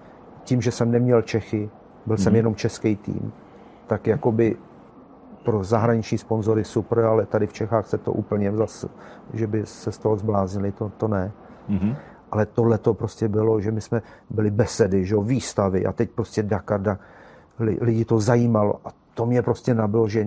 Tím, 0.47 0.63
že 0.63 0.71
jsem 0.71 0.91
neměl 0.91 1.23
Čechy, 1.23 1.71
byl 2.07 2.17
jsem 2.17 2.31
mhm. 2.31 2.37
jenom 2.37 2.55
český 2.55 2.97
tým, 2.97 3.33
tak 3.87 4.07
jakoby 4.07 4.57
pro 5.45 5.65
zahraniční 5.65 6.19
sponzory 6.19 6.65
super, 6.65 7.05
ale 7.05 7.27
tady 7.27 7.47
v 7.47 7.53
Čechách 7.53 7.87
se 7.87 7.99
to 7.99 8.13
úplně 8.13 8.53
zase, 8.53 8.89
že 9.35 9.47
by 9.47 9.67
se 9.67 9.93
z 9.93 9.99
toho 9.99 10.17
zbláznili, 10.17 10.73
to, 10.73 10.93
to 10.97 11.09
ne. 11.09 11.33
Mm-hmm. 11.69 11.97
Ale 12.31 12.47
tohle 12.47 12.79
to 12.79 12.95
prostě 12.95 13.29
bylo, 13.29 13.61
že 13.61 13.71
my 13.71 13.81
jsme 13.81 14.03
byli 14.31 14.51
besedy, 14.51 15.05
že 15.05 15.17
výstavy 15.17 15.87
a 15.87 15.93
teď 15.93 16.11
prostě 16.11 16.43
Dakar, 16.43 16.81
Dakar 16.81 17.07
lidi 17.59 18.05
to 18.05 18.21
zajímalo 18.21 18.81
a 18.85 18.91
to 19.15 19.27
mě 19.27 19.43
prostě 19.43 19.75
nabilo, 19.75 20.09
že 20.09 20.27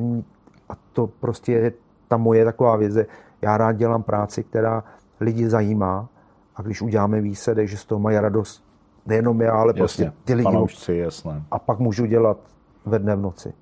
a 0.70 0.74
to 0.94 1.08
prostě 1.08 1.52
je 1.52 1.74
ta 2.08 2.18
moje 2.18 2.46
taková 2.46 2.76
věc, 2.76 3.08
já 3.42 3.58
rád 3.58 3.72
dělám 3.72 4.04
práci, 4.04 4.44
která 4.44 4.84
lidi 5.20 5.50
zajímá 5.50 6.10
a 6.56 6.62
když 6.62 6.82
uděláme 6.82 7.22
výsledek, 7.22 7.68
že 7.68 7.78
z 7.78 7.86
toho 7.86 8.00
mají 8.00 8.20
radost 8.20 8.69
nejenom 9.10 9.42
já, 9.42 9.54
ale 9.54 9.74
prostě 9.74 10.04
jasně, 10.04 10.12
prostě 10.12 10.26
ty 10.26 10.34
lidi. 10.34 10.44
Fanoušci, 10.44 10.96
jasné. 10.96 11.44
A 11.52 11.60
pak 11.60 11.80
můžu 11.80 12.06
dělat 12.06 12.38
ve 12.86 13.00
dne 13.00 13.16
v 13.16 13.22
noci. 13.22 13.54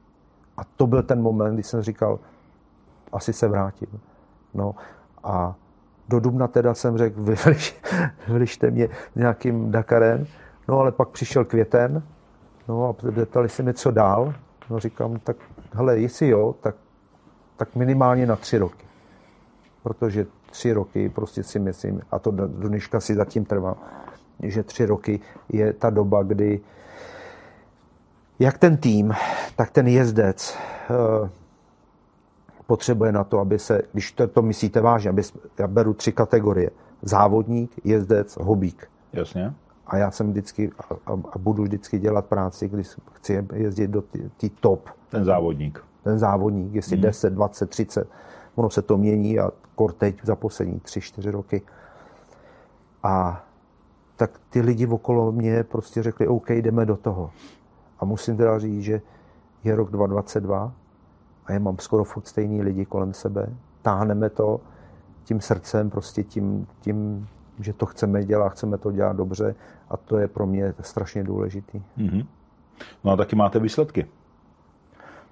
A 0.58 0.62
to 0.64 0.88
byl 0.88 1.04
ten 1.04 1.22
moment, 1.22 1.54
kdy 1.54 1.64
jsem 1.64 1.82
říkal, 1.82 2.20
asi 3.12 3.34
se 3.34 3.48
vrátím. 3.48 4.00
No 4.54 4.76
a 5.24 5.56
do 6.10 6.20
Dubna 6.20 6.48
teda 6.48 6.74
jsem 6.74 6.98
řekl, 6.98 7.22
vylište 8.28 8.72
mě 8.72 8.90
nějakým 9.16 9.72
Dakarem, 9.72 10.26
no 10.68 10.80
ale 10.80 10.92
pak 10.92 11.10
přišel 11.10 11.46
květen, 11.46 12.04
no 12.68 12.90
a 12.90 13.12
zeptali 13.12 13.50
se 13.50 13.64
mi, 13.64 13.74
co 13.74 13.92
dál, 13.92 14.34
no 14.70 14.80
říkám, 14.80 15.20
tak 15.20 15.38
hele, 15.74 16.00
jestli 16.00 16.30
jo, 16.30 16.56
tak, 16.62 16.76
tak 17.58 17.76
minimálně 17.76 18.26
na 18.26 18.36
tři 18.36 18.58
roky. 18.58 18.86
Protože 19.84 20.26
tři 20.52 20.74
roky 20.74 21.10
prostě 21.10 21.44
si 21.44 21.60
myslím, 21.60 22.02
a 22.12 22.20
to 22.20 22.32
do 22.32 22.48
dneška 22.48 23.00
si 23.00 23.16
zatím 23.16 23.46
trvá, 23.46 23.78
že 24.44 24.64
tři 24.64 24.86
roky 24.86 25.20
je 25.50 25.74
ta 25.74 25.90
doba, 25.90 26.24
kdy 26.24 26.60
jak 28.40 28.58
ten 28.58 28.78
tým, 28.78 29.14
tak 29.56 29.72
ten 29.72 29.88
jezdec 29.88 30.58
eh, 30.90 31.30
potřebuje 32.68 33.12
na 33.12 33.24
to, 33.24 33.40
aby 33.40 33.60
se, 33.60 33.82
když 33.94 34.12
to, 34.12 34.28
to 34.28 34.42
myslíte 34.42 34.82
vážně, 34.82 35.10
aby, 35.10 35.22
já 35.60 35.68
beru 35.68 35.94
tři 35.94 36.12
kategorie. 36.12 36.70
Závodník, 37.02 37.72
jezdec, 37.84 38.38
hobík. 38.42 38.90
Jasně. 39.14 39.54
A 39.88 39.98
já 39.98 40.12
jsem 40.12 40.32
vždycky 40.32 40.72
a, 40.80 41.14
a 41.14 41.38
budu 41.38 41.64
vždycky 41.64 42.00
dělat 42.00 42.26
práci, 42.26 42.70
když 42.70 42.88
chci 43.14 43.46
jezdit 43.54 43.88
do 43.88 44.02
té 44.02 44.50
top. 44.60 44.90
Ten 45.10 45.26
závodník. 45.26 45.84
Ten 46.04 46.20
závodník, 46.20 46.74
jestli 46.74 46.96
hmm. 46.96 47.04
10, 47.04 47.34
20, 47.34 47.70
30. 47.70 48.08
Ono 48.56 48.70
se 48.70 48.82
to 48.82 48.98
mění 48.98 49.40
a 49.40 49.52
kor 49.76 49.94
teď 49.94 50.20
za 50.24 50.36
poslední 50.36 50.80
3-4 50.80 51.32
roky. 51.32 51.62
A 53.04 53.44
tak 54.18 54.42
ty 54.50 54.62
lidi 54.62 54.88
okolo 54.88 55.32
mě 55.32 55.64
prostě 55.64 56.04
řekli, 56.04 56.28
OK, 56.28 56.50
jdeme 56.50 56.86
do 56.86 56.98
toho. 56.98 57.32
A 58.00 58.06
musím 58.06 58.38
teda 58.38 58.60
říct, 58.60 58.82
že 58.84 59.02
je 59.64 59.76
rok 59.76 59.92
2022 59.92 60.72
a 61.46 61.54
já 61.54 61.60
mám 61.60 61.78
skoro 61.80 62.04
furt 62.04 62.28
stejný 62.28 62.62
lidi 62.62 62.86
kolem 62.86 63.14
sebe. 63.14 63.50
Táhneme 63.82 64.30
to 64.30 64.60
tím 65.24 65.42
srdcem, 65.42 65.90
prostě 65.90 66.24
tím, 66.24 66.68
tím 66.82 67.28
že 67.60 67.74
to 67.74 67.86
chceme 67.86 68.26
dělat, 68.26 68.50
chceme 68.50 68.78
to 68.78 68.92
dělat 68.92 69.18
dobře 69.18 69.56
a 69.90 69.98
to 69.98 70.18
je 70.18 70.28
pro 70.28 70.48
mě 70.48 70.74
strašně 70.82 71.24
důležitý. 71.24 71.82
Mm-hmm. 71.98 72.26
No 73.04 73.12
a 73.12 73.16
taky 73.16 73.36
máte 73.36 73.60
výsledky. 73.60 74.08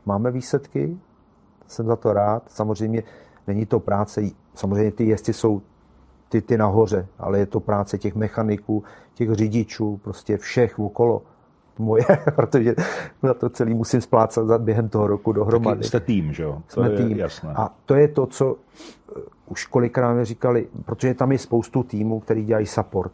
Máme 0.06 0.32
výsledky, 0.32 0.98
jsem 1.68 1.86
za 1.86 1.96
to 1.96 2.14
rád. 2.14 2.44
Samozřejmě 2.48 3.04
není 3.48 3.66
to 3.66 3.80
práce, 3.80 4.22
samozřejmě 4.54 4.92
ty 4.92 5.06
jezdci 5.06 5.34
jsou 5.34 5.62
ty, 6.30 6.42
ty 6.42 6.58
nahoře, 6.58 7.08
ale 7.20 7.40
je 7.40 7.46
to 7.46 7.60
práce 7.60 7.98
těch 7.98 8.16
mechaniků, 8.16 8.84
těch 9.14 9.34
řidičů, 9.34 10.00
prostě 10.04 10.38
všech 10.38 10.80
okolo 10.80 11.22
moje, 11.80 12.06
protože 12.36 12.76
na 13.24 13.34
to 13.34 13.50
celý 13.50 13.74
musím 13.74 14.02
splácat 14.02 14.62
během 14.62 14.90
toho 14.90 15.08
roku 15.08 15.32
dohromady. 15.32 15.78
Taky 15.78 15.88
jste 15.88 16.00
tým, 16.00 16.34
že 16.34 16.44
jo? 16.44 16.62
To 16.74 16.74
Jsme 16.74 16.92
je 16.92 16.98
tým. 16.98 17.18
Jasné. 17.18 17.54
A 17.56 17.70
to 17.86 17.96
je 17.96 18.08
to, 18.08 18.26
co 18.26 18.56
eh, 18.56 19.20
už 19.46 19.66
kolikrát 19.66 20.14
mi 20.14 20.26
říkali, 20.26 20.68
protože 20.86 21.14
tam 21.14 21.32
je 21.32 21.38
spoustu 21.38 21.84
týmů, 21.84 22.20
který 22.20 22.46
dělají 22.46 22.66
support. 22.66 23.12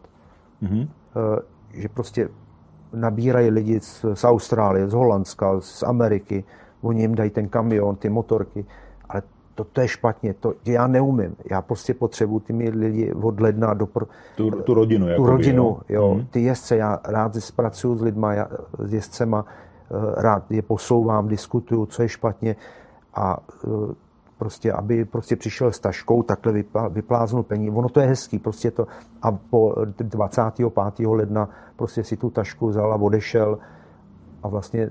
Mm-hmm. 0.62 0.88
Že 1.74 1.88
prostě 1.88 2.28
nabírají 2.92 3.50
lidi 3.50 3.80
z, 3.80 4.04
z 4.14 4.24
Austrálie, 4.24 4.88
z 4.88 4.92
Holandska, 4.92 5.60
z 5.60 5.82
Ameriky, 5.82 6.44
oni 6.82 7.00
jim 7.00 7.14
dají 7.14 7.30
ten 7.30 7.48
kamion, 7.48 7.96
ty 7.96 8.08
motorky, 8.08 8.64
to, 9.54 9.64
to 9.64 9.80
je 9.80 9.88
špatně, 9.88 10.34
to 10.34 10.54
já 10.66 10.86
neumím. 10.86 11.36
Já 11.50 11.62
prostě 11.62 11.94
potřebuji 11.94 12.40
ty 12.40 12.52
lidi 12.70 13.12
od 13.12 13.40
ledna 13.40 13.74
do... 13.74 13.86
Pro, 13.86 14.06
tu, 14.36 14.50
tu 14.50 14.74
rodinu. 14.74 15.06
Tu 15.16 15.26
rodinu, 15.26 15.62
jo. 15.62 15.80
jo. 15.88 16.14
Mm. 16.14 16.26
Ty 16.26 16.40
jezdce, 16.40 16.76
já 16.76 17.00
rád 17.04 17.36
zpracuju 17.36 17.96
s 17.96 18.02
lidma, 18.02 18.34
já, 18.34 18.48
s 18.78 18.94
jezdcema, 18.94 19.44
eh, 19.44 20.22
rád 20.22 20.50
je 20.50 20.62
posouvám, 20.62 21.28
diskutuju, 21.28 21.86
co 21.86 22.02
je 22.02 22.08
špatně 22.08 22.56
a 23.14 23.38
eh, 23.64 23.94
prostě, 24.38 24.72
aby 24.72 25.04
prostě 25.04 25.36
přišel 25.36 25.72
s 25.72 25.78
taškou, 25.78 26.22
takhle 26.22 26.64
vypláznul 26.90 27.42
peníze. 27.42 27.76
Ono 27.76 27.88
to 27.88 28.00
je 28.00 28.06
hezký, 28.06 28.38
prostě 28.38 28.70
to 28.70 28.86
a 29.22 29.32
po 29.32 29.74
25. 29.98 31.06
ledna 31.06 31.48
prostě 31.76 32.04
si 32.04 32.16
tu 32.16 32.30
tašku 32.30 32.68
vzal 32.68 32.92
a 32.92 32.96
odešel 32.96 33.58
a 34.42 34.48
vlastně 34.48 34.90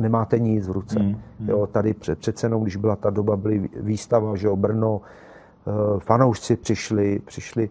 nemáte 0.00 0.38
nic 0.38 0.68
v 0.68 0.70
ruce. 0.70 0.98
Mm, 0.98 1.08
mm. 1.40 1.48
Jo, 1.48 1.66
tady 1.66 1.94
před, 1.94 2.18
před 2.18 2.38
cenou, 2.38 2.62
když 2.62 2.76
byla 2.76 2.96
ta 2.96 3.10
doba, 3.10 3.36
byly 3.36 3.68
výstava, 3.76 4.36
že 4.36 4.46
jo, 4.46 4.56
Brno, 4.56 5.00
eh, 5.00 5.70
fanoušci 5.98 6.56
přišli, 6.56 7.18
přišli, 7.18 7.70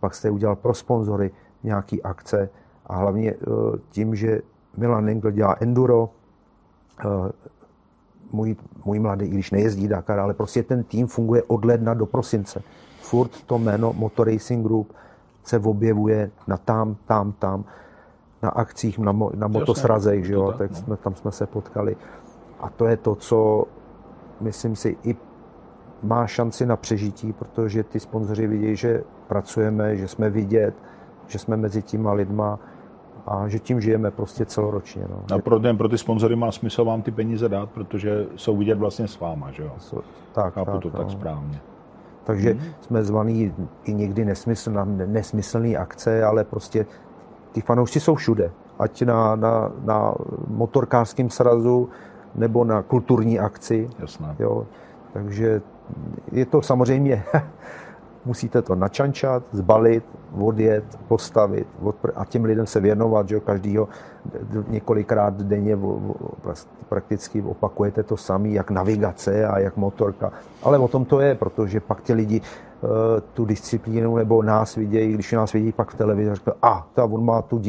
pak 0.00 0.14
jste 0.14 0.30
udělal 0.30 0.56
pro 0.56 0.74
sponzory 0.74 1.30
nějaký 1.64 2.02
akce 2.02 2.48
a 2.86 2.96
hlavně 2.96 3.30
eh, 3.30 3.36
tím, 3.90 4.14
že 4.14 4.40
Milan 4.76 5.08
Engel 5.08 5.30
dělá 5.30 5.56
enduro, 5.60 6.10
eh, 7.00 7.32
můj, 8.32 8.56
můj 8.84 8.98
mladý, 8.98 9.26
i 9.26 9.28
když 9.28 9.50
nejezdí 9.50 9.88
Dakar, 9.88 10.18
ale 10.18 10.34
prostě 10.34 10.62
ten 10.62 10.84
tým 10.84 11.06
funguje 11.06 11.42
od 11.42 11.64
ledna 11.64 11.94
do 11.94 12.06
prosince. 12.06 12.62
Furt 13.00 13.42
to 13.46 13.58
jméno 13.58 13.92
Motor 13.92 14.28
Racing 14.28 14.66
Group 14.66 14.92
se 15.44 15.58
objevuje 15.58 16.30
na 16.46 16.56
tam, 16.56 16.96
tam, 17.06 17.32
tam 17.32 17.64
na 18.42 18.48
akcích, 18.48 18.98
na, 18.98 19.12
mo, 19.12 19.30
na 19.34 19.48
motosrazech, 19.48 20.24
že 20.24 20.34
jo, 20.34 20.52
tak 20.58 20.76
jsme, 20.76 20.96
tam 20.96 21.14
jsme 21.14 21.32
se 21.32 21.46
potkali. 21.46 21.96
A 22.60 22.70
to 22.70 22.86
je 22.86 22.96
to, 22.96 23.14
co 23.14 23.64
myslím 24.40 24.76
si 24.76 24.96
i 25.04 25.16
má 26.02 26.26
šanci 26.26 26.66
na 26.66 26.76
přežití, 26.76 27.32
protože 27.32 27.82
ty 27.82 28.00
sponzoři 28.00 28.46
vidí, 28.46 28.76
že 28.76 29.04
pracujeme, 29.26 29.96
že 29.96 30.08
jsme 30.08 30.30
vidět, 30.30 30.74
že 31.26 31.38
jsme 31.38 31.56
mezi 31.56 31.82
těma 31.82 32.12
lidma 32.12 32.58
a 33.26 33.48
že 33.48 33.58
tím 33.58 33.80
žijeme 33.80 34.10
prostě 34.10 34.46
celoročně. 34.46 35.06
No. 35.10 35.36
A 35.36 35.38
pro, 35.38 35.60
ten, 35.60 35.76
pro 35.76 35.88
ty 35.88 35.98
sponzory 35.98 36.36
má 36.36 36.52
smysl 36.52 36.84
vám 36.84 37.02
ty 37.02 37.10
peníze 37.10 37.48
dát, 37.48 37.70
protože 37.70 38.26
jsou 38.36 38.56
vidět 38.56 38.78
vlastně 38.78 39.08
s 39.08 39.20
váma, 39.20 39.50
že 39.50 39.62
jo? 39.62 39.72
Tak, 40.32 40.54
Chápu 40.54 40.70
tak, 40.70 40.82
to 40.82 40.88
no. 40.88 40.98
tak 40.98 41.10
správně. 41.10 41.60
Takže 42.24 42.50
hmm. 42.50 42.62
jsme 42.80 43.04
zvaný 43.04 43.52
i 43.84 43.94
někdy 43.94 44.24
nesmysl, 44.24 44.72
nesmyslný 45.06 45.76
akce, 45.76 46.24
ale 46.24 46.44
prostě 46.44 46.86
ty 47.56 47.60
fanoušci 47.60 48.00
jsou 48.00 48.14
všude. 48.14 48.50
Ať 48.78 49.02
na, 49.02 49.36
na, 49.36 49.72
na 49.84 50.14
motorkářském 50.48 51.30
srazu, 51.30 51.88
nebo 52.34 52.64
na 52.64 52.82
kulturní 52.82 53.40
akci. 53.40 53.88
Jasné. 53.98 54.36
Jo. 54.38 54.66
Takže 55.12 55.62
je 56.32 56.46
to 56.46 56.62
samozřejmě, 56.62 57.24
musíte 58.24 58.62
to 58.62 58.74
načančat, 58.74 59.42
zbalit, 59.52 60.04
odjet, 60.38 60.84
postavit 61.08 61.66
a 62.14 62.24
těm 62.24 62.44
lidem 62.44 62.66
se 62.66 62.80
věnovat, 62.80 63.28
že 63.28 63.40
každýho 63.40 63.88
několikrát 64.68 65.34
denně 65.34 65.78
prakticky 66.88 67.42
opakujete 67.42 68.02
to 68.02 68.16
samé, 68.16 68.48
jak 68.48 68.70
navigace 68.70 69.46
a 69.46 69.58
jak 69.58 69.76
motorka. 69.76 70.32
Ale 70.62 70.78
o 70.78 70.88
tom 70.88 71.04
to 71.04 71.20
je, 71.20 71.34
protože 71.34 71.80
pak 71.80 72.02
ti 72.02 72.12
lidi 72.12 72.40
tu 73.34 73.44
disciplínu 73.44 74.16
nebo 74.16 74.42
nás 74.42 74.74
vidějí, 74.74 75.14
když 75.14 75.32
nás 75.32 75.52
vidí 75.52 75.72
pak 75.72 75.90
v 75.90 75.94
televizi, 75.94 76.34
řekl, 76.34 76.52
a 76.62 76.88
ta 76.94 77.04
on 77.04 77.24
má 77.24 77.42
tu, 77.42 77.62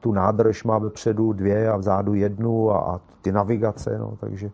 tu 0.00 0.12
nádrž, 0.12 0.64
má 0.64 0.78
vepředu 0.78 1.32
dvě 1.32 1.70
a 1.70 1.76
vzadu 1.76 2.14
jednu 2.14 2.70
a, 2.70 2.78
a 2.78 3.00
ty 3.22 3.32
navigace, 3.32 3.98
no, 3.98 4.16
takže, 4.20 4.50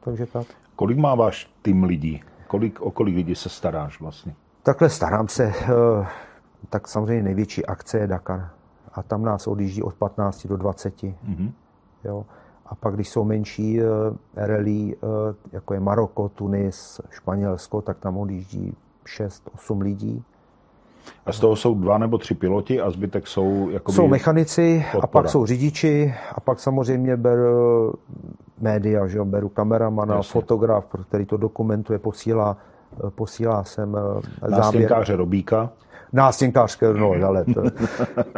takže 0.00 0.26
tak. 0.26 0.46
Kolik 0.76 0.98
má 0.98 1.14
váš 1.14 1.54
tým 1.62 1.84
lidí? 1.84 2.22
Kolik, 2.46 2.80
o 2.80 2.90
kolik 2.90 3.16
lidí 3.16 3.34
se 3.34 3.48
staráš 3.48 4.00
vlastně? 4.00 4.34
Takhle 4.62 4.90
starám 4.90 5.28
se, 5.28 5.52
tak 6.70 6.88
samozřejmě 6.88 7.22
největší 7.22 7.66
akce 7.66 7.98
je 7.98 8.06
Dakar. 8.06 8.50
A 8.92 9.02
tam 9.02 9.22
nás 9.22 9.46
odjíždí 9.46 9.82
od 9.82 9.94
15 9.94 10.46
do 10.46 10.56
20. 10.56 11.02
Mm-hmm. 11.02 11.52
Jo. 12.04 12.26
A 12.66 12.74
pak, 12.74 12.94
když 12.94 13.08
jsou 13.08 13.24
menší 13.24 13.80
rally, 14.36 14.96
jako 15.52 15.74
je 15.74 15.80
Maroko, 15.80 16.28
Tunis, 16.28 17.00
Španělsko, 17.10 17.82
tak 17.82 17.98
tam 17.98 18.18
odjíždí 18.18 18.76
6-8 19.06 19.80
lidí. 19.82 20.22
A 21.26 21.32
z 21.32 21.40
toho 21.40 21.56
jsou 21.56 21.74
dva 21.74 21.98
nebo 21.98 22.18
tři 22.18 22.34
piloti 22.34 22.80
a 22.80 22.90
zbytek 22.90 23.26
jsou 23.26 23.70
jako 23.70 23.92
Jsou 23.92 24.08
mechanici 24.08 24.84
podpora. 24.92 25.04
a 25.04 25.06
pak 25.06 25.28
jsou 25.28 25.46
řidiči 25.46 26.14
a 26.34 26.40
pak 26.40 26.60
samozřejmě 26.60 27.16
beru 27.16 27.92
média, 28.60 29.06
že 29.06 29.18
jo, 29.18 29.24
beru 29.24 29.48
kameramana, 29.48 30.14
Jasně. 30.16 30.32
fotograf, 30.32 30.86
který 31.08 31.26
to 31.26 31.36
dokumentuje, 31.36 31.98
posílá, 31.98 32.56
posílá 33.14 33.64
sem 33.64 33.96
eh, 34.46 34.50
záběr. 34.50 34.92
Robíka. 35.16 35.70
Nástěnkářské, 36.14 36.92
no, 36.92 37.12
ale 37.26 37.44
to, 37.44 37.62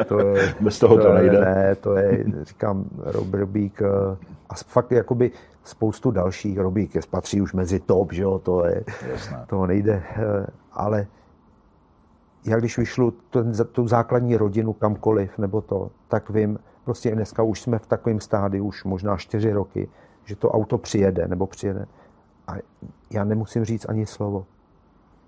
to 0.08 0.18
je, 0.18 0.54
Bez 0.60 0.78
toho 0.78 0.96
to, 0.96 1.02
to 1.02 1.14
nejde. 1.14 1.40
Ne, 1.40 1.74
to 1.74 1.96
je, 1.96 2.24
říkám, 2.42 2.84
Robík 3.32 3.82
eh, 3.82 4.16
a 4.50 4.54
fakt 4.54 4.92
jakoby 4.92 5.30
spoustu 5.64 6.10
dalších. 6.10 6.58
Robík 6.58 6.94
je 6.94 7.00
patří 7.10 7.40
už 7.40 7.52
mezi 7.52 7.80
top, 7.80 8.12
že 8.12 8.22
jo, 8.22 8.38
to 8.38 8.66
je, 8.66 8.84
Jasné. 9.10 9.44
to 9.48 9.66
nejde, 9.66 10.02
eh, 10.16 10.46
ale 10.72 11.06
já 12.46 12.58
když 12.58 12.78
vyšlu 12.78 13.10
ten, 13.10 13.52
tu 13.72 13.88
základní 13.88 14.36
rodinu 14.36 14.72
kamkoliv, 14.72 15.38
nebo 15.38 15.60
to, 15.60 15.90
tak 16.08 16.30
vím, 16.30 16.58
prostě 16.84 17.10
dneska 17.10 17.42
už 17.42 17.60
jsme 17.60 17.78
v 17.78 17.86
takovém 17.86 18.20
stádiu, 18.20 18.64
už 18.64 18.84
možná 18.84 19.16
čtyři 19.16 19.52
roky, 19.52 19.88
že 20.24 20.36
to 20.36 20.50
auto 20.50 20.78
přijede, 20.78 21.28
nebo 21.28 21.46
přijede. 21.46 21.86
A 22.48 22.52
já 23.10 23.24
nemusím 23.24 23.64
říct 23.64 23.86
ani 23.88 24.06
slovo, 24.06 24.46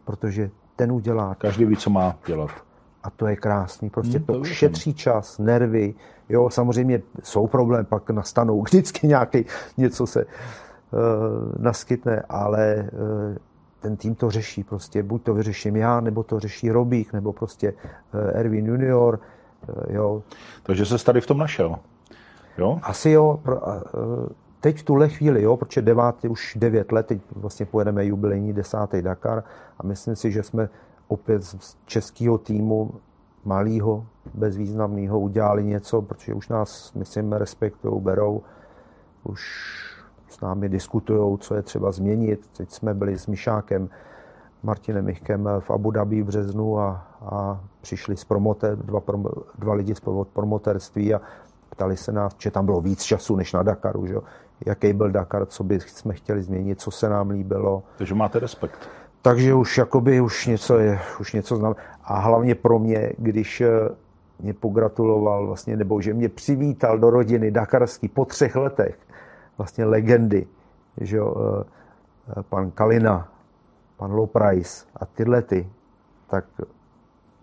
protože 0.04 0.50
ten 0.78 0.92
udělá. 0.92 1.34
Každý 1.34 1.64
ví, 1.64 1.76
co 1.76 1.90
má 1.90 2.16
dělat. 2.26 2.50
A 3.02 3.10
to 3.10 3.26
je 3.26 3.36
krásný. 3.36 3.90
Prostě 3.90 4.18
hmm, 4.18 4.26
to, 4.26 4.32
to 4.32 4.44
šetří 4.44 4.94
čas, 4.94 5.38
nervy. 5.38 5.94
Jo, 6.28 6.50
samozřejmě 6.50 7.02
jsou 7.22 7.46
problém, 7.46 7.84
pak 7.84 8.10
nastanou 8.10 8.62
vždycky 8.66 9.06
nějaký, 9.06 9.44
něco 9.76 10.06
se 10.06 10.24
uh, 10.24 10.30
naskytne, 11.58 12.22
ale 12.28 12.90
uh, 12.92 13.36
ten 13.80 13.96
tým 13.96 14.14
to 14.14 14.30
řeší. 14.30 14.64
Prostě 14.64 15.02
buď 15.02 15.22
to 15.22 15.34
vyřeším 15.34 15.76
já, 15.76 16.00
nebo 16.00 16.22
to 16.22 16.40
řeší 16.40 16.70
Robík, 16.70 17.12
nebo 17.12 17.32
prostě 17.32 17.72
uh, 17.72 18.38
Erwin 18.38 18.66
Junior. 18.66 19.20
Uh, 19.68 19.94
jo. 19.94 20.22
Takže 20.62 20.86
se 20.86 21.04
tady 21.04 21.20
v 21.20 21.26
tom 21.26 21.38
našel. 21.38 21.78
Jo? 22.58 22.78
Asi 22.82 23.10
jo. 23.10 23.40
Pro, 23.42 23.56
uh, 23.56 24.28
teď 24.60 24.78
v 24.78 24.82
tuhle 24.82 25.08
chvíli, 25.08 25.42
jo, 25.42 25.56
protože 25.56 25.82
devátý, 25.82 26.28
už 26.28 26.56
devět 26.60 26.92
let, 26.92 27.06
teď 27.06 27.20
vlastně 27.36 27.66
pojedeme 27.66 28.06
jubilejní 28.06 28.52
desátý 28.52 29.02
Dakar 29.02 29.44
a 29.78 29.86
myslím 29.86 30.16
si, 30.16 30.32
že 30.32 30.42
jsme 30.42 30.68
opět 31.08 31.44
z 31.44 31.76
českého 31.86 32.38
týmu 32.38 32.90
malého, 33.44 34.06
bezvýznamného 34.34 35.20
udělali 35.20 35.64
něco, 35.64 36.02
protože 36.02 36.34
už 36.34 36.48
nás, 36.48 36.92
myslím, 36.92 37.32
respektují, 37.32 38.00
berou, 38.00 38.42
už 39.24 39.40
s 40.28 40.40
námi 40.40 40.68
diskutují, 40.68 41.38
co 41.38 41.54
je 41.54 41.62
třeba 41.62 41.92
změnit. 41.92 42.50
Teď 42.56 42.70
jsme 42.70 42.94
byli 42.94 43.18
s 43.18 43.26
Mišákem, 43.26 43.88
Martinem 44.62 45.04
Michkem 45.04 45.48
v 45.60 45.70
Abu 45.70 45.90
Dhabi 45.90 46.22
v 46.22 46.26
březnu 46.26 46.78
a, 46.80 47.06
a 47.20 47.60
přišli 47.80 48.16
z 48.16 48.24
promoter, 48.24 48.76
dva, 48.76 49.00
dva 49.58 49.74
lidi 49.74 49.94
z 49.94 50.00
promoterství 50.32 51.14
a 51.14 51.20
ptali 51.70 51.96
se 51.96 52.12
nás, 52.12 52.32
že 52.38 52.50
tam 52.50 52.66
bylo 52.66 52.80
víc 52.80 53.02
času 53.02 53.36
než 53.36 53.52
na 53.52 53.62
Dakaru, 53.62 54.06
že? 54.06 54.14
Jaký 54.66 54.92
byl 54.92 55.10
Dakar, 55.10 55.46
co 55.46 55.64
by 55.64 55.80
jsme 55.80 56.14
chtěli 56.14 56.42
změnit, 56.42 56.80
co 56.80 56.90
se 56.90 57.08
nám 57.08 57.30
líbilo. 57.30 57.82
Takže 57.98 58.14
máte 58.14 58.38
respekt. 58.38 58.88
Takže 59.22 59.54
už 59.54 59.78
jakoby 59.78 60.20
už 60.20 60.46
něco 60.46 60.78
je, 60.78 60.98
už 61.20 61.32
něco 61.32 61.56
znám. 61.56 61.74
A 62.04 62.18
hlavně 62.18 62.54
pro 62.54 62.78
mě, 62.78 63.12
když 63.18 63.60
eh, 63.60 63.70
mě 64.40 64.54
pogratuloval 64.54 65.46
vlastně, 65.46 65.76
nebo 65.76 66.00
že 66.00 66.14
mě 66.14 66.28
přivítal 66.28 66.98
do 66.98 67.10
rodiny 67.10 67.50
Dakarský 67.50 68.08
po 68.08 68.24
třech 68.24 68.56
letech, 68.56 68.98
vlastně 69.58 69.84
legendy, 69.84 70.46
že 71.00 71.16
jo, 71.16 71.34
eh, 71.36 71.64
eh, 72.36 72.42
pan 72.42 72.70
Kalina, 72.70 73.28
pan 73.96 74.12
Loprice 74.12 74.86
a 74.96 75.06
tyhle 75.06 75.42
ty, 75.42 75.68
tak 76.30 76.44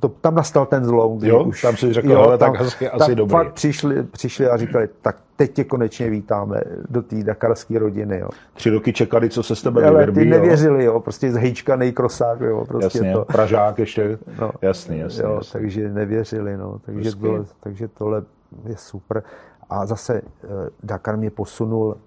to, 0.07 0.15
tam 0.21 0.35
nastal 0.35 0.65
ten 0.65 0.85
zlom. 0.85 1.19
Jo, 1.23 1.43
už, 1.43 1.61
tam 1.61 1.77
si 1.77 1.93
řekl, 1.93 2.11
jo, 2.11 2.19
ale 2.19 2.37
tam, 2.37 2.51
tak 2.51 2.61
asi, 2.61 2.89
asi 2.89 3.05
tam 3.05 3.15
dobrý. 3.15 3.31
Fakt 3.31 3.53
přišli, 3.53 4.03
přišli 4.03 4.47
a 4.47 4.57
říkali, 4.57 4.89
tak 5.01 5.17
teď 5.35 5.53
tě 5.53 5.63
konečně 5.63 6.09
vítáme 6.09 6.61
do 6.89 7.01
té 7.01 7.23
dakarské 7.23 7.79
rodiny. 7.79 8.19
Jo. 8.19 8.29
Tři 8.53 8.69
roky 8.69 8.93
čekali, 8.93 9.29
co 9.29 9.43
se 9.43 9.55
s 9.55 9.61
tebe 9.61 9.87
ale 9.87 10.11
ty 10.11 10.25
nevěřili, 10.25 10.83
jo, 10.83 10.99
prostě 10.99 11.31
zhejčkanej 11.31 11.91
krosák, 11.91 12.39
jo, 12.39 12.65
prostě 12.65 12.97
jasně, 12.97 13.13
to. 13.13 13.25
Pražák 13.25 13.79
ještě, 13.79 14.17
no, 14.39 14.51
jasný, 14.61 14.99
jasný, 14.99 15.23
jo, 15.23 15.35
jasný. 15.35 15.51
takže 15.51 15.89
nevěřili, 15.89 16.57
no, 16.57 16.79
takže, 16.85 17.11
bylo, 17.15 17.45
takže 17.59 17.87
tohle 17.87 18.23
je 18.65 18.77
super. 18.77 19.23
A 19.69 19.85
zase 19.85 20.21
eh, 20.21 20.47
Dakar 20.83 21.17
mě 21.17 21.29
posunul 21.29 21.97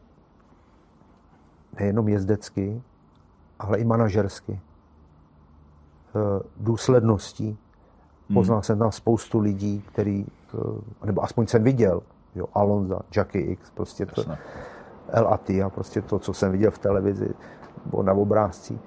nejenom 1.80 2.08
jezdecky, 2.08 2.82
ale 3.58 3.78
i 3.78 3.84
manažersky. 3.84 4.60
Eh, 6.18 6.42
důsledností. 6.56 7.58
Poznal 8.34 8.62
jsem 8.62 8.78
tam 8.78 8.92
spoustu 8.92 9.38
lidí, 9.38 9.84
který, 9.92 10.26
eh, 10.54 11.06
nebo 11.06 11.24
aspoň 11.24 11.46
jsem 11.46 11.64
viděl, 11.64 12.02
jo, 12.34 12.46
Alonza, 12.54 12.98
Jackie 13.16 13.44
X, 13.44 13.70
prostě 13.70 14.06
to, 14.06 14.24
El 15.08 15.28
Atia, 15.28 15.70
prostě 15.70 16.02
to, 16.02 16.18
co 16.18 16.34
jsem 16.34 16.52
viděl 16.52 16.70
v 16.70 16.78
televizi 16.78 17.28
nebo 17.84 18.02
na 18.02 18.12
obrázcích. 18.12 18.80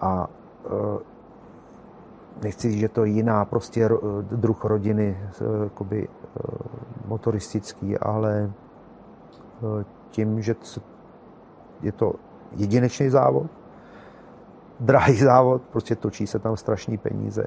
A 0.00 0.28
uh, 0.64 0.98
nechci 2.42 2.70
říct, 2.70 2.80
že 2.80 2.88
to 2.88 3.04
je 3.04 3.10
jiná 3.10 3.44
prostě 3.44 3.88
druh 4.30 4.64
rodiny, 4.64 5.18
jakoby, 5.62 6.08
motoristický, 7.06 7.98
ale 7.98 8.52
tím, 10.10 10.42
že 10.42 10.54
je 11.82 11.92
to 11.92 12.12
jedinečný 12.56 13.10
závod, 13.10 13.46
drahý 14.80 15.16
závod, 15.16 15.62
prostě 15.62 15.96
točí 15.96 16.26
se 16.26 16.38
tam 16.38 16.56
strašní 16.56 16.98
peníze 16.98 17.46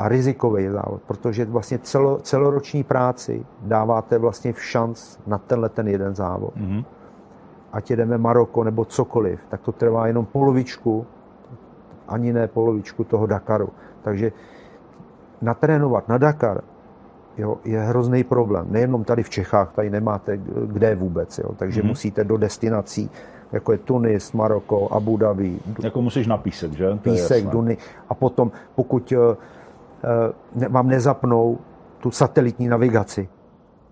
a 0.00 0.08
rizikový 0.08 0.68
závod, 0.68 1.02
protože 1.06 1.44
vlastně 1.44 1.78
celo, 1.78 2.18
celoroční 2.18 2.84
práci 2.84 3.44
dáváte 3.62 4.18
vlastně 4.18 4.52
v 4.52 4.62
šanc 4.62 5.18
na 5.26 5.38
tenhle 5.38 5.68
ten 5.68 5.88
jeden 5.88 6.14
závod. 6.14 6.56
Mm-hmm. 6.56 6.84
Ať 7.72 7.90
jedeme 7.90 8.18
Maroko 8.18 8.64
nebo 8.64 8.84
cokoliv, 8.84 9.40
tak 9.48 9.60
to 9.60 9.72
trvá 9.72 10.06
jenom 10.06 10.26
polovičku, 10.26 11.06
ani 12.08 12.32
ne 12.32 12.48
polovičku 12.48 13.04
toho 13.04 13.26
Dakaru. 13.26 13.68
Takže 14.02 14.32
natrénovat 15.42 16.08
na 16.08 16.18
Dakar 16.18 16.60
jo, 17.38 17.58
je 17.64 17.80
hrozný 17.80 18.24
problém. 18.24 18.66
Nejenom 18.70 19.04
tady 19.04 19.22
v 19.22 19.30
Čechách, 19.30 19.72
tady 19.72 19.90
nemáte 19.90 20.40
kde 20.66 20.94
vůbec. 20.94 21.38
Jo. 21.38 21.52
Takže 21.56 21.82
mm-hmm. 21.82 21.86
musíte 21.86 22.24
do 22.24 22.36
destinací, 22.36 23.10
jako 23.52 23.72
je 23.72 23.78
Tunis, 23.78 24.32
Maroko, 24.32 24.88
Abu 24.92 25.16
Dhabi. 25.16 25.60
Jako 25.82 26.02
musíš 26.02 26.26
na 26.26 26.36
písek, 26.36 26.72
že? 26.72 26.90
To 26.90 26.96
písek, 26.96 27.46
Duny. 27.46 27.76
A 28.08 28.14
potom, 28.14 28.50
pokud 28.74 29.12
Eh, 29.12 29.36
vám 30.68 30.88
nezapnou 30.88 31.58
tu 31.98 32.10
satelitní 32.10 32.68
navigaci, 32.68 33.28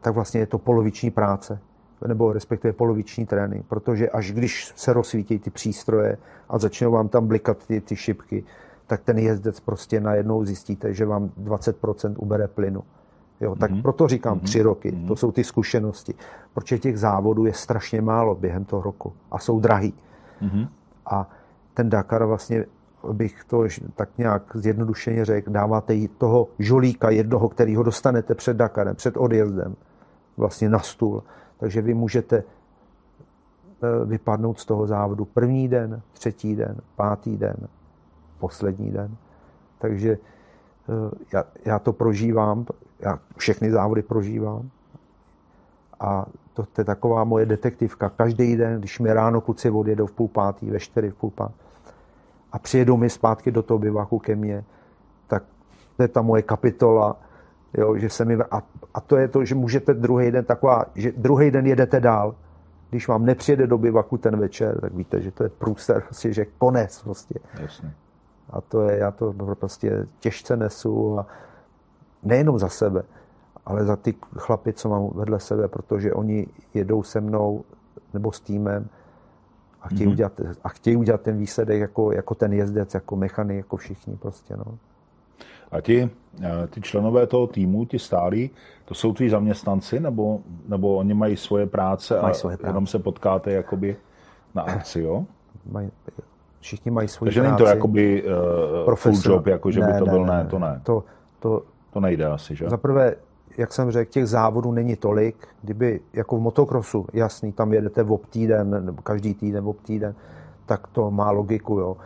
tak 0.00 0.14
vlastně 0.14 0.40
je 0.40 0.46
to 0.46 0.58
poloviční 0.58 1.10
práce, 1.10 1.60
nebo 2.06 2.32
respektive 2.32 2.72
poloviční 2.72 3.26
trénink, 3.26 3.66
protože 3.66 4.10
až 4.10 4.32
když 4.32 4.72
se 4.76 4.92
rozsvítí 4.92 5.38
ty 5.38 5.50
přístroje 5.50 6.18
a 6.48 6.58
začnou 6.58 6.92
vám 6.92 7.08
tam 7.08 7.26
blikat 7.26 7.66
ty, 7.66 7.80
ty 7.80 7.96
šipky, 7.96 8.44
tak 8.86 9.02
ten 9.02 9.18
jezdec 9.18 9.60
prostě 9.60 10.00
najednou 10.00 10.44
zjistíte, 10.44 10.94
že 10.94 11.06
vám 11.06 11.30
20% 11.42 12.14
ubere 12.18 12.48
plynu. 12.48 12.82
Jo, 13.40 13.56
tak 13.56 13.70
mm-hmm. 13.70 13.82
proto 13.82 14.08
říkám 14.08 14.38
mm-hmm. 14.38 14.44
tři 14.44 14.62
roky, 14.62 14.92
mm-hmm. 14.92 15.08
to 15.08 15.16
jsou 15.16 15.32
ty 15.32 15.44
zkušenosti. 15.44 16.14
Protože 16.54 16.78
těch 16.78 16.98
závodů 16.98 17.46
je 17.46 17.52
strašně 17.52 18.00
málo 18.00 18.34
během 18.34 18.64
toho 18.64 18.82
roku 18.82 19.12
a 19.30 19.38
jsou 19.38 19.60
drahý. 19.60 19.94
Mm-hmm. 20.42 20.68
A 21.06 21.30
ten 21.74 21.90
Dakar 21.90 22.24
vlastně 22.24 22.64
bych 23.12 23.44
to 23.44 23.64
tak 23.94 24.08
nějak 24.18 24.42
zjednodušeně 24.54 25.24
řekl, 25.24 25.50
dáváte 25.50 25.94
jí 25.94 26.08
toho 26.08 26.48
žolíka 26.58 27.10
jednoho, 27.10 27.48
který 27.48 27.76
ho 27.76 27.82
dostanete 27.82 28.34
před 28.34 28.56
Dakarem, 28.56 28.96
před 28.96 29.16
odjezdem, 29.16 29.76
vlastně 30.36 30.68
na 30.68 30.78
stůl. 30.78 31.22
Takže 31.58 31.82
vy 31.82 31.94
můžete 31.94 32.36
eh, 32.36 32.44
vypadnout 34.04 34.58
z 34.58 34.64
toho 34.64 34.86
závodu 34.86 35.24
první 35.24 35.68
den, 35.68 36.02
třetí 36.12 36.56
den, 36.56 36.76
pátý 36.96 37.36
den, 37.36 37.56
poslední 38.38 38.90
den. 38.90 39.16
Takže 39.78 40.18
eh, 40.88 41.14
já, 41.32 41.44
já 41.64 41.78
to 41.78 41.92
prožívám, 41.92 42.66
já 43.00 43.18
všechny 43.36 43.70
závody 43.70 44.02
prožívám. 44.02 44.70
A 46.00 46.26
to, 46.54 46.66
to 46.72 46.80
je 46.80 46.84
taková 46.84 47.24
moje 47.24 47.46
detektivka. 47.46 48.08
Každý 48.08 48.56
den, 48.56 48.78
když 48.78 48.98
mi 48.98 49.12
ráno 49.12 49.40
kluci 49.40 49.70
odjedou 49.70 50.06
v 50.06 50.12
půl 50.12 50.28
pátý, 50.28 50.70
ve 50.70 50.80
čtyři 50.80 51.10
v 51.10 51.14
půl 51.14 51.30
pátý, 51.30 51.54
a 52.52 52.58
přijedou 52.58 52.96
mi 52.96 53.10
zpátky 53.10 53.50
do 53.50 53.62
toho 53.62 53.78
bivaku 53.78 54.18
ke 54.18 54.36
mně, 54.36 54.64
tak 55.26 55.42
to 55.96 56.02
je 56.02 56.08
ta 56.08 56.22
moje 56.22 56.42
kapitola, 56.42 57.16
jo, 57.78 57.96
že 57.96 58.10
se 58.10 58.24
mi, 58.24 58.34
a, 58.50 58.62
a, 58.94 59.00
to 59.00 59.16
je 59.16 59.28
to, 59.28 59.44
že 59.44 59.54
můžete 59.54 59.94
druhý 59.94 60.30
den 60.30 60.44
taková, 60.44 60.84
že 60.94 61.12
druhý 61.16 61.50
den 61.50 61.66
jedete 61.66 62.00
dál, 62.00 62.34
když 62.90 63.08
vám 63.08 63.24
nepřijede 63.24 63.66
do 63.66 63.78
bivaku 63.78 64.18
ten 64.18 64.36
večer, 64.36 64.80
tak 64.80 64.94
víte, 64.94 65.22
že 65.22 65.30
to 65.30 65.42
je 65.42 65.48
průser, 65.48 66.00
prostě, 66.06 66.32
že 66.32 66.44
konec 66.58 67.02
prostě. 67.02 67.34
Jasně. 67.60 67.92
A 68.50 68.60
to 68.60 68.82
je, 68.82 68.98
já 68.98 69.10
to 69.10 69.32
prostě 69.32 70.06
těžce 70.20 70.56
nesu 70.56 71.18
a 71.18 71.26
nejenom 72.22 72.58
za 72.58 72.68
sebe, 72.68 73.02
ale 73.66 73.84
za 73.84 73.96
ty 73.96 74.14
chlapy, 74.36 74.72
co 74.72 74.88
mám 74.88 75.10
vedle 75.14 75.40
sebe, 75.40 75.68
protože 75.68 76.12
oni 76.12 76.46
jedou 76.74 77.02
se 77.02 77.20
mnou 77.20 77.64
nebo 78.14 78.32
s 78.32 78.40
týmem 78.40 78.88
a 79.82 79.88
chtějí, 79.88 80.06
mm-hmm. 80.06 80.12
udělat, 80.12 80.32
a 80.64 80.68
chtějí 80.68 80.96
udělat 80.96 81.20
ten 81.20 81.38
výsledek 81.38 81.80
jako, 81.80 82.12
jako 82.12 82.34
ten 82.34 82.52
jezdec, 82.52 82.94
jako 82.94 83.16
mechanik, 83.16 83.56
jako 83.56 83.76
všichni 83.76 84.16
prostě. 84.16 84.56
No. 84.56 84.78
A 85.70 85.80
ti, 85.80 86.10
eh, 86.42 86.66
ty 86.66 86.80
členové 86.80 87.26
toho 87.26 87.46
týmu, 87.46 87.84
ti 87.84 87.98
stálí, 87.98 88.50
to 88.84 88.94
jsou 88.94 89.12
tví 89.12 89.28
zaměstnanci, 89.28 90.00
nebo, 90.00 90.40
nebo 90.68 90.96
oni 90.96 91.14
mají 91.14 91.36
svoje 91.36 91.66
práce 91.66 92.20
mají 92.22 92.30
a 92.30 92.34
svoje 92.34 92.56
práce. 92.56 92.70
jenom 92.70 92.86
se 92.86 92.98
potkáte 92.98 93.52
jakoby 93.52 93.96
na 94.54 94.62
akci, 94.62 95.00
jo? 95.00 95.24
Mají, 95.70 95.90
všichni 96.60 96.90
mají 96.90 97.08
svoji 97.08 97.26
Takže 97.26 97.40
práci. 97.40 97.50
není 97.50 97.58
to 97.58 97.76
jakoby 97.76 98.24
uh, 98.86 98.94
full 98.94 99.20
job, 99.24 99.46
jako 99.46 99.70
že 99.70 99.80
ne, 99.80 99.86
by 99.86 99.98
to 99.98 100.04
ne, 100.04 100.10
byl, 100.12 100.26
ne, 100.26 100.36
ne, 100.36 100.44
to 100.44 100.58
ne. 100.58 100.80
To, 100.82 101.04
to, 101.38 101.62
to 101.92 102.00
nejde 102.00 102.26
asi, 102.26 102.56
že? 102.56 102.68
Za 102.68 102.76
prvé, 102.76 103.16
jak 103.58 103.72
jsem 103.72 103.90
řekl, 103.90 104.12
těch 104.12 104.26
závodů 104.26 104.72
není 104.72 104.96
tolik. 104.96 105.48
Kdyby 105.62 106.00
jako 106.12 106.36
v 106.36 106.40
motokrosu, 106.40 107.06
jasný, 107.12 107.52
tam 107.52 107.72
jedete 107.72 108.02
v 108.02 108.18
týden, 108.30 108.84
nebo 108.84 109.02
každý 109.02 109.34
týden 109.34 109.64
v 109.64 109.82
týden, 109.82 110.14
tak 110.66 110.86
to 110.86 111.10
má 111.10 111.30
logiku, 111.30 111.78
jo. 111.78 111.96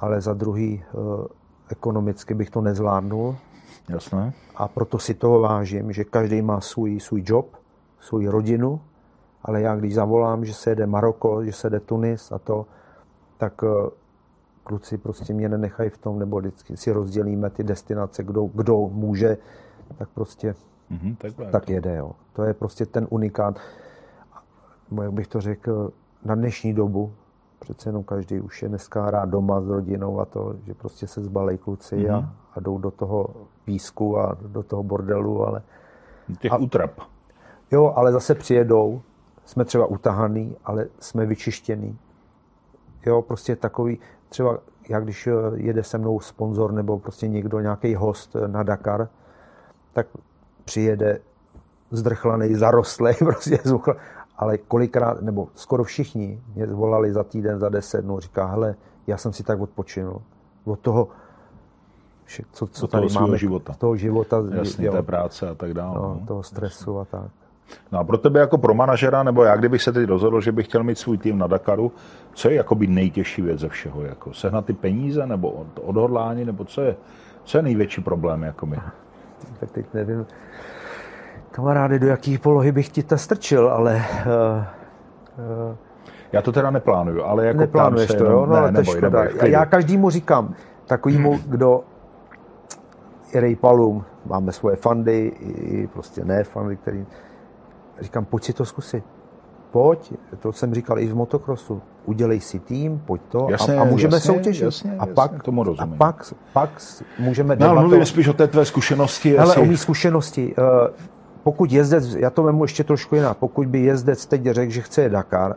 Ale 0.00 0.20
za 0.20 0.34
druhý, 0.34 0.84
eh, 0.84 1.26
ekonomicky 1.70 2.34
bych 2.34 2.50
to 2.50 2.60
nezvládnul. 2.60 3.36
Jasné. 3.88 4.32
A 4.56 4.68
proto 4.68 4.98
si 4.98 5.14
toho 5.14 5.40
vážím, 5.40 5.92
že 5.92 6.04
každý 6.04 6.42
má 6.42 6.60
svůj, 6.60 7.00
svůj 7.00 7.22
job, 7.26 7.56
svou 8.00 8.30
rodinu, 8.30 8.80
ale 9.42 9.60
já 9.60 9.76
když 9.76 9.94
zavolám, 9.94 10.44
že 10.44 10.54
se 10.54 10.70
jede 10.70 10.86
Maroko, 10.86 11.44
že 11.44 11.52
se 11.52 11.66
jede 11.66 11.80
Tunis 11.80 12.32
a 12.32 12.38
to, 12.38 12.66
tak 13.38 13.64
eh, 13.64 13.90
kluci 14.64 14.98
prostě 14.98 15.34
mě 15.34 15.48
nenechají 15.48 15.90
v 15.90 15.98
tom, 15.98 16.18
nebo 16.18 16.38
vždycky 16.38 16.76
si 16.76 16.92
rozdělíme 16.92 17.50
ty 17.50 17.64
destinace, 17.64 18.22
kdo, 18.22 18.50
kdo 18.54 18.88
může, 18.92 19.38
tak 19.98 20.08
prostě 20.14 20.54
mm-hmm, 20.94 21.16
tak, 21.16 21.50
tak 21.50 21.68
jede. 21.68 21.96
Jo. 21.96 22.12
To 22.32 22.42
je 22.42 22.54
prostě 22.54 22.86
ten 22.86 23.06
unikát. 23.10 23.58
Jak 25.02 25.12
bych 25.12 25.26
to 25.26 25.40
řekl, 25.40 25.92
na 26.24 26.34
dnešní 26.34 26.74
dobu, 26.74 27.12
přece 27.58 27.88
jenom 27.88 28.04
každý 28.04 28.40
už 28.40 28.62
je 28.62 28.68
dneska 28.68 29.10
rád 29.10 29.28
doma 29.28 29.60
s 29.60 29.68
rodinou 29.68 30.20
a 30.20 30.24
to, 30.24 30.54
že 30.66 30.74
prostě 30.74 31.06
se 31.06 31.22
zbalej 31.24 31.58
kluci 31.58 31.96
mm-hmm. 31.96 32.14
a, 32.14 32.20
Mhm. 32.20 32.28
a 32.56 32.60
jdou 32.60 32.78
do 32.78 32.90
toho 32.90 33.28
písku 33.64 34.18
a 34.18 34.36
do 34.46 34.62
toho 34.62 34.82
bordelu, 34.82 35.46
ale... 35.46 35.62
Těch 36.38 36.52
a, 36.52 36.56
útrap. 36.56 36.90
Jo, 37.70 37.92
ale 37.96 38.12
zase 38.12 38.34
přijedou, 38.34 39.02
jsme 39.44 39.64
třeba 39.64 39.86
utahaný, 39.86 40.56
ale 40.64 40.86
jsme 40.98 41.26
vyčištěný. 41.26 41.98
Jo, 43.06 43.22
prostě 43.22 43.56
takový, 43.56 43.98
třeba 44.28 44.58
já 44.88 45.00
když 45.00 45.28
jede 45.54 45.82
se 45.82 45.98
mnou 45.98 46.20
sponzor 46.20 46.72
nebo 46.72 46.98
prostě 46.98 47.28
někdo, 47.28 47.60
nějaký 47.60 47.94
host 47.94 48.36
na 48.46 48.62
Dakar, 48.62 49.08
tak 49.92 50.06
přijede 50.64 51.20
zdrchlaný, 51.90 52.54
zarostlý, 52.54 53.12
prostě 53.18 53.58
zuchl, 53.64 53.96
ale 54.36 54.58
kolikrát, 54.58 55.22
nebo 55.22 55.48
skoro 55.54 55.84
všichni 55.84 56.40
mě 56.54 56.66
volali 56.66 57.12
za 57.12 57.24
týden, 57.24 57.58
za 57.58 57.68
deset 57.68 58.02
dnů, 58.02 58.20
říká, 58.20 58.46
hele, 58.46 58.74
já 59.06 59.16
jsem 59.16 59.32
si 59.32 59.42
tak 59.42 59.60
odpočinul. 59.60 60.22
Od 60.64 60.80
toho, 60.80 61.08
co, 62.52 62.66
co 62.66 62.86
tady 62.86 63.08
toho 63.08 63.20
máme, 63.20 63.38
života. 63.38 63.74
toho 63.78 63.96
života, 63.96 64.42
Jasně, 64.50 64.86
jo, 64.86 64.92
té 64.92 65.02
práce 65.02 65.48
a 65.48 65.54
tak 65.54 65.74
dále. 65.74 65.94
no, 65.94 66.20
toho 66.26 66.42
stresu 66.42 66.98
a 66.98 67.04
tak. 67.04 67.30
No 67.92 67.98
a 67.98 68.04
pro 68.04 68.18
tebe 68.18 68.40
jako 68.40 68.58
pro 68.58 68.74
manažera, 68.74 69.22
nebo 69.22 69.44
já 69.44 69.56
kdybych 69.56 69.82
se 69.82 69.92
teď 69.92 70.08
rozhodl, 70.08 70.40
že 70.40 70.52
bych 70.52 70.66
chtěl 70.66 70.84
mít 70.84 70.98
svůj 70.98 71.18
tým 71.18 71.38
na 71.38 71.46
Dakaru, 71.46 71.92
co 72.34 72.48
je 72.48 72.54
jakoby 72.54 72.86
nejtěžší 72.86 73.42
věc 73.42 73.60
ze 73.60 73.68
všeho? 73.68 74.02
Jako 74.02 74.34
sehnat 74.34 74.64
ty 74.64 74.72
peníze, 74.72 75.26
nebo 75.26 75.66
odhodlání, 75.82 76.44
nebo 76.44 76.64
co 76.64 76.80
je, 76.80 76.96
co 77.44 77.58
je 77.58 77.62
největší 77.62 78.00
problém? 78.00 78.42
Jakoby? 78.42 78.76
Tak 79.60 79.70
teď 79.70 79.86
nevím, 79.94 80.26
kamarády, 81.50 81.98
do 81.98 82.06
jaký 82.06 82.38
polohy 82.38 82.72
bych 82.72 82.88
ti 82.88 83.02
to 83.02 83.18
strčil, 83.18 83.68
ale... 83.68 84.04
Uh, 84.26 84.64
uh, 85.70 85.76
já 86.32 86.42
to 86.42 86.52
teda 86.52 86.70
neplánuju, 86.70 87.24
ale 87.24 87.46
jako 87.46 87.58
Neplánuješ 87.58 88.14
to, 88.14 88.24
jo? 88.24 88.46
No, 88.46 88.54
ne, 88.54 88.60
to 88.62 88.70
neboj, 88.70 89.00
neboj, 89.00 89.28
neboj, 89.32 89.50
Já 89.50 89.66
každému 89.66 90.10
říkám, 90.10 90.54
takovýmu, 90.86 91.38
kdo 91.46 91.84
je 93.34 93.40
Rejpalům, 93.40 94.04
máme 94.26 94.52
svoje 94.52 94.76
fandy, 94.76 95.32
i 95.40 95.86
prostě 95.86 96.24
ne 96.24 96.44
fandy, 96.44 96.76
který 96.76 97.06
říkám, 98.00 98.24
pojď 98.24 98.44
si 98.44 98.52
to 98.52 98.64
zkusit. 98.64 99.04
Pojď, 99.74 100.12
to 100.40 100.52
jsem 100.52 100.74
říkal 100.74 100.98
i 100.98 101.06
v 101.06 101.14
motokrosu, 101.14 101.82
udělej 102.04 102.40
si 102.40 102.58
tým, 102.58 103.02
pojď 103.06 103.22
to 103.28 103.46
jasně, 103.50 103.76
a, 103.76 103.82
a 103.82 103.84
můžeme 103.84 104.16
jasně, 104.16 104.34
soutěžit. 104.34 104.64
Jasně, 104.64 104.90
a, 104.90 104.94
jasně, 104.94 105.14
pak, 105.14 105.42
tomu 105.42 105.64
rozumím. 105.64 105.94
a 105.94 105.96
pak, 105.96 106.34
pak 106.52 106.70
můžeme 107.18 107.48
no, 107.48 107.58
debatovat. 107.58 107.86
mluvím 107.86 108.06
spíš 108.06 108.28
o 108.28 108.32
té 108.32 108.46
tvé 108.46 108.64
zkušenosti. 108.64 109.38
Ale 109.38 109.56
o 109.56 109.64
mý 109.64 109.76
zkušenosti. 109.76 110.54
Pokud 111.42 111.72
jezdec, 111.72 112.14
já 112.14 112.30
to 112.30 112.42
vemu 112.42 112.64
ještě 112.64 112.84
trošku 112.84 113.14
jinak, 113.14 113.36
pokud 113.36 113.66
by 113.66 113.80
jezdec 113.80 114.26
teď 114.26 114.44
řekl, 114.44 114.72
že 114.72 114.80
chce 114.80 115.08
Dakar, 115.08 115.56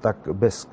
tak 0.00 0.16
bez 0.32 0.68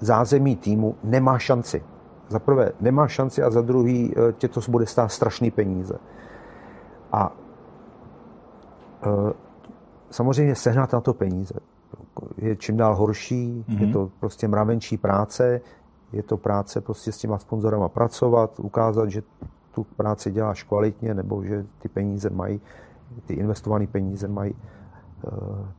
zázemí 0.00 0.56
týmu 0.56 0.94
nemá 1.04 1.38
šanci. 1.38 1.82
Za 2.28 2.38
prvé 2.38 2.72
nemá 2.80 3.08
šanci 3.08 3.42
a 3.42 3.50
za 3.50 3.60
druhý 3.62 4.14
tě 4.38 4.48
to 4.48 4.60
bude 4.68 4.86
stát 4.86 5.12
strašný 5.12 5.50
peníze. 5.50 5.94
A 7.12 7.32
samozřejmě 10.10 10.54
sehnat 10.54 10.92
na 10.92 11.00
to 11.00 11.14
peníze 11.14 11.54
je 12.36 12.56
čím 12.56 12.76
dál 12.76 12.96
horší, 12.96 13.64
mm-hmm. 13.68 13.80
je 13.80 13.92
to 13.92 14.10
prostě 14.20 14.48
mravenčí 14.48 14.96
práce, 14.96 15.60
je 16.12 16.22
to 16.22 16.36
práce 16.36 16.80
prostě 16.80 17.12
s 17.12 17.18
těma 17.18 17.38
sponzorama 17.38 17.88
pracovat, 17.88 18.60
ukázat, 18.60 19.10
že 19.10 19.22
tu 19.74 19.84
práci 19.84 20.30
děláš 20.30 20.62
kvalitně, 20.62 21.14
nebo 21.14 21.44
že 21.44 21.66
ty 21.78 21.88
peníze 21.88 22.30
mají, 22.30 22.60
ty 23.26 23.34
investované 23.34 23.86
peníze 23.86 24.28
mají 24.28 24.54
uh, 24.54 25.30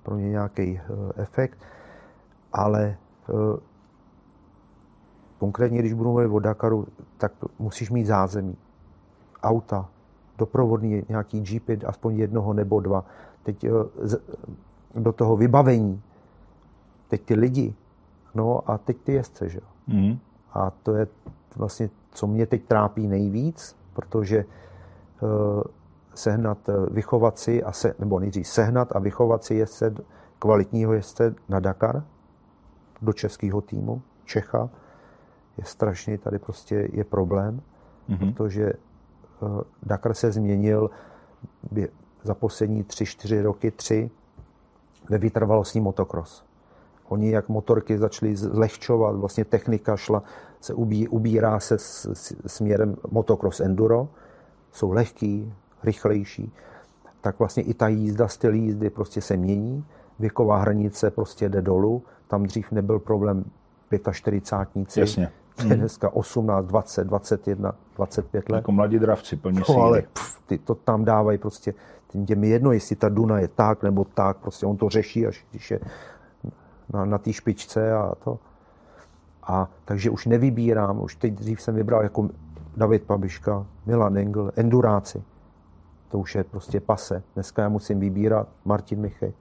pro 0.03 0.17
ně 0.17 0.29
nějaký 0.29 0.73
uh, 0.73 1.11
efekt. 1.15 1.59
Ale 2.53 2.97
uh, 3.27 3.57
konkrétně, 5.39 5.79
když 5.79 5.93
budu 5.93 6.09
mluvit 6.09 6.27
o 6.27 6.39
Dakaru, 6.39 6.87
tak 7.17 7.31
musíš 7.59 7.91
mít 7.91 8.05
zázemí. 8.05 8.57
Auta, 9.43 9.89
doprovodný 10.37 11.03
nějaký 11.09 11.43
jeepy, 11.51 11.79
aspoň 11.85 12.17
jednoho 12.17 12.53
nebo 12.53 12.79
dva. 12.79 13.05
Teď 13.43 13.65
z, 14.01 14.21
do 14.95 15.11
toho 15.11 15.37
vybavení, 15.37 16.01
teď 17.11 17.21
ty 17.21 17.33
lidi, 17.33 17.75
no 18.35 18.71
a 18.71 18.77
teď 18.77 18.97
ty 18.97 19.13
jezdce, 19.13 19.49
že 19.49 19.59
jo. 19.59 19.67
Mm. 19.87 20.19
A 20.53 20.71
to 20.83 20.95
je 20.95 21.07
vlastně, 21.55 21.89
co 22.11 22.27
mě 22.27 22.45
teď 22.45 22.63
trápí 22.63 23.07
nejvíc, 23.07 23.75
protože 23.93 24.45
uh, 25.21 25.63
sehnat, 26.15 26.57
vychovat 26.91 27.39
si, 27.39 27.63
a 27.63 27.71
se, 27.71 27.95
nebo 27.99 28.19
nejdřív 28.19 28.47
sehnat 28.47 28.95
a 28.95 28.99
vychovat 28.99 29.43
si 29.43 29.55
jezdce, 29.55 29.95
kvalitního 30.39 30.93
jezdce 30.93 31.35
na 31.49 31.59
Dakar 31.59 32.03
do 33.01 33.13
českého 33.13 33.61
týmu, 33.61 34.01
Čecha, 34.25 34.69
je 35.57 35.65
strašně, 35.65 36.17
tady 36.17 36.39
prostě 36.39 36.89
je 36.93 37.03
problém, 37.03 37.61
mm-hmm. 38.09 38.33
protože 38.33 38.73
uh, 39.39 39.61
Dakar 39.83 40.13
se 40.13 40.31
změnil 40.31 40.89
za 42.23 42.33
poslední 42.33 42.83
tři, 42.83 43.05
čtyři 43.05 43.41
roky, 43.41 43.71
tři, 43.71 44.11
ve 45.09 45.17
vytrvalostní 45.17 45.81
motokros. 45.81 46.50
Oni 47.11 47.31
jak 47.31 47.49
motorky 47.49 47.97
začaly 47.97 48.35
zlehčovat, 48.35 49.15
vlastně 49.15 49.45
technika 49.45 49.97
šla, 49.97 50.23
se 50.59 50.73
ubí, 50.73 51.07
ubírá 51.07 51.59
se 51.59 51.77
s, 51.77 52.05
s, 52.13 52.35
směrem 52.47 52.95
motocross 53.11 53.59
enduro, 53.59 54.07
jsou 54.71 54.91
lehký, 54.91 55.53
rychlejší, 55.83 56.53
tak 57.21 57.39
vlastně 57.39 57.63
i 57.63 57.73
ta 57.73 57.87
jízda, 57.87 58.27
styl 58.27 58.53
jízdy 58.53 58.89
prostě 58.89 59.21
se 59.21 59.37
mění, 59.37 59.85
věková 60.19 60.57
hranice 60.57 61.11
prostě 61.11 61.49
jde 61.49 61.61
dolů, 61.61 62.03
tam 62.27 62.43
dřív 62.43 62.71
nebyl 62.71 62.99
problém 62.99 63.43
45 64.11 64.97
Jasně. 64.97 65.31
Je 65.67 65.75
dneska 65.75 66.09
18, 66.09 66.65
20, 66.65 67.07
21, 67.07 67.75
25 67.95 68.49
let. 68.49 68.57
Jako 68.57 68.71
mladí 68.71 68.99
dravci, 68.99 69.35
plní 69.35 69.59
no, 69.59 69.65
síly. 69.65 69.79
ale 69.79 70.01
pff, 70.13 70.39
ty 70.45 70.57
to 70.57 70.75
tam 70.75 71.05
dávají 71.05 71.37
prostě, 71.37 71.73
tím 72.07 72.39
mi 72.39 72.49
jedno, 72.49 72.71
jestli 72.71 72.95
ta 72.95 73.09
Duna 73.09 73.39
je 73.39 73.47
tak 73.47 73.83
nebo 73.83 74.05
tak, 74.13 74.37
prostě 74.37 74.65
on 74.65 74.77
to 74.77 74.89
řeší, 74.89 75.27
až 75.27 75.45
když 75.51 75.71
je 75.71 75.79
na, 76.93 77.05
na 77.05 77.17
té 77.17 77.33
špičce 77.33 77.93
a 77.93 78.15
to. 78.23 78.39
A 79.43 79.69
takže 79.85 80.09
už 80.09 80.25
nevybírám, 80.25 81.01
už 81.01 81.15
teď 81.15 81.33
dřív 81.33 81.61
jsem 81.61 81.75
vybral 81.75 82.03
jako 82.03 82.29
David 82.77 83.03
Pabiška, 83.03 83.65
Milan 83.85 84.17
Engel, 84.17 84.51
enduráci. 84.55 85.23
To 86.11 86.19
už 86.19 86.35
je 86.35 86.43
prostě 86.43 86.79
pase. 86.79 87.23
Dneska 87.33 87.61
já 87.61 87.69
musím 87.69 87.99
vybírat 87.99 88.47
Martin 88.65 88.99
Michek 89.01 89.35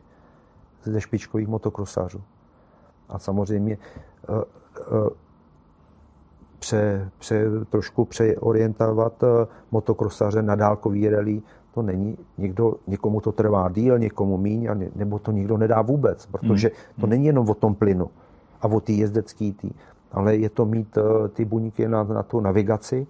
ze 0.84 1.00
špičkových 1.00 1.48
motokrosářů. 1.48 2.22
A 3.08 3.18
samozřejmě 3.18 3.78
uh, 4.28 4.36
uh, 4.36 5.08
pře, 6.58 7.10
pře, 7.18 7.44
trošku 7.70 8.04
přeorientovat 8.04 9.24
motokrosaře 9.70 10.42
na 10.42 10.54
dálkový 10.54 11.08
rally. 11.08 11.42
To 11.74 11.82
není, 11.82 12.18
někdo, 12.38 12.74
někomu 12.86 13.20
to 13.20 13.32
trvá 13.32 13.68
díl, 13.68 13.98
někomu 13.98 14.36
míň, 14.36 14.66
a 14.70 14.74
ne, 14.74 14.88
nebo 14.94 15.18
to 15.18 15.32
nikdo 15.32 15.56
nedá 15.56 15.82
vůbec, 15.82 16.26
protože 16.26 16.70
to 17.00 17.06
není 17.06 17.26
jenom 17.26 17.50
o 17.50 17.54
tom 17.54 17.74
plynu 17.74 18.10
a 18.60 18.66
o 18.66 18.80
té 18.80 18.92
jezdecký 18.92 19.52
tý. 19.52 19.70
ale 20.12 20.36
je 20.36 20.48
to 20.48 20.66
mít 20.66 20.98
eh, 20.98 21.28
ty 21.28 21.44
buňky 21.44 21.88
na, 21.88 22.02
na 22.02 22.22
tu 22.22 22.40
navigaci. 22.40 23.06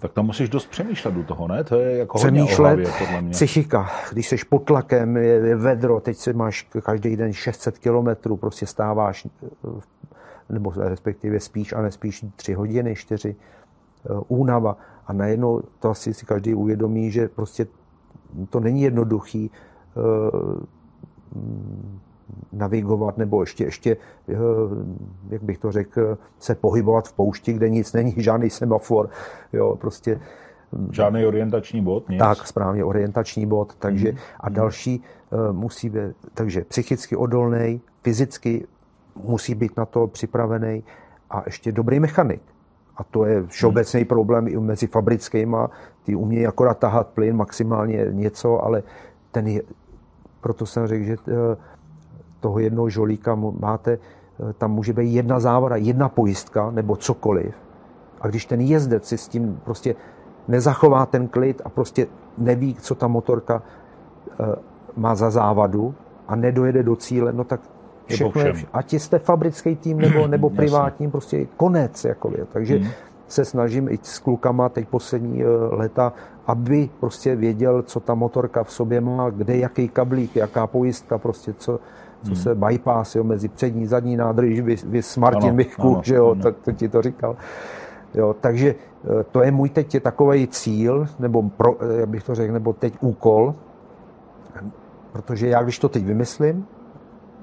Tak 0.00 0.12
tam 0.12 0.26
musíš 0.26 0.48
dost 0.48 0.66
přemýšlet 0.66 1.16
u 1.16 1.22
toho, 1.22 1.48
ne? 1.48 1.64
To 1.64 1.76
je 1.76 1.98
jako 1.98 2.18
přemýšlet, 2.18 2.58
hlavě, 2.58 2.86
podle 2.98 3.20
mě. 3.20 3.30
psychika. 3.30 3.90
Když 4.12 4.28
jsi 4.28 4.36
pod 4.48 4.58
tlakem, 4.58 5.16
je, 5.16 5.24
je 5.24 5.56
vedro, 5.56 6.00
teď 6.00 6.16
se 6.16 6.32
máš 6.32 6.68
každý 6.82 7.16
den 7.16 7.32
600 7.32 7.78
kilometrů, 7.78 8.36
prostě 8.36 8.66
stáváš, 8.66 9.26
eh, 9.26 9.68
nebo 10.48 10.72
respektive 10.76 11.40
spíš 11.40 11.72
a 11.72 11.82
nespíš 11.82 12.24
tři 12.36 12.54
hodiny, 12.54 12.94
čtyři, 12.94 13.36
eh, 13.36 14.08
únava. 14.28 14.76
A 15.06 15.12
najednou 15.12 15.62
to 15.80 15.90
asi 15.90 16.14
si 16.14 16.26
každý 16.26 16.54
uvědomí, 16.54 17.10
že 17.10 17.28
prostě 17.28 17.66
to 18.50 18.60
není 18.60 18.82
jednoduchý 18.82 19.50
navigovat 22.52 23.18
nebo 23.18 23.42
ještě, 23.42 23.64
ještě, 23.64 23.96
eh, 24.28 24.34
jak 25.28 25.42
bych 25.42 25.58
to 25.58 25.72
řekl, 25.72 26.18
se 26.38 26.54
pohybovat 26.54 27.08
v 27.08 27.12
poušti, 27.12 27.52
kde 27.52 27.68
nic 27.68 27.92
není, 27.92 28.14
žádný 28.16 28.50
semafor, 28.50 29.10
jo, 29.52 29.76
prostě 29.76 30.20
Žádný 30.90 31.26
orientační 31.26 31.82
bod? 31.82 32.08
Nic. 32.08 32.18
Tak, 32.18 32.46
správně, 32.46 32.84
orientační 32.84 33.46
bod. 33.46 33.74
Takže, 33.78 34.12
mm. 34.12 34.18
A 34.40 34.48
další 34.48 35.02
uh, 35.30 35.52
musí 35.52 35.90
být, 35.90 36.16
takže 36.34 36.64
psychicky 36.64 37.16
odolný, 37.16 37.80
fyzicky 38.02 38.66
musí 39.14 39.54
být 39.54 39.76
na 39.76 39.84
to 39.84 40.06
připravený 40.06 40.84
a 41.30 41.42
ještě 41.46 41.72
dobrý 41.72 42.00
mechanik. 42.00 42.42
A 42.96 43.04
to 43.04 43.24
je 43.24 43.46
všeobecný 43.46 44.00
mm. 44.00 44.06
problém 44.06 44.48
i 44.48 44.58
mezi 44.58 44.86
fabrickými. 44.86 45.56
Ty 46.04 46.14
umějí 46.14 46.46
akorát 46.46 46.78
tahat 46.78 47.06
plyn, 47.08 47.36
maximálně 47.36 48.06
něco, 48.10 48.64
ale 48.64 48.82
ten 49.32 49.46
je, 49.46 49.62
proto 50.40 50.66
jsem 50.66 50.86
řekl, 50.86 51.04
že 51.04 51.16
uh, 51.16 51.34
toho 52.44 52.58
jednoho 52.58 52.88
žolíka 52.92 53.32
máte, 53.34 53.92
eh, 53.96 54.52
tam 54.52 54.76
může 54.76 54.92
být 54.92 55.16
jedna 55.16 55.40
závada, 55.40 55.76
jedna 55.76 56.08
pojistka 56.08 56.70
nebo 56.70 56.96
cokoliv. 56.96 57.56
A 58.20 58.28
když 58.28 58.46
ten 58.46 58.60
jezdec 58.60 59.08
si 59.08 59.16
s 59.18 59.28
tím 59.28 59.60
prostě 59.64 59.96
nezachová 60.48 61.06
ten 61.06 61.28
klid 61.28 61.62
a 61.64 61.68
prostě 61.68 62.06
neví, 62.38 62.76
co 62.76 62.94
ta 62.94 63.08
motorka 63.08 63.62
eh, 63.64 64.44
má 64.96 65.14
za 65.14 65.30
závadu 65.30 65.94
a 66.28 66.36
nedojede 66.36 66.82
do 66.82 66.96
cíle, 66.96 67.32
no 67.32 67.44
tak 67.44 67.60
všechno 68.06 68.42
je, 68.42 68.52
ať 68.72 68.92
jste 68.92 69.18
fabrický 69.18 69.76
tým 69.76 69.98
nebo, 69.98 70.26
nebo 70.26 70.50
privátní, 70.50 71.10
prostě 71.10 71.46
konec. 71.56 72.04
Jako 72.04 72.30
je. 72.38 72.44
Takže 72.52 72.76
hmm. 72.76 72.88
se 73.28 73.44
snažím 73.44 73.88
i 73.88 73.98
s 74.02 74.18
klukama 74.18 74.68
teď 74.68 74.88
poslední 74.88 75.42
eh, 75.42 75.46
léta, 75.70 76.12
aby 76.46 76.90
prostě 77.00 77.36
věděl, 77.36 77.82
co 77.82 78.00
ta 78.00 78.14
motorka 78.14 78.64
v 78.64 78.72
sobě 78.72 79.00
má, 79.00 79.30
kde 79.30 79.56
jaký 79.56 79.88
kablík, 79.88 80.36
jaká 80.36 80.66
pojistka, 80.66 81.18
prostě 81.18 81.52
co, 81.52 81.80
co 82.22 82.26
hmm. 82.26 82.36
se 82.36 82.54
bypass 82.54 83.14
jo, 83.14 83.24
mezi 83.24 83.48
přední, 83.48 83.86
zadní 83.86 84.16
nádrž, 84.16 84.60
vy, 84.60 84.76
vy 84.84 85.02
s 85.02 85.16
Martin 85.16 85.48
ano, 85.48 85.56
Michku, 85.56 85.92
ano, 85.92 86.02
že 86.04 86.14
jo, 86.14 86.30
ano. 86.30 86.42
tak 86.42 86.54
to 86.64 86.72
ti 86.72 86.88
to 86.88 87.02
říkal. 87.02 87.36
Jo, 88.14 88.36
takže 88.40 88.74
eh, 88.74 89.24
to 89.30 89.42
je 89.42 89.50
můj 89.50 89.68
teď 89.68 90.02
takový 90.02 90.46
cíl, 90.46 91.06
nebo 91.18 91.42
pro, 91.42 91.76
eh, 91.80 92.00
jak 92.00 92.08
bych 92.08 92.22
to 92.22 92.34
řekl, 92.34 92.52
nebo 92.52 92.72
teď 92.72 92.94
úkol, 93.00 93.54
protože 95.12 95.48
já 95.48 95.62
když 95.62 95.78
to 95.78 95.88
teď 95.88 96.04
vymyslím, 96.04 96.66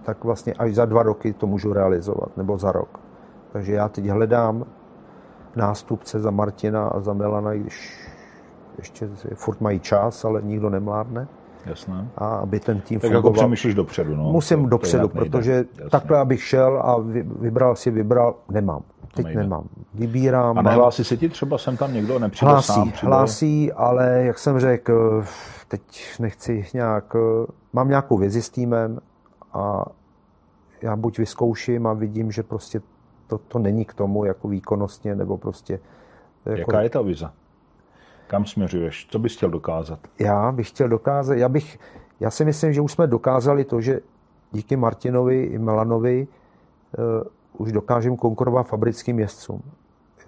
tak 0.03 0.23
vlastně 0.23 0.53
až 0.53 0.75
za 0.75 0.85
dva 0.85 1.03
roky 1.03 1.33
to 1.33 1.47
můžu 1.47 1.73
realizovat, 1.73 2.37
nebo 2.37 2.57
za 2.57 2.71
rok. 2.71 2.99
Takže 3.51 3.73
já 3.73 3.89
teď 3.89 4.05
hledám 4.05 4.65
nástupce 5.55 6.19
za 6.19 6.31
Martina 6.31 6.87
a 6.87 6.99
za 6.99 7.13
Melana, 7.13 7.53
když 7.53 8.07
ještě 8.77 9.09
furt 9.35 9.61
mají 9.61 9.79
čas, 9.79 10.25
ale 10.25 10.41
nikdo 10.41 10.69
nemládne. 10.69 11.27
Jasné. 11.65 12.07
A 12.17 12.27
aby 12.27 12.59
ten 12.59 12.81
tým 12.81 12.99
tak 12.99 13.11
fungoval. 13.11 13.31
jako 13.31 13.33
přemýšlíš 13.33 13.75
dopředu, 13.75 14.15
no. 14.15 14.23
Musím 14.23 14.63
to, 14.63 14.69
dopředu, 14.69 15.07
to 15.07 15.13
protože 15.13 15.51
Jasné. 15.51 15.89
takhle, 15.89 16.17
abych 16.17 16.43
šel 16.43 16.81
a 16.83 16.95
vybral 17.39 17.75
si, 17.75 17.91
vybral, 17.91 18.35
nemám. 18.49 18.81
Teď 19.15 19.25
nejde. 19.25 19.41
nemám. 19.41 19.63
Vybírám. 19.93 20.57
A 20.57 20.61
nehlásí 20.61 21.03
se 21.03 21.17
ti 21.17 21.29
třeba 21.29 21.57
sem 21.57 21.77
tam 21.77 21.93
někdo 21.93 22.19
nepřijde 22.19 22.51
hlásí, 22.51 22.73
sám? 22.73 22.91
Přijde... 22.91 23.07
Hlásí, 23.07 23.71
ale 23.71 24.23
jak 24.23 24.39
jsem 24.39 24.59
řekl, 24.59 25.23
teď 25.67 25.81
nechci 26.19 26.65
nějak, 26.73 27.15
mám 27.73 27.89
nějakou 27.89 28.17
vězi 28.17 28.41
s 28.41 28.49
týmem 28.49 28.99
a 29.53 29.85
já 30.81 30.95
buď 30.95 31.17
vyzkouším 31.17 31.87
a 31.87 31.93
vidím, 31.93 32.31
že 32.31 32.43
prostě 32.43 32.81
to, 33.27 33.37
to 33.37 33.59
není 33.59 33.85
k 33.85 33.93
tomu 33.93 34.25
jako 34.25 34.47
výkonnostně, 34.47 35.15
nebo 35.15 35.37
prostě... 35.37 35.79
Jako... 36.45 36.59
Jaká 36.59 36.81
je 36.81 36.89
ta 36.89 37.01
vize? 37.01 37.29
Kam 38.27 38.45
směřuješ? 38.45 39.07
Co 39.11 39.19
bys 39.19 39.35
chtěl 39.35 39.49
dokázat? 39.49 39.99
Já 40.19 40.51
bych 40.51 40.69
chtěl 40.69 40.89
dokázat, 40.89 41.33
já 41.33 41.49
bych, 41.49 41.79
já 42.19 42.31
si 42.31 42.45
myslím, 42.45 42.73
že 42.73 42.81
už 42.81 42.91
jsme 42.91 43.07
dokázali 43.07 43.63
to, 43.65 43.81
že 43.81 43.99
díky 44.51 44.75
Martinovi 44.75 45.43
i 45.43 45.57
Melanovi 45.57 46.27
uh, 46.97 47.23
už 47.57 47.71
dokážeme 47.71 48.17
konkurovat 48.17 48.67
fabrickým 48.67 49.19
jezdcům. 49.19 49.61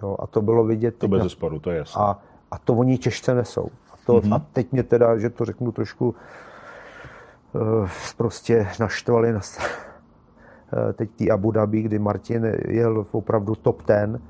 Jo, 0.02 0.16
a 0.18 0.26
to 0.26 0.42
bylo 0.42 0.64
vidět. 0.64 0.98
To 0.98 1.08
bez 1.08 1.18
na... 1.18 1.24
zesporu, 1.24 1.58
to 1.58 1.70
je 1.70 1.78
jasné. 1.78 2.02
A, 2.02 2.18
a 2.50 2.58
to 2.58 2.74
oni 2.74 2.98
těžce 2.98 3.34
nesou. 3.34 3.68
A, 3.92 3.96
to, 4.06 4.12
mm-hmm. 4.12 4.34
a 4.34 4.38
teď 4.52 4.72
mě 4.72 4.82
teda, 4.82 5.18
že 5.18 5.30
to 5.30 5.44
řeknu 5.44 5.72
trošku, 5.72 6.08
uh, 6.08 6.14
prostě 8.16 8.68
naštvali 8.80 9.32
na, 9.32 9.38
uh, 9.38 10.92
teď 10.92 11.10
tý 11.10 11.30
Abu 11.30 11.50
Dhabi, 11.50 11.82
kdy 11.82 11.98
Martin 11.98 12.52
jel 12.68 13.06
opravdu 13.12 13.54
top 13.54 13.82
ten. 13.82 14.20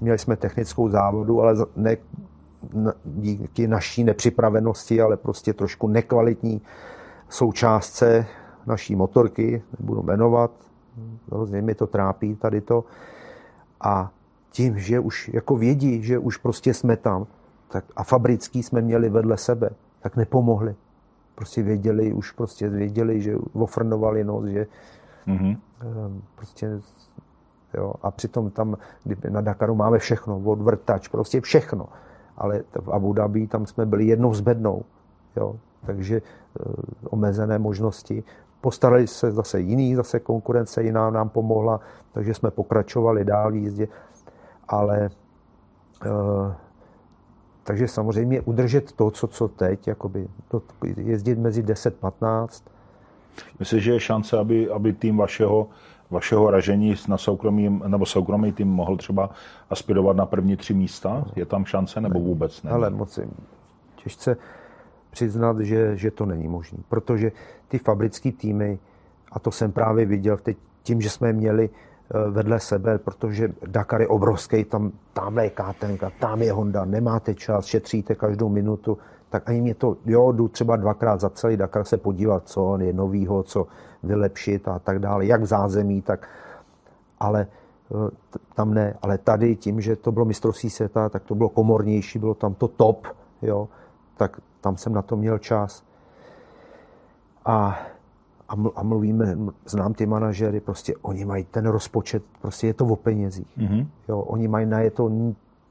Měli 0.00 0.18
jsme 0.18 0.36
technickou 0.36 0.88
závodu, 0.88 1.40
ale 1.40 1.54
ne 1.76 1.96
díky 3.04 3.68
naší 3.68 4.04
nepřipravenosti, 4.04 5.00
ale 5.00 5.16
prostě 5.16 5.52
trošku 5.52 5.88
nekvalitní 5.88 6.62
součástce 7.28 8.26
naší 8.66 8.96
motorky, 8.96 9.62
nebudu 9.80 10.02
jmenovat, 10.02 10.50
hrozně 11.32 11.62
mi 11.62 11.74
to 11.74 11.86
trápí 11.86 12.36
tady 12.36 12.60
to. 12.60 12.84
A 13.80 14.10
tím, 14.50 14.78
že 14.78 15.00
už 15.00 15.30
jako 15.34 15.56
vědí, 15.56 16.02
že 16.02 16.18
už 16.18 16.36
prostě 16.36 16.74
jsme 16.74 16.96
tam, 16.96 17.26
tak 17.68 17.84
a 17.96 18.04
fabrický 18.04 18.62
jsme 18.62 18.80
měli 18.80 19.08
vedle 19.08 19.36
sebe, 19.36 19.70
tak 20.00 20.16
nepomohli. 20.16 20.74
Prostě 21.40 21.62
věděli, 21.62 22.12
už 22.12 22.30
prostě 22.30 22.68
věděli, 22.68 23.20
že 23.20 23.36
ofrnovali 23.52 24.24
nos, 24.24 24.44
že 24.44 24.66
mm-hmm. 25.26 25.56
prostě 26.36 26.80
jo, 27.74 27.94
a 28.02 28.10
přitom 28.10 28.50
tam 28.50 28.76
na 29.28 29.40
Dakaru 29.40 29.74
máme 29.74 29.98
všechno, 29.98 30.36
od 30.44 30.60
vrtač, 30.60 31.08
prostě 31.08 31.40
všechno 31.40 31.88
ale 32.40 32.64
v 32.80 32.88
Abu 32.90 33.12
Dhabi 33.12 33.46
tam 33.46 33.66
jsme 33.66 33.86
byli 33.86 34.04
jednou 34.06 34.34
s 34.34 34.40
bednou. 34.40 34.84
Jo? 35.36 35.56
Takže 35.86 36.16
e, 36.16 36.22
omezené 37.10 37.58
možnosti. 37.58 38.24
Postarali 38.60 39.06
se 39.06 39.32
zase 39.32 39.60
jiný, 39.60 39.94
zase 39.94 40.20
konkurence 40.20 40.82
jiná 40.82 41.10
nám 41.10 41.28
pomohla, 41.28 41.80
takže 42.12 42.34
jsme 42.34 42.50
pokračovali 42.50 43.24
dál 43.24 43.52
v 43.52 43.54
jízdě, 43.54 43.88
ale 44.68 44.98
e, 45.04 45.10
takže 47.64 47.88
samozřejmě 47.88 48.40
udržet 48.40 48.92
to, 48.92 49.10
co, 49.10 49.26
co 49.26 49.48
teď, 49.48 49.88
jakoby, 49.88 50.28
to, 50.48 50.62
jezdit 50.96 51.38
mezi 51.38 51.62
10-15. 51.62 52.48
Myslíš, 53.58 53.84
že 53.84 53.92
je 53.92 54.00
šance, 54.00 54.38
aby, 54.38 54.70
aby 54.70 54.92
tým 54.92 55.16
vašeho 55.16 55.68
vašeho 56.10 56.50
ražení 56.50 56.94
na 57.08 57.18
soukromý, 57.18 57.80
nebo 57.86 58.06
soukromý 58.06 58.52
tým 58.52 58.68
mohl 58.68 58.96
třeba 58.96 59.30
aspirovat 59.70 60.16
na 60.16 60.26
první 60.26 60.56
tři 60.56 60.74
místa? 60.74 61.24
Je 61.36 61.46
tam 61.46 61.64
šance 61.64 62.00
nebo 62.00 62.20
vůbec 62.20 62.62
ne? 62.62 62.70
Ale 62.70 62.90
moc 62.90 63.18
těžce 64.02 64.36
přiznat, 65.10 65.60
že, 65.60 65.96
že 65.96 66.10
to 66.10 66.26
není 66.26 66.48
možné, 66.48 66.78
protože 66.88 67.32
ty 67.68 67.78
fabrické 67.78 68.32
týmy, 68.32 68.78
a 69.32 69.38
to 69.38 69.50
jsem 69.50 69.72
právě 69.72 70.06
viděl 70.06 70.36
teď 70.36 70.56
tím, 70.82 71.00
že 71.00 71.10
jsme 71.10 71.32
měli 71.32 71.70
vedle 72.30 72.60
sebe, 72.60 72.98
protože 72.98 73.48
Dakar 73.66 74.00
je 74.00 74.08
obrovský, 74.08 74.64
tam, 74.64 74.92
tam 75.12 75.38
je 75.38 75.50
KTM, 75.50 76.06
tam 76.20 76.42
je 76.42 76.52
Honda, 76.52 76.84
nemáte 76.84 77.34
čas, 77.34 77.64
šetříte 77.64 78.14
každou 78.14 78.48
minutu, 78.48 78.98
tak 79.30 79.48
ani 79.48 79.60
mě 79.60 79.74
to, 79.74 79.96
jo, 80.06 80.32
jdu 80.32 80.48
třeba 80.48 80.76
dvakrát 80.76 81.20
za 81.20 81.30
celý 81.30 81.56
Dakar 81.56 81.84
se 81.84 81.96
podívat, 81.96 82.48
co 82.48 82.78
je 82.78 82.92
novýho, 82.92 83.42
co 83.42 83.66
vylepšit 84.02 84.68
a 84.68 84.78
tak 84.78 84.98
dále, 84.98 85.26
jak 85.26 85.42
v 85.42 85.46
zázemí, 85.46 86.02
tak, 86.02 86.28
ale 87.18 87.46
eh, 87.90 88.10
tam 88.54 88.74
ne, 88.74 88.96
ale 89.02 89.18
tady 89.18 89.56
tím, 89.56 89.80
že 89.80 89.96
to 89.96 90.12
bylo 90.12 90.24
mistrovství 90.24 90.70
světa, 90.70 91.08
tak 91.08 91.22
to 91.24 91.34
bylo 91.34 91.48
komornější, 91.48 92.18
bylo 92.18 92.34
tam 92.34 92.54
to 92.54 92.68
top, 92.68 93.06
jo, 93.42 93.68
tak 94.16 94.40
tam 94.60 94.76
jsem 94.76 94.92
na 94.92 95.02
to 95.02 95.16
měl 95.16 95.38
čas. 95.38 95.82
A, 97.44 97.78
a 98.76 98.82
mluvíme, 98.82 99.36
znám 99.66 99.94
ty 99.94 100.06
manažery, 100.06 100.60
prostě 100.60 100.94
oni 101.02 101.24
mají 101.24 101.44
ten 101.44 101.66
rozpočet, 101.66 102.22
prostě 102.40 102.66
je 102.66 102.74
to 102.74 102.86
o 102.86 102.96
penězích. 102.96 103.58
Mm-hmm. 103.58 103.86
Jo, 104.08 104.18
oni 104.18 104.48
mají 104.48 104.66
na 104.66 104.78
to 104.94 105.10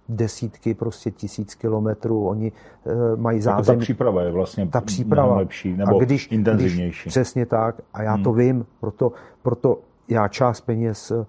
desítky, 0.10 0.74
prostě 0.74 1.12
tisíc 1.12 1.56
kilometrů, 1.56 2.28
oni 2.28 2.52
e, 2.52 3.16
mají 3.16 3.42
zázemí. 3.42 3.76
Jako 3.76 3.80
ta 3.80 3.84
příprava 3.84 4.22
je 4.22 4.32
vlastně 4.32 4.68
ta 4.68 4.82
příprava. 4.82 5.36
lepší 5.36 5.78
nebo 5.78 5.98
a 5.98 6.04
když, 6.04 6.32
intenzivnější. 6.32 7.02
Když, 7.04 7.12
přesně 7.12 7.46
tak 7.46 7.82
a 7.94 8.04
já 8.04 8.14
hmm. 8.14 8.24
to 8.24 8.34
vím, 8.34 8.66
proto, 8.80 9.12
proto 9.42 9.80
já 10.08 10.28
část 10.28 10.62
peněz 10.62 11.12
eh, 11.12 11.26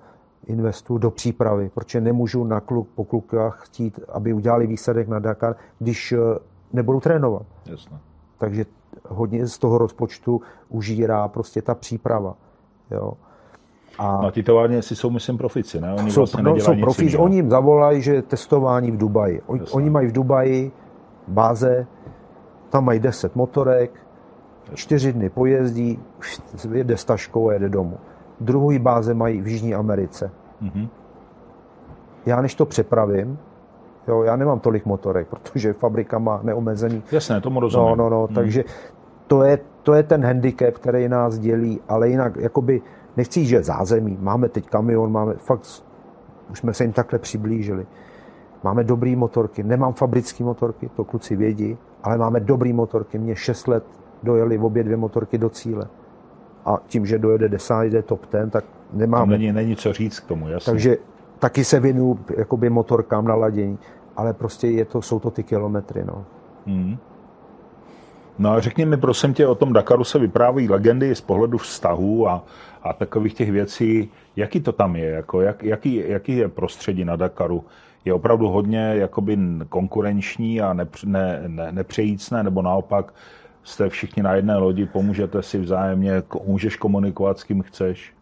investuju 0.46 0.98
do 0.98 1.10
přípravy, 1.10 1.70
protože 1.74 2.00
nemůžu 2.00 2.44
na 2.44 2.60
kluk, 2.60 2.88
po 2.94 3.04
klukách 3.04 3.60
chtít, 3.64 4.00
aby 4.08 4.32
udělali 4.32 4.66
výsledek 4.66 5.08
na 5.08 5.18
Dakar, 5.18 5.56
když 5.78 6.12
eh, 6.12 6.18
nebudou 6.72 7.00
trénovat. 7.00 7.46
Jasne. 7.66 7.98
Takže 8.38 8.64
hodně 9.10 9.46
z 9.46 9.58
toho 9.58 9.78
rozpočtu 9.78 10.40
užírá 10.68 11.28
prostě 11.28 11.62
ta 11.62 11.74
příprava. 11.74 12.34
Jo. 12.90 13.12
A 13.98 14.20
no, 14.22 14.30
ti 14.30 14.42
továrněci 14.42 14.96
jsou, 14.96 15.10
myslím, 15.10 15.38
profici, 15.38 15.80
ne? 15.80 15.94
Oni 15.94 16.10
jsou, 16.10 16.20
vlastně 16.20 16.42
no, 16.42 16.56
jsou 16.56 16.80
profici, 16.80 17.16
oni 17.16 17.36
jim 17.36 17.50
zavolají, 17.50 18.02
že 18.02 18.22
testování 18.22 18.90
v 18.90 18.96
Dubaji. 18.96 19.42
Oni, 19.46 19.62
oni 19.72 19.90
mají 19.90 20.08
v 20.08 20.12
Dubaji 20.12 20.72
báze, 21.28 21.86
tam 22.70 22.84
mají 22.84 23.00
10 23.00 23.36
motorek, 23.36 23.90
čtyři 24.74 25.12
dny 25.12 25.30
pojezdí, 25.30 25.98
jede 26.72 26.96
s 26.96 27.04
taškou 27.04 27.48
a 27.48 27.52
jede 27.52 27.68
domů. 27.68 27.98
Druhý 28.40 28.78
báze 28.78 29.14
mají 29.14 29.40
v 29.40 29.48
Jižní 29.48 29.74
Americe. 29.74 30.30
Mm-hmm. 30.62 30.88
Já 32.26 32.42
než 32.42 32.54
to 32.54 32.66
přepravím, 32.66 33.38
jo, 34.08 34.22
já 34.22 34.36
nemám 34.36 34.60
tolik 34.60 34.86
motorek, 34.86 35.28
protože 35.30 35.72
fabrika 35.72 36.18
má 36.18 36.40
neomezený. 36.42 37.02
Jasné, 37.12 37.40
tomu 37.40 37.60
rozumím. 37.60 37.88
No, 37.88 37.96
no, 37.96 38.08
no, 38.08 38.26
mm. 38.30 38.34
takže 38.34 38.64
to 39.30 39.42
je, 39.42 39.58
to 39.82 39.94
je 39.94 40.02
ten 40.02 40.24
handicap, 40.24 40.74
který 40.74 41.08
nás 41.08 41.38
dělí, 41.38 41.80
ale 41.88 42.08
jinak, 42.08 42.36
jakoby, 42.36 42.82
nechci 43.16 43.44
že 43.44 43.62
zázemí, 43.62 44.18
máme 44.20 44.48
teď 44.48 44.66
kamion, 44.66 45.12
máme 45.12 45.34
fakt, 45.34 45.84
už 46.50 46.58
jsme 46.58 46.74
se 46.74 46.84
jim 46.84 46.92
takhle 46.92 47.18
přiblížili. 47.18 47.86
Máme 48.64 48.84
dobrý 48.84 49.16
motorky, 49.16 49.62
nemám 49.62 49.92
fabrické 49.92 50.44
motorky, 50.44 50.90
to 50.96 51.04
kluci 51.04 51.36
vědí, 51.36 51.78
ale 52.02 52.18
máme 52.18 52.40
dobrý 52.40 52.72
motorky. 52.72 53.18
Mě 53.18 53.36
6 53.36 53.68
let 53.68 53.84
dojeli 54.22 54.58
v 54.58 54.64
obě 54.64 54.84
dvě 54.84 54.96
motorky 54.96 55.38
do 55.38 55.48
cíle. 55.48 55.86
A 56.64 56.78
tím, 56.86 57.06
že 57.06 57.18
dojede 57.18 57.48
desát, 57.48 57.82
jde 57.82 58.02
top 58.02 58.26
ten, 58.26 58.50
tak 58.50 58.64
nemáme. 58.92 59.38
Není, 59.38 59.52
není 59.52 59.76
co 59.76 59.92
říct 59.92 60.20
k 60.20 60.26
tomu, 60.26 60.48
jasně. 60.48 60.70
Takže 60.70 60.96
taky 61.38 61.64
se 61.64 61.80
věnuju 61.80 62.18
jakoby 62.36 62.70
motorkám 62.70 63.24
na 63.24 63.34
ladění, 63.34 63.78
ale 64.16 64.32
prostě 64.32 64.68
je 64.68 64.84
to, 64.84 65.02
jsou 65.02 65.18
to 65.18 65.30
ty 65.30 65.42
kilometry. 65.42 66.04
No. 66.04 66.24
Hmm. 66.66 66.96
No 68.40 68.50
a 68.50 68.60
řekni 68.60 68.86
mi, 68.86 68.96
prosím 68.96 69.34
tě, 69.34 69.46
o 69.46 69.54
tom 69.54 69.72
Dakaru 69.72 70.04
se 70.04 70.18
vypráví 70.18 70.68
legendy 70.68 71.14
z 71.14 71.20
pohledu 71.20 71.58
vztahů 71.58 72.28
a, 72.28 72.44
a 72.82 72.92
takových 72.92 73.34
těch 73.34 73.52
věcí. 73.52 74.10
Jaký 74.36 74.60
to 74.60 74.72
tam 74.72 74.96
je? 74.96 75.10
Jako, 75.10 75.40
jak, 75.40 75.62
jaký, 75.62 76.02
jaký 76.06 76.36
je 76.36 76.48
prostředí 76.48 77.04
na 77.04 77.16
Dakaru? 77.16 77.64
Je 78.04 78.14
opravdu 78.14 78.48
hodně 78.48 78.92
jakoby 78.94 79.38
konkurenční 79.68 80.60
a 80.60 80.72
nepř, 80.72 81.04
ne, 81.04 81.42
ne, 81.46 81.72
nepřejícné, 81.72 82.42
nebo 82.42 82.62
naopak 82.62 83.14
jste 83.62 83.88
všichni 83.88 84.22
na 84.22 84.34
jedné 84.34 84.56
lodi, 84.56 84.86
pomůžete 84.86 85.42
si 85.42 85.58
vzájemně, 85.58 86.22
můžeš 86.46 86.76
komunikovat 86.76 87.38
s 87.38 87.44
kým 87.44 87.62
chceš? 87.62 88.14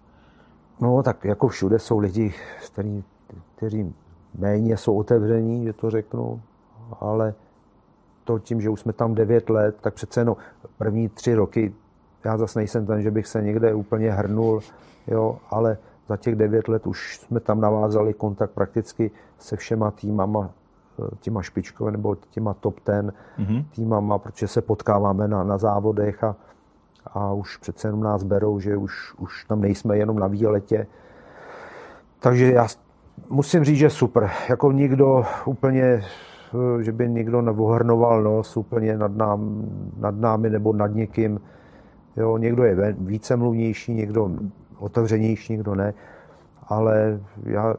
No 0.81 1.03
tak 1.03 1.25
jako 1.25 1.49
všude 1.49 1.79
jsou 1.79 1.99
lidi, 1.99 2.35
který, 2.73 3.05
kteří 3.57 3.95
méně 4.39 4.77
jsou 4.77 4.99
otevření, 4.99 5.65
že 5.65 5.73
to 5.73 5.91
řeknu, 5.91 6.41
ale 7.01 7.35
to 8.29 8.39
tím, 8.39 8.61
že 8.61 8.71
už 8.71 8.81
jsme 8.81 8.93
tam 8.93 9.15
9 9.15 9.51
let, 9.51 9.77
tak 9.81 9.95
přece 9.95 10.21
jenom 10.21 10.37
první 10.79 11.09
tři 11.09 11.35
roky, 11.35 11.75
já 12.25 12.37
zase 12.37 12.59
nejsem 12.59 12.87
ten, 12.87 13.03
že 13.03 13.11
bych 13.11 13.27
se 13.27 13.43
někde 13.43 13.75
úplně 13.75 14.13
hrnul, 14.13 14.61
jo, 15.07 15.39
ale 15.51 15.79
za 16.09 16.17
těch 16.17 16.35
9 16.35 16.69
let 16.69 16.87
už 16.87 17.19
jsme 17.19 17.41
tam 17.41 17.61
navázali 17.61 18.15
kontakt 18.15 18.51
prakticky 18.51 19.11
se 19.39 19.57
všema 19.57 19.91
týmama, 19.91 20.51
eh, 21.01 21.17
těma 21.21 21.43
špičkové 21.43 21.93
nebo 21.93 22.17
těma 22.31 22.55
top 22.55 22.81
ten 22.81 23.13
mm-hmm. 23.39 23.65
týmama, 23.75 24.19
protože 24.19 24.49
se 24.49 24.63
potkáváme 24.63 25.29
na, 25.29 25.45
na 25.45 25.59
závodech 25.59 26.25
a, 26.25 26.37
a 27.07 27.33
už 27.33 27.57
přece 27.57 27.89
jenom 27.89 28.03
nás 28.03 28.23
berou, 28.23 28.61
že 28.61 28.77
už, 28.77 29.15
už 29.19 29.45
tam 29.45 29.61
nejsme 29.61 29.97
jenom 29.97 30.19
na 30.19 30.27
výletě. 30.27 30.87
Takže 32.21 32.53
já 32.53 32.67
musím 33.31 33.65
říct, 33.65 33.79
že 33.79 33.91
super. 33.91 34.31
Jako 34.49 34.73
nikdo 34.73 35.25
úplně 35.45 36.05
že 36.81 36.93
by 36.93 37.09
někdo 37.09 37.43
nevohrnoval 37.43 38.23
nos 38.23 38.57
úplně 38.57 38.97
nad, 38.97 39.17
nám, 39.17 39.71
nad 39.99 40.17
námi 40.17 40.51
nebo 40.51 40.73
nad 40.73 40.95
někým. 40.95 41.41
Jo, 42.17 42.39
někdo 42.39 42.65
je 42.65 42.95
více 42.99 43.37
mluvnější, 43.37 43.95
někdo 43.95 44.31
otevřenější, 44.79 45.53
někdo 45.53 45.75
ne. 45.75 45.95
Ale 46.69 47.21
já 47.45 47.75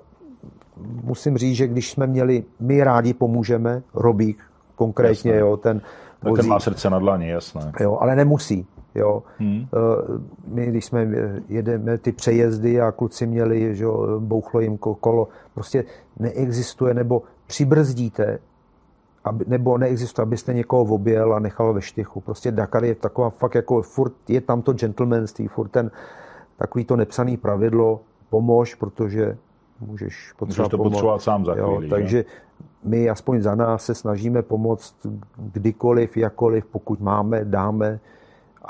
musím 1.04 1.38
říct, 1.38 1.56
že 1.56 1.68
když 1.68 1.92
jsme 1.92 2.08
měli, 2.08 2.44
my 2.60 2.84
rádi 2.84 3.14
pomůžeme, 3.14 3.82
Robík 3.94 4.44
konkrétně, 4.76 5.32
jasné. 5.32 5.42
jo, 5.42 5.58
ten... 5.58 5.82
Tak 6.20 6.36
ten 6.36 6.48
má 6.48 6.60
srdce 6.60 6.90
na 6.90 7.00
dlaně, 7.00 7.32
jasné. 7.32 7.72
Jo, 7.80 7.98
ale 8.02 8.16
nemusí. 8.16 8.68
Jo. 8.96 9.24
Hmm. 9.38 9.66
Eh, 9.74 10.20
my, 10.48 10.66
když 10.66 10.86
jsme 10.86 11.08
jedeme 11.50 11.98
ty 11.98 12.12
přejezdy 12.12 12.82
a 12.82 12.92
kluci 12.92 13.28
měli, 13.28 13.76
že 13.76 13.84
jo, 13.84 14.20
bouchlo 14.20 14.60
jim 14.60 14.78
kolo, 14.78 15.28
prostě 15.54 15.84
neexistuje, 16.20 16.94
nebo 16.94 17.24
přibrzdíte 17.48 18.40
aby, 19.30 19.46
nebo 19.48 19.78
neexistuje, 19.78 20.24
abyste 20.24 20.54
někoho 20.54 20.84
objel 20.84 21.34
a 21.34 21.40
nechal 21.40 21.74
ve 21.74 21.82
štychu. 21.82 22.22
Prostě 22.22 22.52
Dakar 22.52 22.84
je 22.84 22.96
taková 22.96 23.30
fakt 23.30 23.56
jako 23.56 23.82
furt, 23.82 24.14
je 24.28 24.42
tam 24.42 24.62
to 24.62 24.74
gentlemanství, 24.74 25.48
furt 25.48 25.68
ten 25.68 25.92
takový 26.58 26.86
to 26.86 26.96
nepsaný 26.96 27.38
pravidlo, 27.38 28.02
pomož, 28.30 28.76
protože 28.76 29.38
můžeš 29.80 30.34
potřebovat 30.38 30.68
Můžeš 30.68 30.72
to 30.72 30.78
pomoct. 30.78 30.92
potřebovat 30.94 31.22
sám 31.22 31.46
za 31.46 31.54
chvíli, 31.54 31.68
jo, 31.68 31.90
Takže 31.90 32.26
my 32.84 33.10
aspoň 33.10 33.42
za 33.42 33.56
nás 33.56 33.86
se 33.86 33.96
snažíme 33.96 34.42
pomoct 34.42 34.96
kdykoliv, 35.38 36.18
jakkoliv, 36.18 36.66
pokud 36.66 37.00
máme, 37.00 37.46
dáme 37.46 38.00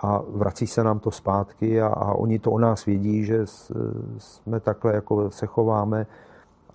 a 0.03 0.21
vrací 0.29 0.67
se 0.67 0.83
nám 0.83 0.99
to 0.99 1.11
zpátky 1.11 1.81
a, 1.81 1.87
a 1.87 2.13
oni 2.13 2.39
to 2.39 2.51
o 2.51 2.59
nás 2.59 2.85
vědí, 2.85 3.25
že 3.25 3.41
jsme 4.17 4.59
takhle 4.59 4.95
jako 4.95 5.31
se 5.31 5.45
chováme 5.45 6.07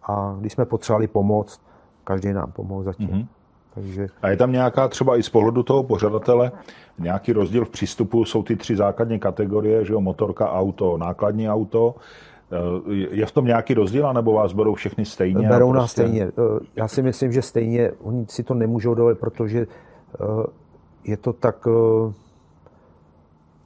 a 0.02 0.36
když 0.40 0.52
jsme 0.52 0.64
potřebovali 0.64 1.06
pomoct, 1.06 1.60
každý 2.04 2.32
nám 2.32 2.52
pomohl 2.52 2.82
zatím. 2.82 3.08
Mm-hmm. 3.08 3.26
Takže... 3.74 4.06
A 4.22 4.28
je 4.28 4.36
tam 4.36 4.52
nějaká 4.52 4.88
třeba 4.88 5.16
i 5.16 5.22
z 5.22 5.28
pohledu 5.28 5.62
toho 5.62 5.82
pořadatele 5.82 6.52
nějaký 6.98 7.32
rozdíl 7.32 7.64
v 7.64 7.70
přístupu? 7.70 8.24
Jsou 8.24 8.42
ty 8.42 8.56
tři 8.56 8.76
základní 8.76 9.18
kategorie, 9.18 9.84
že 9.84 9.92
jo, 9.92 10.00
motorka, 10.00 10.52
auto, 10.52 10.98
nákladní 10.98 11.50
auto. 11.50 11.94
Eh, 12.52 12.94
je 13.10 13.26
v 13.26 13.32
tom 13.32 13.44
nějaký 13.44 13.74
rozdíl, 13.74 14.12
nebo 14.12 14.32
vás 14.32 14.52
berou 14.52 14.74
všechny 14.74 15.04
stejně? 15.04 15.48
Berou 15.48 15.72
nás 15.72 15.82
prostě... 15.82 16.02
stejně. 16.02 16.24
Eh, 16.24 16.64
já 16.76 16.88
si 16.88 17.02
myslím, 17.02 17.32
že 17.32 17.42
stejně 17.42 17.92
oni 18.02 18.26
si 18.28 18.42
to 18.42 18.54
nemůžou 18.54 18.94
dovolit, 18.94 19.18
protože 19.18 19.60
eh, 19.60 20.46
je 21.04 21.16
to 21.16 21.32
tak... 21.32 21.68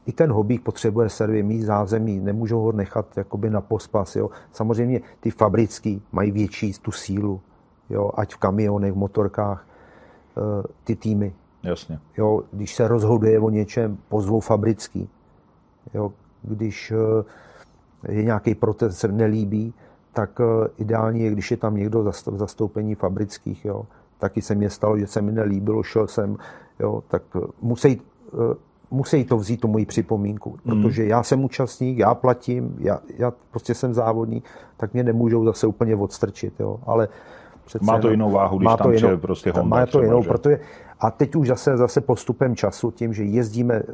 I 0.07 0.13
ten 0.13 0.33
hobík 0.33 0.63
potřebuje 0.63 1.09
servy, 1.09 1.43
mít 1.43 1.63
zázemí, 1.63 2.21
nemůžou 2.21 2.61
ho 2.61 2.73
nechat 2.73 3.07
jakoby 3.17 3.51
na 3.51 3.61
pospas. 3.61 4.17
Jo. 4.17 4.31
Samozřejmě 4.53 5.01
ty 5.21 5.31
fabrický 5.31 6.03
mají 6.13 6.31
větší 6.31 6.73
tu 6.83 6.93
sílu, 6.93 7.41
jo, 7.91 8.11
ať 8.15 8.35
v 8.35 8.37
kamionech, 8.37 8.93
v 8.93 8.97
motorkách, 8.97 9.68
ty 10.85 10.97
týmy. 10.97 11.33
Jasně. 11.63 11.99
Jo, 12.17 12.43
když 12.53 12.75
se 12.75 12.89
rozhoduje 12.89 13.41
o 13.41 13.51
něčem, 13.51 13.99
pozvou 14.09 14.41
fabrický. 14.41 15.09
Jo, 15.95 16.13
když 16.43 16.93
eh, 18.09 18.13
je 18.13 18.25
nějaký 18.25 18.55
protest, 18.55 18.99
se 18.99 19.09
nelíbí, 19.09 19.75
tak 20.13 20.41
eh, 20.41 20.69
ideální 20.79 21.21
je, 21.21 21.31
když 21.31 21.51
je 21.51 21.57
tam 21.57 21.77
někdo 21.77 22.03
v 22.03 22.37
zastoupení 22.37 22.95
fabrických. 22.95 23.65
Jo. 23.65 23.85
Taky 24.19 24.43
se 24.43 24.55
mě 24.55 24.71
stalo, 24.71 24.99
že 24.99 25.07
se 25.07 25.23
mi 25.23 25.33
nelíbilo, 25.33 25.83
šel 25.83 26.07
jsem, 26.07 26.37
jo, 26.81 27.03
tak 27.09 27.23
musí, 27.63 28.01
musí 28.91 29.25
to 29.25 29.37
vzít 29.37 29.61
tu 29.61 29.69
moji 29.69 29.87
připomínku, 29.87 30.51
mm. 30.51 30.83
protože 30.83 31.07
já 31.07 31.23
jsem 31.23 31.45
účastník, 31.45 31.99
já 31.99 32.15
platím, 32.15 32.77
já, 32.79 33.01
já 33.17 33.33
prostě 33.51 33.75
jsem 33.75 33.95
závodník, 33.95 34.45
tak 34.77 34.93
mě 34.93 35.03
nemůžou 35.03 35.45
zase 35.45 35.67
úplně 35.67 35.97
odstrčit. 35.97 36.61
Jo. 36.61 36.81
Ale 36.87 37.09
Přece 37.69 37.85
má 37.85 37.99
to 37.99 38.11
jinou 38.11 38.31
váhu, 38.31 38.59
když 38.59 38.65
má 38.65 38.77
to 38.77 38.83
tam 38.85 38.93
jinou, 38.93 39.17
prostě 39.17 39.53
Honda 39.53 39.77
Má 39.77 39.81
to 39.81 39.87
třeba, 39.87 40.05
jinou, 40.05 40.23
že? 40.23 40.29
protože 40.29 40.61
a 41.01 41.11
teď 41.11 41.37
už 41.37 41.49
zase, 41.49 41.77
zase 41.77 42.01
postupem 42.01 42.57
času, 42.57 42.91
tím, 42.91 43.15
že 43.15 43.25
jezdíme 43.25 43.83
uh, 43.83 43.93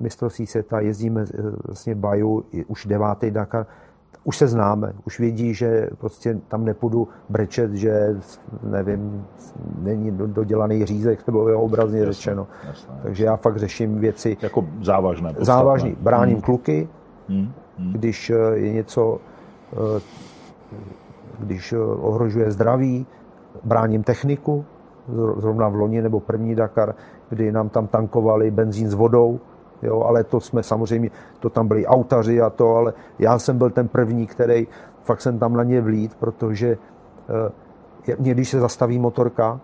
mistrovství 0.00 0.46
světa, 0.46 0.80
jezdíme 0.80 1.22
uh, 1.22 1.50
vlastně 1.66 1.94
Baju, 1.94 2.44
už 2.66 2.86
devátý 2.86 3.30
Dakar, 3.30 3.66
už 4.24 4.36
se 4.36 4.46
známe, 4.46 4.92
už 5.06 5.20
vědí, 5.20 5.54
že 5.54 5.90
prostě 5.98 6.40
tam 6.48 6.64
nepůjdu 6.64 7.08
brečet, 7.28 7.72
že 7.72 8.16
nevím, 8.62 9.24
není 9.78 10.10
dodělaný 10.10 10.84
řízek, 10.84 11.26
nebo 11.26 11.48
je 11.48 11.56
obrazně 11.56 11.98
jasně, 11.98 12.12
řečeno. 12.12 12.46
Jasně, 12.66 12.94
Takže 13.02 13.24
já 13.24 13.36
fakt 13.36 13.56
řeším 13.56 13.98
věci. 13.98 14.36
Jako 14.42 14.66
závažné. 14.82 15.28
Podstatné. 15.28 15.44
Závažný. 15.44 15.96
Bráním 16.00 16.36
hmm. 16.36 16.42
kluky, 16.42 16.88
hmm. 17.28 17.52
Hmm. 17.78 17.92
když 17.92 18.30
eh, 18.30 18.36
je 18.54 18.72
něco 18.72 19.20
když 21.38 21.72
eh, 21.72 21.78
ohrožuje 21.78 22.50
zdraví, 22.50 23.06
bráním 23.64 24.02
techniku, 24.02 24.64
zrovna 25.36 25.68
v 25.68 25.74
loni 25.74 26.02
nebo 26.02 26.20
první 26.20 26.54
Dakar, 26.54 26.94
kdy 27.28 27.52
nám 27.52 27.68
tam 27.68 27.86
tankovali 27.86 28.50
benzín 28.50 28.90
s 28.90 28.94
vodou, 28.94 29.40
jo, 29.82 30.02
ale 30.02 30.24
to 30.24 30.40
jsme 30.40 30.62
samozřejmě, 30.62 31.10
to 31.40 31.50
tam 31.50 31.68
byli 31.68 31.86
autaři 31.86 32.40
a 32.40 32.50
to, 32.50 32.76
ale 32.76 32.92
já 33.18 33.38
jsem 33.38 33.58
byl 33.58 33.70
ten 33.70 33.88
první, 33.88 34.26
který 34.26 34.66
fakt 35.02 35.20
jsem 35.20 35.38
tam 35.38 35.52
na 35.52 35.62
ně 35.62 35.80
vlít, 35.80 36.14
protože 36.14 36.78
eh, 38.08 38.14
mě, 38.18 38.34
když 38.34 38.48
se 38.48 38.60
zastaví 38.60 38.98
motorka, 38.98 39.60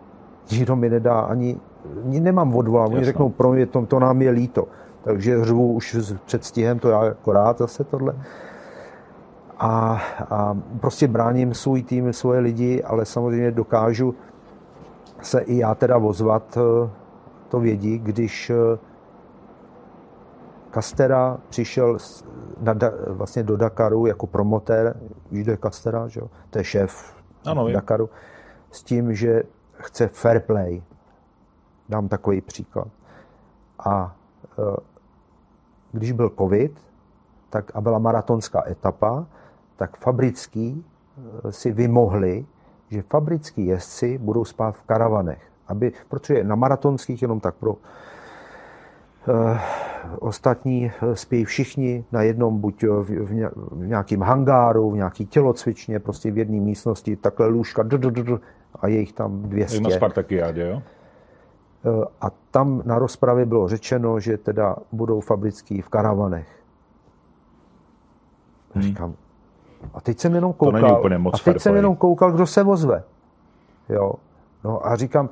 nikdo 0.51 0.77
mi 0.77 0.91
nedá 0.91 1.21
ani, 1.21 1.61
nemám 2.05 2.57
odvolám, 2.57 2.93
oni 2.93 3.05
řeknou, 3.05 3.29
pro 3.29 3.53
mě 3.53 3.66
to, 3.66 3.87
to 3.87 3.99
nám 3.99 4.23
je 4.23 4.31
líto. 4.31 4.68
Takže 5.05 5.45
řvu 5.45 5.73
už 5.73 5.97
před 6.25 6.45
stihem, 6.45 6.79
to 6.79 6.89
já 6.89 6.99
akorát 6.99 7.59
zase 7.59 7.85
tohle 7.85 8.14
a, 9.61 10.01
a 10.31 10.57
prostě 10.81 11.09
bráním 11.09 11.55
svůj 11.55 11.83
tým, 11.83 12.13
svoje 12.13 12.41
lidi, 12.41 12.83
ale 12.83 13.05
samozřejmě 13.05 13.51
dokážu 13.51 14.15
se 15.23 15.41
i 15.41 15.57
já 15.57 15.75
teda 15.75 15.99
vozvat, 15.99 16.59
eh, 16.59 16.91
to 17.49 17.61
vědí, 17.61 17.99
když 17.99 18.51
eh, 18.51 18.79
Castera 20.75 21.39
přišel 21.49 21.99
na, 22.61 22.75
vlastně 23.07 23.43
do 23.43 23.57
Dakaru 23.57 24.07
jako 24.07 24.27
promotér, 24.27 24.97
víš, 25.31 25.43
kdo 25.43 25.53
je 25.53 25.59
Castera, 25.63 26.09
že? 26.09 26.21
to 26.51 26.59
je 26.59 26.65
šéf 26.65 27.17
ano, 27.45 27.73
Dakaru, 27.73 28.11
s 28.71 28.83
tím, 28.83 29.15
že 29.15 29.43
chce 29.79 30.09
fair 30.09 30.41
play. 30.41 30.83
Dám 31.89 32.09
takový 32.09 32.41
příklad. 32.41 32.89
A 33.79 34.17
e, 34.59 34.77
když 35.93 36.13
byl 36.13 36.31
covid, 36.39 36.81
tak 37.51 37.71
a 37.75 37.81
byla 37.81 37.99
maratonská 37.99 38.63
etapa, 38.71 39.27
tak 39.81 39.97
fabrický 39.97 40.76
e, 40.76 41.53
si 41.53 41.72
vymohli, 41.72 42.45
že 42.91 43.03
fabrický 43.03 43.66
jezdci 43.66 44.18
budou 44.18 44.45
spát 44.45 44.76
v 44.76 44.83
karavanech. 44.83 45.43
Aby, 45.68 45.93
protože 46.09 46.45
na 46.45 46.55
maratonských 46.55 47.22
jenom 47.22 47.41
tak 47.41 47.55
pro 47.55 47.72
uh, 47.72 47.78
ostatní 50.18 50.93
spí 51.14 51.45
všichni 51.45 52.05
na 52.12 52.22
jednom, 52.22 52.59
buď 52.59 52.83
v, 52.83 53.03
v, 53.03 53.51
v 53.70 53.87
nějakém 53.87 54.20
hangáru, 54.22 54.91
v 54.91 54.97
nějaký 54.97 55.26
tělocvičně, 55.26 55.99
prostě 55.99 56.31
v 56.31 56.39
jedné 56.39 56.61
místnosti, 56.61 57.16
takhle 57.16 57.47
lůžka, 57.47 57.85
a 58.74 58.89
je 58.89 59.01
jich 59.01 59.12
tam 59.12 59.43
200. 59.43 59.81
Na 59.81 59.91
Spartakiádě, 59.91 60.62
jo? 60.62 60.83
A 62.20 62.31
tam 62.51 62.83
na 62.85 62.99
rozpravě 62.99 63.47
bylo 63.47 63.68
řečeno, 63.68 64.20
že 64.20 64.39
teda 64.39 64.76
budou 64.93 65.20
fabrický 65.20 65.81
v 65.81 65.89
karavanech. 65.89 66.49
Hmm. 68.74 68.83
Říkám, 68.83 69.14
a 69.95 70.01
teď 70.01 70.18
jsem 70.18 70.35
jenom 70.35 70.53
koukal, 70.53 70.81
to 70.81 70.87
není 70.87 70.99
úplně 70.99 71.18
moc 71.18 71.35
a 71.35 71.53
teď 71.53 71.61
jsem 71.61 71.76
jenom 71.76 71.97
koukal, 71.97 72.33
kdo 72.33 72.47
se 72.47 72.62
vozve. 72.62 73.03
Jo. 73.89 74.12
No 74.64 74.87
a 74.87 74.97
říkám, 74.97 75.28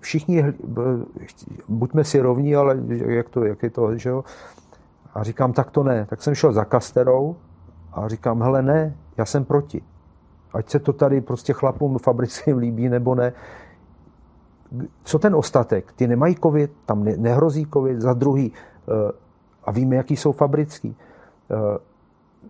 všichni, 0.00 0.44
buďme 1.68 2.04
si 2.04 2.20
rovní, 2.20 2.56
ale 2.56 2.78
jak, 3.06 3.28
to, 3.28 3.44
jak 3.44 3.62
je 3.62 3.70
to, 3.70 3.96
že 3.96 4.08
jo? 4.08 4.24
A 5.14 5.22
říkám, 5.22 5.52
tak 5.52 5.70
to 5.70 5.82
ne. 5.82 6.06
Tak 6.10 6.22
jsem 6.22 6.34
šel 6.34 6.52
za 6.52 6.64
kasterou 6.64 7.36
a 7.92 8.08
říkám, 8.08 8.42
hele 8.42 8.62
ne, 8.62 8.96
já 9.16 9.24
jsem 9.24 9.44
proti. 9.44 9.82
Ať 10.52 10.70
se 10.70 10.78
to 10.78 10.92
tady 10.92 11.20
prostě 11.20 11.52
chlapům 11.52 11.98
fabrickým 11.98 12.58
líbí 12.58 12.88
nebo 12.88 13.14
ne. 13.14 13.32
Co 15.04 15.18
ten 15.18 15.34
ostatek? 15.34 15.92
Ty 15.92 16.06
nemají 16.06 16.36
covid, 16.42 16.72
tam 16.86 17.04
nehrozí 17.04 17.66
covid, 17.72 18.00
za 18.00 18.12
druhý. 18.12 18.52
Eh, 18.52 19.12
a 19.64 19.70
víme, 19.70 19.96
jaký 19.96 20.16
jsou 20.16 20.32
fabrický 20.32 20.96
eh, 21.50 21.78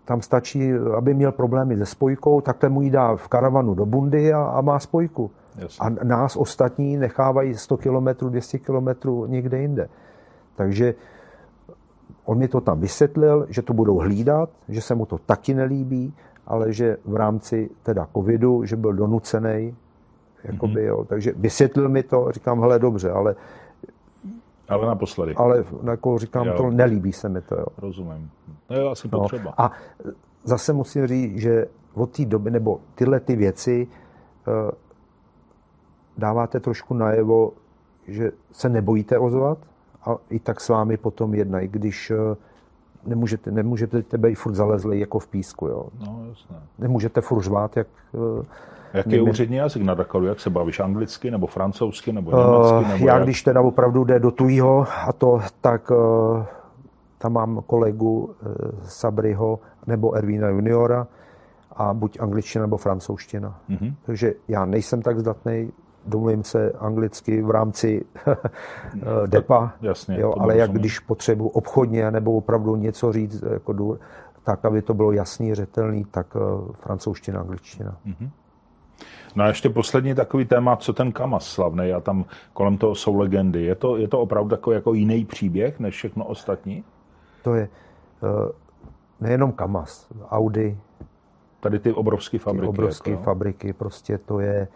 tam 0.05 0.23
stačí, 0.23 0.73
aby 0.73 1.15
měl 1.15 1.33
problémy 1.33 1.77
se 1.77 1.87
spojkou, 1.87 2.41
tak 2.41 2.57
ten 2.57 2.73
mu 2.73 2.83
ji 2.83 2.91
dá 2.91 3.17
v 3.17 3.29
karavanu 3.29 3.75
do 3.75 3.87
bundy 3.87 4.33
a, 4.33 4.43
a 4.43 4.61
má 4.61 4.79
spojku. 4.79 5.31
Jasně. 5.59 5.87
A 5.87 6.05
nás 6.05 6.37
ostatní 6.37 6.97
nechávají 6.97 7.55
100 7.55 7.77
km, 7.77 8.29
200 8.29 8.59
km 8.59 8.89
někde 9.27 9.59
jinde. 9.59 9.89
Takže 10.57 10.95
on 12.25 12.39
mi 12.39 12.49
to 12.49 12.61
tam 12.61 12.81
vysvětlil, 12.81 13.47
že 13.49 13.63
to 13.63 13.73
budou 13.73 13.99
hlídat, 13.99 14.51
že 14.69 14.81
se 14.81 14.95
mu 14.95 15.07
to 15.07 15.19
taky 15.19 15.55
nelíbí, 15.55 16.15
ale 16.47 16.73
že 16.73 16.97
v 17.05 17.17
rámci 17.17 17.71
teda 17.83 18.09
covidu, 18.17 18.65
že 18.65 18.77
byl 18.77 18.93
donucený, 18.93 19.77
jakoby, 20.45 20.75
mm-hmm. 20.75 20.89
jo. 20.89 21.05
takže 21.05 21.33
vysvětlil 21.37 21.89
mi 21.89 22.03
to, 22.03 22.29
říkám, 22.31 22.61
hele, 22.61 22.79
dobře, 22.79 23.11
ale 23.11 23.37
ale 24.69 24.87
naposledy. 24.87 25.35
Ale 25.35 25.65
jako 25.91 26.19
říkám, 26.19 26.47
jo. 26.47 26.55
to 26.57 26.71
nelíbí 26.71 27.13
se 27.13 27.29
mi 27.29 27.41
to. 27.41 27.55
Jo. 27.55 27.67
Rozumím. 27.79 28.31
No 28.71 28.77
je 28.77 28.91
asi 28.91 29.09
no. 29.13 29.21
potřeba. 29.21 29.55
A 29.59 29.71
zase 30.45 30.73
musím 30.73 31.07
říct, 31.07 31.39
že 31.39 31.67
od 31.95 32.11
té 32.11 32.25
doby, 32.25 32.51
nebo 32.51 32.81
tyhle 32.95 33.21
ty 33.21 33.37
věci 33.37 33.87
uh, 33.87 34.71
dáváte 36.19 36.61
trošku 36.61 36.95
najevo, 36.95 37.53
že 38.09 38.31
se 38.53 38.69
nebojíte 38.69 39.19
ozvat 39.19 39.59
a 40.03 40.17
i 40.31 40.39
tak 40.39 40.61
s 40.61 40.69
vámi 40.69 40.97
potom 40.97 41.35
jednají, 41.35 41.69
když 41.69 42.11
uh, 42.11 42.37
nemůžete, 43.07 43.51
nemůžete 43.51 44.03
tebe 44.03 44.31
i 44.31 44.35
furt 44.35 44.55
zalezli 44.55 45.01
jako 45.01 45.19
v 45.19 45.29
písku. 45.29 45.67
Jo. 45.67 45.87
No, 46.07 46.25
jasné. 46.29 46.57
Nemůžete 46.79 47.21
furt 47.21 47.43
řvát, 47.43 47.77
jak 47.77 47.87
uh, 48.13 48.45
Jaký 48.93 49.13
je 49.13 49.23
úřední 49.23 49.57
jazyk 49.57 49.83
na 49.83 49.95
Dakaru? 49.95 50.27
Jak 50.27 50.41
se 50.41 50.51
bavíš? 50.51 50.81
Anglicky 50.81 51.31
nebo 51.31 51.47
francouzsky 51.47 52.13
nebo 52.13 52.31
německy? 52.31 52.93
Nebo 52.93 53.07
Já 53.07 53.15
jak? 53.15 53.23
když 53.23 53.43
teda 53.43 53.61
opravdu 53.61 54.05
jde 54.05 54.19
do 54.19 54.31
tujího 54.31 54.87
a 55.07 55.13
to, 55.13 55.41
tak 55.61 55.91
uh, 55.91 55.97
tam 57.19 57.33
mám 57.33 57.63
kolegu 57.67 58.25
uh, 58.25 58.33
Sabriho 58.83 59.59
nebo 59.87 60.15
Ervína 60.15 60.49
juniora 60.49 61.07
a 61.77 61.95
buď 61.95 62.21
angličtina 62.21 62.65
nebo 62.65 62.77
francouzština. 62.77 63.61
Mm-hmm. 63.71 63.95
Takže 64.07 64.35
já 64.49 64.65
nejsem 64.65 65.03
tak 65.03 65.19
zdatný, 65.19 65.73
domluvím 66.07 66.45
se 66.45 66.73
anglicky 66.79 67.43
v 67.43 67.51
rámci 67.51 68.05
depa, 69.27 69.73
jasně, 69.83 70.21
jo, 70.21 70.35
ale 70.39 70.57
jak 70.57 70.73
když 70.73 70.99
potřebuji 70.99 71.49
obchodně 71.49 72.11
nebo 72.11 72.37
opravdu 72.37 72.77
něco 72.77 73.13
říct, 73.13 73.45
jako 73.53 73.99
tak, 74.45 74.65
aby 74.65 74.83
to 74.83 74.95
bylo 74.95 75.13
jasný, 75.13 75.55
řetelný, 75.55 76.05
tak 76.11 76.35
uh, 76.35 76.73
francouzština, 76.73 77.41
angličtina. 77.41 77.97
Mm-hmm. 78.07 78.31
No 79.37 79.45
a 79.45 79.49
ještě 79.49 79.71
poslední 79.71 80.15
takový 80.15 80.45
téma, 80.45 80.77
co 80.77 80.93
ten 80.93 81.13
Kamas 81.13 81.47
slavný 81.47 81.93
a 81.93 82.01
tam 82.01 82.25
kolem 82.53 82.79
toho 82.79 82.95
jsou 82.95 83.19
legendy. 83.19 83.65
Je 83.65 83.75
to, 83.75 83.97
je 83.97 84.09
to 84.09 84.21
opravdu 84.21 84.51
takový 84.51 84.75
jako 84.75 84.95
jiný 84.95 85.25
příběh 85.25 85.81
než 85.81 85.95
všechno 85.95 86.25
ostatní? 86.25 86.85
To 87.43 87.55
je 87.55 87.69
nejenom 89.21 89.53
Kamas, 89.53 90.07
Audi. 90.31 90.79
Tady 91.61 91.79
ty 91.79 91.93
obrovské 91.93 92.39
fabriky. 92.39 92.63
Ty 92.63 92.69
obrovské 92.69 93.11
jako, 93.11 93.23
fabriky, 93.23 93.73
prostě 93.73 94.19
to 94.19 94.41
je, 94.41 94.69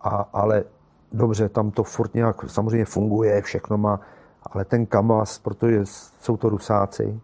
a, 0.00 0.28
ale 0.32 0.64
dobře, 1.12 1.48
tam 1.48 1.70
to 1.70 1.82
furt 1.82 2.14
nějak 2.14 2.50
samozřejmě 2.50 2.84
funguje, 2.84 3.42
všechno 3.42 3.78
má, 3.78 4.00
ale 4.42 4.64
ten 4.64 4.86
Kamas, 4.86 5.38
protože 5.38 5.80
jsou 6.20 6.36
to 6.36 6.48
rusáci, 6.48 7.20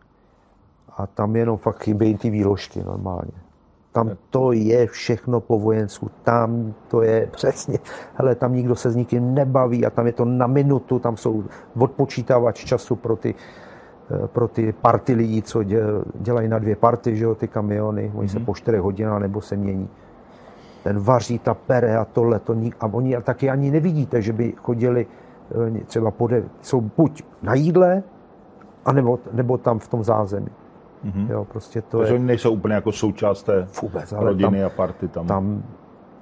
a 0.96 1.06
tam 1.06 1.36
jenom 1.36 1.56
fakt 1.56 1.82
chybějí 1.82 2.16
ty 2.16 2.30
výložky 2.30 2.84
normálně. 2.84 3.32
Tam 3.92 4.10
to 4.30 4.52
je 4.52 4.86
všechno 4.86 5.40
po 5.40 5.58
vojensku, 5.58 6.10
tam 6.22 6.74
to 6.88 7.02
je 7.02 7.26
přesně, 7.32 7.78
hele, 8.14 8.34
tam 8.34 8.54
nikdo 8.54 8.74
se 8.74 8.90
s 8.90 8.96
nikým 8.96 9.34
nebaví 9.34 9.86
a 9.86 9.90
tam 9.90 10.06
je 10.06 10.12
to 10.12 10.24
na 10.24 10.46
minutu, 10.46 10.98
tam 10.98 11.16
jsou 11.16 11.44
odpočítávač 11.78 12.64
času 12.64 12.96
pro 12.96 13.16
ty, 13.16 13.34
eh, 14.10 14.26
pro 14.26 14.48
ty 14.48 14.72
party 14.72 15.14
lidí, 15.14 15.42
co 15.42 15.62
dělají 16.14 16.48
na 16.48 16.58
dvě 16.58 16.76
party, 16.76 17.16
že 17.16 17.24
jo, 17.24 17.34
ty 17.34 17.48
kamiony, 17.48 18.12
oni 18.14 18.28
mm-hmm. 18.28 18.32
se 18.32 18.38
mhm. 18.38 18.46
po 18.46 18.54
čtyřech 18.54 18.80
hodinách 18.80 19.20
nebo 19.20 19.40
se 19.40 19.56
mění. 19.56 19.88
Ten 20.84 20.98
vaří, 20.98 21.38
ta 21.38 21.54
pere 21.54 21.96
a 21.96 22.04
tohle, 22.04 22.38
to 22.38 22.54
ní, 22.54 22.72
a 22.80 22.86
oni 22.86 23.16
taky 23.22 23.50
ani 23.50 23.70
nevidíte, 23.70 24.22
že 24.22 24.32
by 24.32 24.52
chodili 24.56 25.06
eh, 25.76 25.84
třeba 25.84 26.10
pode, 26.10 26.44
jsou 26.60 26.80
buď 26.80 27.22
na 27.42 27.54
jídle, 27.54 28.02
anebo, 28.84 29.18
nebo 29.32 29.58
tam 29.58 29.78
v 29.78 29.88
tom 29.88 30.04
zázemí. 30.04 30.48
Mm-hmm. 31.04 31.30
Jo, 31.30 31.44
prostě 31.44 31.82
to 31.82 31.98
Takže 31.98 32.14
je... 32.14 32.18
oni 32.18 32.26
nejsou 32.26 32.52
úplně 32.52 32.74
jako 32.74 32.92
součást 32.92 33.42
té 33.42 33.66
Vůbec, 33.82 34.12
ale 34.12 34.24
rodiny 34.24 34.58
tam, 34.58 34.66
a 34.66 34.68
party 34.68 35.08
tam. 35.08 35.26
tam. 35.26 35.62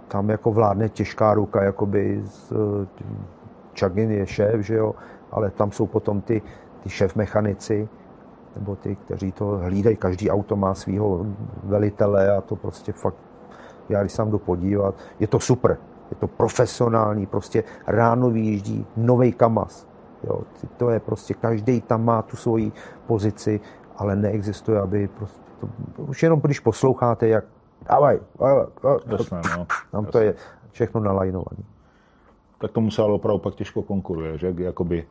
Tam 0.08 0.30
jako 0.30 0.52
vládne 0.52 0.88
těžká 0.88 1.34
ruka, 1.34 1.62
jakoby 1.62 2.22
z, 2.24 2.52
Čagin 3.72 4.10
je 4.10 4.26
šéf, 4.26 4.60
že 4.60 4.74
jo, 4.74 4.94
ale 5.30 5.50
tam 5.50 5.72
jsou 5.72 5.86
potom 5.86 6.20
ty, 6.20 6.42
ty 6.82 6.90
šéf 6.90 7.16
mechanici, 7.16 7.88
nebo 8.56 8.76
ty, 8.76 8.96
kteří 8.96 9.32
to 9.32 9.46
hlídají, 9.46 9.96
každý 9.96 10.30
auto 10.30 10.56
má 10.56 10.74
svého 10.74 11.26
velitele 11.64 12.36
a 12.36 12.40
to 12.40 12.56
prostě 12.56 12.92
fakt, 12.92 13.16
já 13.88 14.00
když 14.00 14.12
se 14.12 14.24
jdu 14.24 14.38
podívat, 14.38 14.94
je 15.20 15.26
to 15.26 15.40
super, 15.40 15.78
je 16.10 16.16
to 16.16 16.28
profesionální, 16.28 17.26
prostě 17.26 17.64
ráno 17.86 18.30
vyjíždí 18.30 18.86
nový 18.96 19.32
Kamaz, 19.32 19.86
jo, 20.24 20.40
to 20.76 20.90
je 20.90 21.00
prostě, 21.00 21.34
každý 21.34 21.80
tam 21.80 22.04
má 22.04 22.22
tu 22.22 22.36
svoji 22.36 22.72
pozici, 23.06 23.60
ale 23.96 24.16
neexistuje, 24.16 24.80
aby 24.80 25.08
prostě 25.08 25.42
to, 25.96 26.02
už 26.02 26.22
jenom 26.22 26.40
když 26.40 26.60
posloucháte, 26.60 27.28
jak 27.28 27.44
dávaj, 27.88 28.20
Jasné, 29.06 29.40
no. 29.58 29.66
tam 29.90 30.04
to 30.04 30.18
je 30.18 30.34
všechno 30.70 31.00
nalajnované. 31.00 31.62
Tak 32.58 32.70
tomu 32.70 32.90
se 32.90 33.02
ale 33.02 33.12
opravdu 33.12 33.38
pak 33.38 33.54
těžko 33.54 33.82
konkuruje, 33.82 34.38
že? 34.38 34.54
Jakoby 34.56 35.06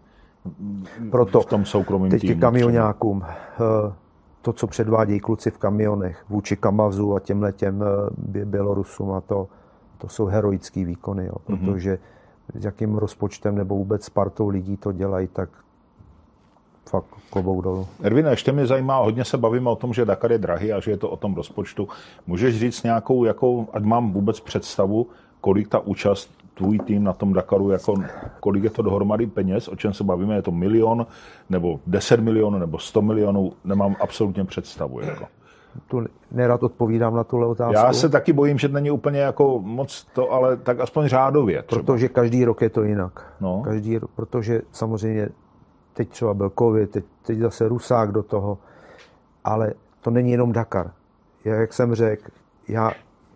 Proto 1.11 1.41
v 1.41 1.45
tom 1.45 1.65
soukromém 1.65 2.09
teď 2.09 2.21
týmu. 2.21 2.41
kamionákům, 2.41 3.23
eh, 3.25 3.93
to, 4.41 4.53
co 4.53 4.67
předvádějí 4.67 5.19
kluci 5.19 5.51
v 5.51 5.57
kamionech 5.57 6.25
vůči 6.29 6.57
Kamazu 6.57 7.15
a 7.15 7.19
těmhle 7.19 7.53
těm 7.53 7.83
eh, 7.83 8.45
Bělorusům 8.45 9.11
a 9.11 9.21
to, 9.21 9.47
to 9.97 10.07
jsou 10.07 10.25
heroické 10.25 10.85
výkony, 10.85 11.25
jo, 11.25 11.35
mhm. 11.47 11.57
protože 11.57 11.99
s 12.53 12.65
jakým 12.65 12.95
rozpočtem 12.95 13.55
nebo 13.55 13.75
vůbec 13.75 14.09
partou 14.09 14.49
lidí 14.49 14.77
to 14.77 14.91
dělají, 14.91 15.27
tak 15.27 15.49
fakt 16.89 17.05
klobouk 17.29 17.63
dolů. 17.63 17.87
Ervin, 18.01 18.25
ještě 18.25 18.51
mě 18.51 18.65
zajímá, 18.65 18.97
hodně 18.97 19.25
se 19.25 19.37
bavíme 19.37 19.69
o 19.69 19.75
tom, 19.75 19.93
že 19.93 20.05
Dakar 20.05 20.31
je 20.31 20.37
drahý 20.37 20.73
a 20.73 20.79
že 20.79 20.91
je 20.91 20.97
to 20.97 21.09
o 21.09 21.17
tom 21.17 21.35
rozpočtu. 21.35 21.87
Můžeš 22.27 22.59
říct 22.59 22.83
nějakou, 22.83 23.25
jakou, 23.25 23.67
ať 23.73 23.83
mám 23.83 24.11
vůbec 24.11 24.39
představu, 24.39 25.07
kolik 25.41 25.67
ta 25.67 25.79
účast 25.79 26.40
tvůj 26.61 26.79
tým 26.79 27.03
na 27.03 27.13
tom 27.13 27.33
Dakaru, 27.33 27.69
jako, 27.69 27.93
kolik 28.39 28.63
je 28.63 28.69
to 28.69 28.81
dohromady 28.81 29.27
peněz, 29.27 29.67
o 29.67 29.75
čem 29.75 29.93
se 29.93 30.03
bavíme, 30.03 30.35
je 30.35 30.41
to 30.41 30.51
milion, 30.51 31.07
nebo 31.49 31.79
10 31.87 32.19
milionů, 32.19 32.59
nebo 32.59 32.79
100 32.79 33.01
milionů, 33.01 33.53
nemám 33.63 33.95
absolutně 33.99 34.45
představu. 34.45 34.99
Jako. 34.99 35.25
Tu 35.87 36.05
nerad 36.31 36.63
odpovídám 36.63 37.15
na 37.15 37.23
tuhle 37.23 37.47
otázku. 37.47 37.73
Já 37.73 37.93
se 37.93 38.09
taky 38.09 38.33
bojím, 38.33 38.57
že 38.57 38.67
není 38.67 38.91
úplně 38.91 39.19
jako 39.19 39.59
moc 39.59 40.07
to, 40.13 40.31
ale 40.31 40.57
tak 40.57 40.79
aspoň 40.79 41.07
řádově. 41.07 41.63
Třeba. 41.63 41.81
Protože 41.81 42.07
každý 42.07 42.45
rok 42.45 42.61
je 42.61 42.69
to 42.69 42.83
jinak. 42.83 43.33
No. 43.41 43.61
Každý, 43.65 43.99
protože 44.15 44.61
samozřejmě 44.71 45.29
teď 45.93 46.09
třeba 46.09 46.33
byl 46.33 46.51
covid, 46.59 46.91
teď, 46.91 47.05
teď 47.25 47.39
zase 47.39 47.67
Rusák 47.67 48.11
do 48.11 48.23
toho, 48.23 48.57
ale 49.43 49.73
to 50.01 50.11
není 50.11 50.31
jenom 50.31 50.51
Dakar. 50.51 50.91
Jak 51.45 51.73
jsem 51.73 51.95
řekl, 51.95 52.31
já 52.67 52.91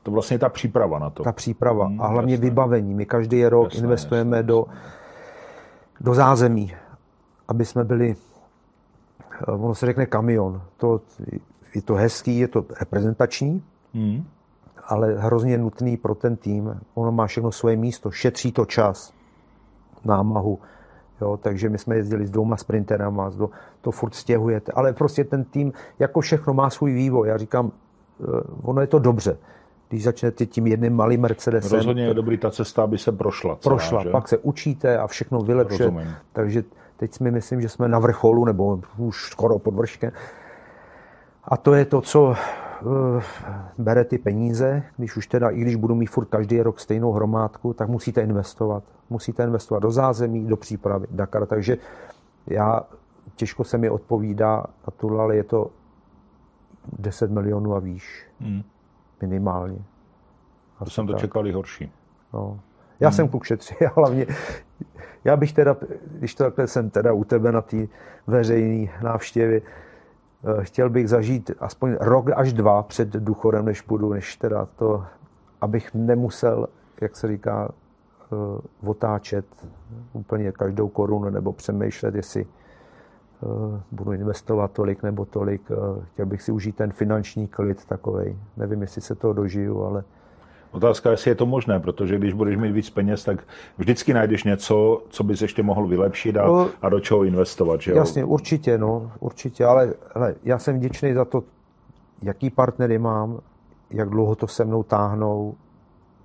to 0.06 0.12
vlastně 0.12 0.40
ta 0.40 0.50
příprava 0.50 1.00
na 1.00 1.10
to. 1.10 1.24
Ta 1.24 1.32
příprava 1.32 1.86
hmm, 1.86 2.02
a 2.02 2.08
hlavně 2.08 2.34
jasné. 2.34 2.50
vybavení. 2.50 2.94
My 2.94 3.06
každý 3.06 3.46
rok 3.46 3.74
jasné, 3.74 3.80
investujeme 3.80 4.38
jasné. 4.38 4.48
do, 4.48 4.66
do 6.02 6.14
zázemí, 6.14 6.74
aby 7.48 7.66
jsme 7.66 7.84
byli, 7.84 8.16
eh, 9.48 9.52
ono 9.52 9.76
se 9.76 9.86
řekne 9.86 10.06
kamion. 10.06 10.62
To, 10.78 11.02
je 11.76 11.82
to 11.82 11.96
hezký, 11.96 12.40
je 12.40 12.48
to 12.48 12.66
reprezentační, 12.80 13.64
hmm. 13.94 14.26
ale 14.88 15.14
hrozně 15.14 15.58
nutný 15.58 15.98
pro 15.98 16.16
ten 16.16 16.36
tým. 16.36 16.82
Ono 16.94 17.12
má 17.12 17.28
všechno 17.28 17.52
svoje 17.52 17.76
místo, 17.76 18.12
šetří 18.12 18.52
to 18.52 18.66
čas, 18.66 19.14
námahu. 20.04 20.60
Jo, 21.22 21.38
takže 21.38 21.70
my 21.70 21.78
jsme 21.78 21.96
jezdili 21.96 22.26
s 22.26 22.32
dvouma 22.32 22.58
sprinterama, 22.58 23.32
to, 23.32 23.50
to 23.82 23.92
furt 23.92 24.14
stěhujete. 24.14 24.72
Ale 24.72 24.94
prostě 24.94 25.24
ten 25.24 25.44
tým, 25.44 25.74
jako 26.00 26.22
všechno, 26.22 26.54
má 26.54 26.70
svůj 26.70 26.94
vývoj. 26.94 27.28
Já 27.28 27.38
říkám, 27.38 27.72
eh, 28.22 28.26
ono 28.62 28.82
je 28.82 28.88
to 28.88 29.00
dobře 29.00 29.38
když 29.90 30.04
začnete 30.04 30.46
tím 30.46 30.68
jedním 30.68 30.94
malým 30.94 31.22
Mercedesem. 31.22 31.78
Rozhodně 31.78 32.04
je 32.04 32.14
dobrý 32.14 32.38
ta 32.38 32.52
cesta, 32.52 32.84
aby 32.84 32.98
se 32.98 33.12
prošla. 33.12 33.56
Celá, 33.56 33.76
prošla, 33.76 34.04
že? 34.04 34.10
pak 34.10 34.28
se 34.28 34.38
učíte 34.38 34.98
a 34.98 35.08
všechno 35.08 35.40
vylepšuje. 35.40 36.08
Takže 36.34 36.64
teď 36.98 37.14
si 37.14 37.32
myslím, 37.32 37.62
že 37.62 37.70
jsme 37.70 37.88
na 37.88 38.00
vrcholu, 38.00 38.46
nebo 38.46 38.82
už 38.98 39.30
skoro 39.30 39.60
pod 39.60 39.74
vrškem. 39.74 40.12
A 41.44 41.58
to 41.58 41.74
je 41.74 41.86
to, 41.86 42.02
co 42.02 42.24
uh, 42.24 42.36
bere 43.78 44.04
ty 44.04 44.18
peníze, 44.18 44.84
když 44.98 45.18
už 45.18 45.28
teda, 45.28 45.50
i 45.50 45.60
když 45.60 45.76
budu 45.76 45.96
mít 45.96 46.06
furt 46.06 46.26
každý 46.26 46.62
rok 46.62 46.80
stejnou 46.80 47.12
hromádku, 47.12 47.74
tak 47.74 47.90
musíte 47.90 48.22
investovat. 48.22 48.84
Musíte 49.10 49.44
investovat 49.44 49.80
do 49.80 49.92
zázemí, 49.92 50.46
do 50.46 50.58
přípravy 50.58 51.08
Dakar. 51.12 51.46
Takže 51.46 51.78
já, 52.48 52.82
těžko 53.36 53.64
se 53.64 53.78
mi 53.78 53.90
odpovídá 53.90 54.56
na 54.56 54.94
tohle, 54.98 55.24
ale 55.24 55.36
je 55.36 55.44
to 55.44 55.72
10 57.00 57.32
milionů 57.32 57.76
a 57.76 57.80
výš. 57.80 58.28
Hmm 58.40 58.64
minimálně. 59.22 59.80
A 60.80 60.86
to 60.86 60.92
jsem 60.92 61.08
to 61.08 61.14
tak. 61.14 61.22
čekal 61.22 61.48
i 61.48 61.52
horší. 61.52 61.92
No. 62.34 62.60
Já 63.00 63.10
hmm. 63.10 63.16
jsem 63.16 63.28
kluk 63.28 63.44
šetří, 63.44 63.76
hlavně 63.96 64.28
já 65.26 65.38
bych 65.38 65.54
teda, 65.54 65.78
když 66.06 66.36
to 66.36 66.44
takhle 66.44 66.68
jsem 66.68 66.90
teda 66.90 67.14
u 67.14 67.24
tebe 67.24 67.52
na 67.52 67.62
té 67.62 67.88
veřejné 68.28 68.92
návštěvě, 69.04 69.62
eh, 69.62 70.64
chtěl 70.64 70.90
bych 70.90 71.10
zažít 71.10 71.52
aspoň 71.60 71.98
rok 72.00 72.30
až 72.36 72.54
dva 72.54 72.84
před 72.84 73.10
důchodem, 73.10 73.66
než 73.66 73.82
půjdu, 73.82 74.14
než 74.14 74.36
teda 74.36 74.66
to, 74.66 75.06
abych 75.62 75.94
nemusel, 75.94 76.68
jak 77.02 77.16
se 77.16 77.28
říká, 77.28 77.70
eh, 77.72 78.62
otáčet 78.86 79.46
úplně 80.14 80.52
každou 80.52 80.88
korunu 80.88 81.30
nebo 81.30 81.54
přemýšlet, 81.54 82.16
jestli 82.16 82.46
budu 83.92 84.14
investovat 84.14 84.72
tolik 84.72 85.04
nebo 85.04 85.26
tolik. 85.26 85.62
Eh, 85.72 86.06
chtěl 86.14 86.26
bych 86.26 86.42
si 86.42 86.52
užít 86.52 86.76
ten 86.76 86.92
finanční 86.92 87.48
klid 87.48 87.86
takovej. 87.86 88.38
Nevím, 88.58 88.82
jestli 88.82 89.02
se 89.02 89.16
toho 89.16 89.34
dožiju, 89.34 89.84
ale... 89.84 90.04
Otázka, 90.72 91.12
jestli 91.12 91.32
je 91.32 91.36
to 91.36 91.46
možné, 91.46 91.80
protože 91.80 92.18
když 92.18 92.34
budeš 92.34 92.58
mít 92.58 92.72
víc 92.72 92.90
peněz, 92.90 93.24
tak 93.24 93.44
vždycky 93.78 94.14
najdeš 94.14 94.44
něco, 94.44 95.04
co 95.10 95.24
bys 95.24 95.42
ještě 95.42 95.64
mohl 95.64 95.88
vylepšit 95.88 96.38
a, 96.38 96.48
no, 96.48 96.70
a 96.82 96.90
do 96.90 97.00
čeho 97.00 97.24
investovat. 97.24 97.82
Že 97.82 97.92
jo? 97.92 97.98
Jasně, 97.98 98.26
určitě, 98.26 98.78
no, 98.78 99.12
určitě, 99.20 99.66
ale 99.66 99.94
hele, 100.16 100.36
já 100.44 100.60
jsem 100.60 100.78
vděčný 100.78 101.14
za 101.14 101.26
to, 101.26 101.44
jaký 102.22 102.50
partnery 102.50 102.98
mám, 102.98 103.40
jak 103.90 104.10
dlouho 104.10 104.36
to 104.36 104.48
se 104.48 104.66
mnou 104.66 104.84
táhnou 104.84 105.56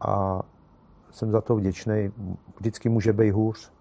a 0.00 0.42
jsem 1.10 1.30
za 1.30 1.40
to 1.40 1.56
vděčný. 1.56 2.12
Vždycky 2.58 2.88
může 2.88 3.12
být 3.12 3.30
hůř 3.30 3.72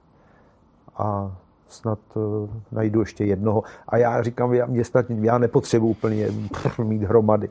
a 0.97 1.37
snad 1.71 1.99
uh, 2.15 2.49
najdu 2.71 2.99
ještě 2.99 3.25
jednoho. 3.25 3.63
A 3.87 3.97
já 3.97 4.21
říkám, 4.23 4.53
já, 4.53 4.65
mě 4.65 4.83
snad, 4.83 5.05
já 5.09 5.37
nepotřebuji 5.37 5.89
úplně 5.89 6.27
mít 6.83 7.03
hromady 7.03 7.49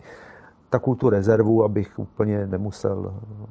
takovou 0.70 0.94
tu 0.94 1.10
rezervu, 1.10 1.64
abych 1.64 1.98
úplně 1.98 2.46
nemusel 2.46 3.12
eh, 3.12 3.46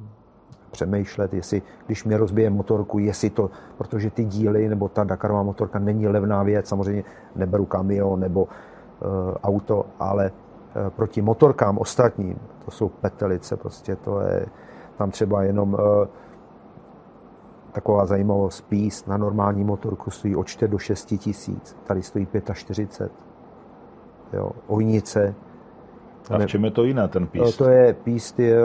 přemýšlet, 0.70 1.34
jestli, 1.34 1.62
když 1.86 2.04
mě 2.04 2.16
rozbije 2.16 2.50
motorku, 2.50 2.98
jestli 2.98 3.30
to, 3.30 3.50
protože 3.78 4.10
ty 4.10 4.24
díly 4.24 4.68
nebo 4.68 4.88
ta 4.88 5.04
Dakarová 5.04 5.42
motorka 5.42 5.78
není 5.78 6.08
levná 6.08 6.42
věc, 6.42 6.68
samozřejmě 6.68 7.04
neberu 7.36 7.64
kamion 7.64 8.20
nebo 8.20 8.42
uh, 8.42 8.48
auto, 9.42 9.86
ale 9.98 10.30
uh, 10.30 10.90
proti 10.90 11.22
motorkám 11.22 11.78
ostatním, 11.78 12.38
to 12.64 12.70
jsou 12.70 12.88
petelice, 12.88 13.56
prostě 13.56 13.96
to 13.96 14.20
je, 14.20 14.46
tam 14.98 15.10
třeba 15.10 15.42
jenom 15.42 15.74
uh, 15.74 15.80
taková 17.78 18.06
zajímavost, 18.06 18.60
pís 18.60 19.06
na 19.06 19.16
normální 19.16 19.64
motorku 19.64 20.10
stojí 20.10 20.36
od 20.36 20.46
4 20.46 20.70
do 20.70 20.78
6 20.78 21.04
tisíc, 21.04 21.76
tady 21.86 22.02
stojí 22.02 22.28
45. 22.54 23.12
Jo, 24.32 24.50
ojnice. 24.66 25.34
A 26.30 26.38
v 26.38 26.46
čem 26.46 26.64
je 26.64 26.70
to 26.70 26.84
jiné, 26.84 27.08
ten 27.08 27.26
pís? 27.26 27.56
To 27.56 27.68
je 27.68 27.94
pís, 27.94 28.34
je, 28.38 28.58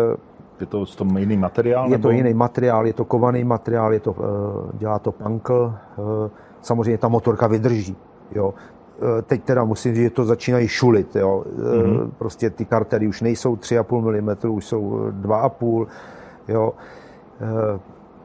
je 0.60 0.66
to 0.66 0.86
s 0.86 0.96
tom 0.96 1.18
jiný 1.18 1.38
materiál? 1.38 1.86
Je 1.86 1.92
nebo? 1.92 2.02
to 2.02 2.12
jiný 2.12 2.34
materiál, 2.34 2.88
je 2.88 2.94
to 2.94 3.06
kovaný 3.06 3.44
materiál, 3.44 3.94
je 3.94 4.00
to, 4.00 4.16
eh, 4.18 4.78
dělá 4.78 5.00
to 5.00 5.12
pankl. 5.12 5.74
Eh, 5.74 6.30
samozřejmě 6.62 6.98
ta 6.98 7.08
motorka 7.08 7.48
vydrží. 7.48 7.96
Jo. 8.32 8.54
Eh, 8.98 9.22
teď 9.22 9.44
teda 9.44 9.64
musím 9.64 9.96
říct, 9.96 10.04
že 10.04 10.10
to 10.10 10.26
začínají 10.26 10.68
šulit. 10.68 11.16
Jo. 11.16 11.46
Mm-hmm. 11.46 12.12
Prostě 12.18 12.50
ty 12.50 12.66
kartery 12.66 13.08
už 13.08 13.22
nejsou 13.22 13.56
3,5 13.56 14.02
mm, 14.02 14.52
už 14.52 14.66
jsou 14.66 15.12
2,5 15.12 15.88
jo 16.48 16.74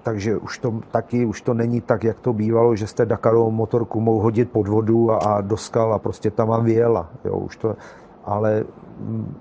takže 0.02 0.36
už 0.36 0.58
to 0.58 0.80
taky 0.90 1.24
už 1.24 1.42
to 1.42 1.54
není 1.54 1.80
tak, 1.80 2.04
jak 2.04 2.20
to 2.20 2.32
bývalo, 2.32 2.76
že 2.76 2.86
jste 2.86 3.06
Dakarovou 3.06 3.50
motorku 3.50 4.00
mohl 4.00 4.22
hodit 4.22 4.50
pod 4.50 4.68
vodu 4.68 5.10
a, 5.10 5.16
a 5.16 5.40
do 5.40 5.56
skal 5.56 5.94
a 5.94 5.98
prostě 5.98 6.30
tam 6.30 6.48
vám 6.48 6.64
vyjela. 6.64 7.10
Jo, 7.24 7.36
už 7.36 7.56
to, 7.56 7.76
ale 8.24 8.64
mm, 9.00 9.34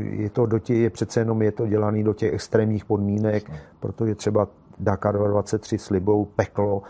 je 0.00 0.30
to 0.30 0.46
do 0.46 0.58
těch, 0.58 0.76
je 0.76 0.90
přece 0.90 1.20
jenom 1.20 1.42
je 1.42 1.52
to 1.52 1.66
dělaný 1.66 2.04
do 2.04 2.14
těch 2.14 2.32
extrémních 2.32 2.84
podmínek, 2.84 3.50
protože 3.80 4.14
třeba 4.14 4.48
Dakar 4.78 5.18
23 5.18 5.78
slibou 5.78 6.24
peklo, 6.24 6.82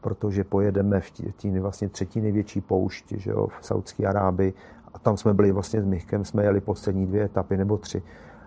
protože 0.00 0.44
pojedeme 0.44 1.00
v 1.00 1.10
té 1.10 1.60
vlastně 1.60 1.88
třetí 1.88 2.20
největší 2.20 2.60
poušti, 2.60 3.18
že 3.18 3.30
jo, 3.30 3.48
v 3.60 3.66
Saudské 3.66 4.06
Arábii 4.06 4.52
a 4.94 4.98
tam 4.98 5.16
jsme 5.16 5.34
byli 5.34 5.52
vlastně 5.52 5.82
s 5.82 5.84
Michkem, 5.84 6.24
jsme 6.24 6.44
jeli 6.44 6.60
poslední 6.60 7.06
dvě 7.06 7.24
etapy 7.24 7.56
nebo 7.56 7.76
tři 7.76 8.02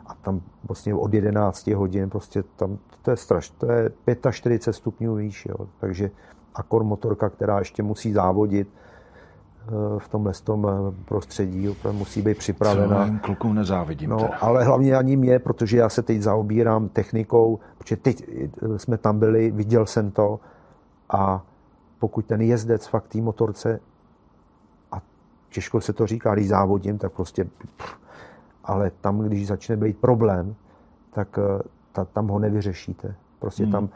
a 0.07 0.13
tam 0.13 0.41
vlastně 0.67 0.95
od 0.95 1.13
11 1.13 1.67
hodin 1.67 2.09
prostě 2.09 2.43
tam, 2.55 2.77
to 3.01 3.11
je 3.11 3.17
strašné, 3.17 3.55
to 3.59 3.71
je 3.71 4.17
45 4.31 4.73
stupňů 4.73 5.15
výš, 5.15 5.45
jo. 5.45 5.67
takže 5.79 6.11
akor 6.55 6.83
motorka, 6.83 7.29
která 7.29 7.59
ještě 7.59 7.83
musí 7.83 8.13
závodit 8.13 8.67
eh, 8.67 9.99
v 9.99 10.07
tomhle 10.07 10.33
tom 10.43 10.67
eh, 10.69 11.03
prostředí, 11.05 11.75
musí 11.91 12.21
být 12.21 12.37
připravena. 12.37 13.07
Co 13.07 13.13
klukům 13.21 13.55
nezávidím. 13.55 14.09
No, 14.09 14.29
ale 14.43 14.63
hlavně 14.63 14.95
ani 14.95 15.15
mě, 15.15 15.39
protože 15.39 15.77
já 15.77 15.89
se 15.89 16.01
teď 16.01 16.21
zaobírám 16.21 16.89
technikou, 16.89 17.59
protože 17.77 17.95
teď 17.95 18.23
eh, 18.27 18.79
jsme 18.79 18.97
tam 18.97 19.19
byli, 19.19 19.51
viděl 19.51 19.85
jsem 19.85 20.11
to 20.11 20.39
a 21.09 21.43
pokud 21.99 22.25
ten 22.25 22.41
jezdec 22.41 22.87
fakt 22.87 23.07
té 23.07 23.21
motorce 23.21 23.79
a 24.91 25.01
těžko 25.49 25.81
se 25.81 25.93
to 25.93 26.07
říká, 26.07 26.33
když 26.33 26.47
závodím, 26.47 26.97
tak 26.97 27.11
prostě 27.11 27.43
pff, 27.77 28.06
ale 28.67 28.91
tam, 29.01 29.19
když 29.19 29.47
začne 29.47 29.77
být 29.77 29.97
problém, 29.97 30.55
tak 31.13 31.39
eh, 31.39 31.61
ta, 31.91 32.05
tam 32.05 32.27
ho 32.27 32.39
nevyřešíte. 32.39 33.15
Prostě 33.39 33.63
hmm. 33.63 33.71
tam, 33.71 33.89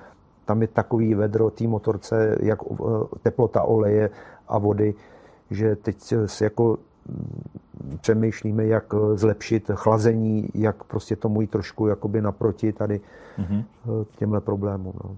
tam 0.46 0.62
je 0.62 0.68
takový 0.68 1.16
vedro 1.16 1.50
té 1.50 1.68
motorce, 1.68 2.38
jak 2.42 2.60
eh, 2.72 2.76
teplota 3.24 3.64
oleje 3.64 4.10
a 4.48 4.58
vody, 4.58 4.94
že 5.52 5.76
teď 5.76 6.14
se 6.26 6.44
jako 6.44 6.78
mm, 7.08 7.98
přemýšlíme, 8.02 8.66
jak 8.66 8.94
eh, 8.94 9.18
zlepšit 9.18 9.72
chlazení, 9.74 10.50
jak 10.54 10.84
prostě 10.84 11.16
tomu 11.16 11.42
jít 11.42 11.52
trošku 11.52 11.88
jakoby 11.88 12.22
naproti 12.22 12.74
tady 12.74 13.02
mm-hmm. 13.40 13.64
těmhle 14.18 14.42
problémům. 14.42 14.94
No. 15.04 15.18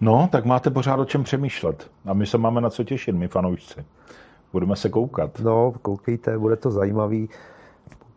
no, 0.00 0.28
tak 0.32 0.44
máte 0.44 0.70
pořád 0.70 1.00
o 1.00 1.04
čem 1.04 1.24
přemýšlet. 1.24 1.90
A 2.04 2.14
my 2.14 2.26
se 2.26 2.38
máme 2.38 2.60
na 2.60 2.70
co 2.70 2.84
těšit, 2.84 3.14
my 3.14 3.28
fanoušci. 3.28 3.84
Budeme 4.52 4.76
se 4.76 4.88
koukat. 4.88 5.40
No, 5.40 5.74
koukejte, 5.82 6.38
bude 6.38 6.56
to 6.56 6.70
zajímavý. 6.70 7.28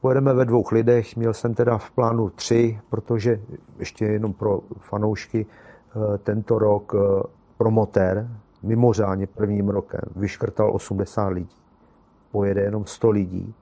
Pojedeme 0.02 0.34
ve 0.34 0.46
dvou 0.46 0.64
lidech, 0.72 1.16
měl 1.16 1.34
jsem 1.34 1.54
teda 1.54 1.78
v 1.78 1.92
plánu 1.92 2.30
tři, 2.30 2.80
protože 2.90 3.42
ještě 3.80 4.06
jenom 4.06 4.34
pro 4.34 4.62
fanoušky 4.80 5.46
eh, 5.46 6.18
tento 6.18 6.60
rok 6.60 6.96
eh, 6.96 7.24
promotér 7.58 8.28
mimořádně 8.64 9.28
prvním 9.28 9.70
rokem 9.70 10.02
vyškrtal 10.16 10.76
80 10.76 11.28
lidí. 11.28 11.56
Pojede 12.32 12.62
jenom 12.62 12.86
100 12.86 13.10
lidí, 13.10 13.54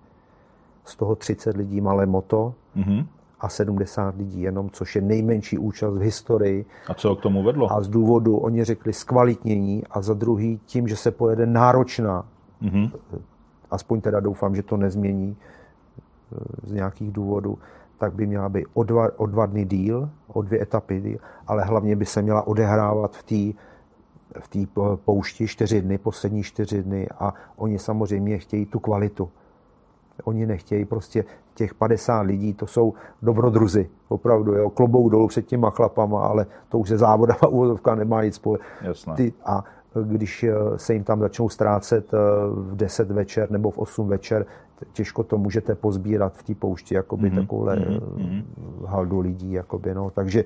z 0.85 0.95
toho 0.95 1.15
30 1.15 1.57
lidí 1.57 1.81
malé 1.81 2.05
moto 2.05 2.53
mm-hmm. 2.77 3.05
a 3.39 3.49
70 3.49 4.15
lidí 4.15 4.41
jenom, 4.41 4.69
což 4.69 4.95
je 4.95 5.01
nejmenší 5.01 5.57
účast 5.57 5.93
v 5.93 6.01
historii. 6.01 6.65
A 6.87 6.93
co 6.93 7.15
k 7.15 7.21
tomu 7.21 7.43
vedlo? 7.43 7.71
A 7.73 7.81
z 7.81 7.87
důvodu, 7.87 8.37
oni 8.37 8.63
řekli 8.63 8.93
zkvalitnění 8.93 9.83
a 9.91 10.01
za 10.01 10.13
druhý 10.13 10.59
tím, 10.65 10.87
že 10.87 10.95
se 10.95 11.11
pojede 11.11 11.45
náročná 11.45 12.25
Mm-hmm. 12.61 12.91
Aspoň 13.71 14.01
teda 14.01 14.19
doufám, 14.19 14.55
že 14.55 14.63
to 14.63 14.77
nezmění 14.77 15.37
eh, 15.37 16.37
z 16.63 16.71
nějakých 16.71 17.11
důvodů, 17.11 17.57
tak 17.97 18.13
by 18.13 18.27
měla 18.27 18.49
být 18.49 18.65
o 18.73 18.83
dva, 18.83 19.07
o 19.17 19.25
dva 19.25 19.45
dny 19.45 19.65
díl, 19.65 20.09
o 20.27 20.41
dvě 20.41 20.61
etapy 20.61 21.01
díl, 21.01 21.17
ale 21.47 21.63
hlavně 21.63 21.95
by 21.95 22.05
se 22.05 22.21
měla 22.21 22.47
odehrávat 22.47 23.17
v 23.17 23.23
té 23.23 23.59
v 24.39 24.47
té 24.47 24.59
poušti 25.05 25.47
čtyři 25.47 25.81
dny, 25.81 25.97
poslední 25.97 26.43
čtyři 26.43 26.83
dny 26.83 27.09
a 27.19 27.33
oni 27.55 27.79
samozřejmě 27.79 28.37
chtějí 28.37 28.65
tu 28.65 28.79
kvalitu. 28.79 29.29
Oni 30.23 30.45
nechtějí 30.45 30.85
prostě 30.85 31.25
těch 31.53 31.73
50 31.73 32.21
lidí, 32.21 32.53
to 32.53 32.67
jsou 32.67 32.93
dobrodruzy, 33.21 33.89
opravdu, 34.07 34.53
jo, 34.53 34.69
klobou 34.69 35.09
dolů 35.09 35.27
před 35.27 35.45
těma 35.45 35.69
chlapama, 35.69 36.27
ale 36.27 36.45
to 36.69 36.79
už 36.79 36.89
se 36.89 36.97
závodama 36.97 37.47
úvodovka 37.49 37.95
nemá 37.95 38.23
nic. 38.23 38.41
Ty, 39.15 39.33
a 39.45 39.63
když 40.03 40.43
eh, 40.43 40.53
se 40.75 40.93
jim 40.93 41.03
tam 41.03 41.19
začnou 41.19 41.49
ztrácet 41.49 42.13
eh, 42.13 42.17
v 42.51 42.75
10 42.75 43.11
večer 43.11 43.51
nebo 43.51 43.71
v 43.71 43.77
8 43.77 44.07
večer, 44.07 44.45
těžko 44.93 45.23
to 45.23 45.37
můžete 45.37 45.75
pozbírat 45.75 46.33
v 46.33 46.43
té 46.43 46.55
poušti, 46.55 46.95
jakoby 46.95 47.31
mm-hmm. 47.31 47.41
takovouhle 47.41 47.75
mm-hmm. 47.75 48.43
haldu 48.85 49.19
lidí, 49.19 49.51
jakoby, 49.51 49.93
no. 49.93 50.09
takže 50.09 50.43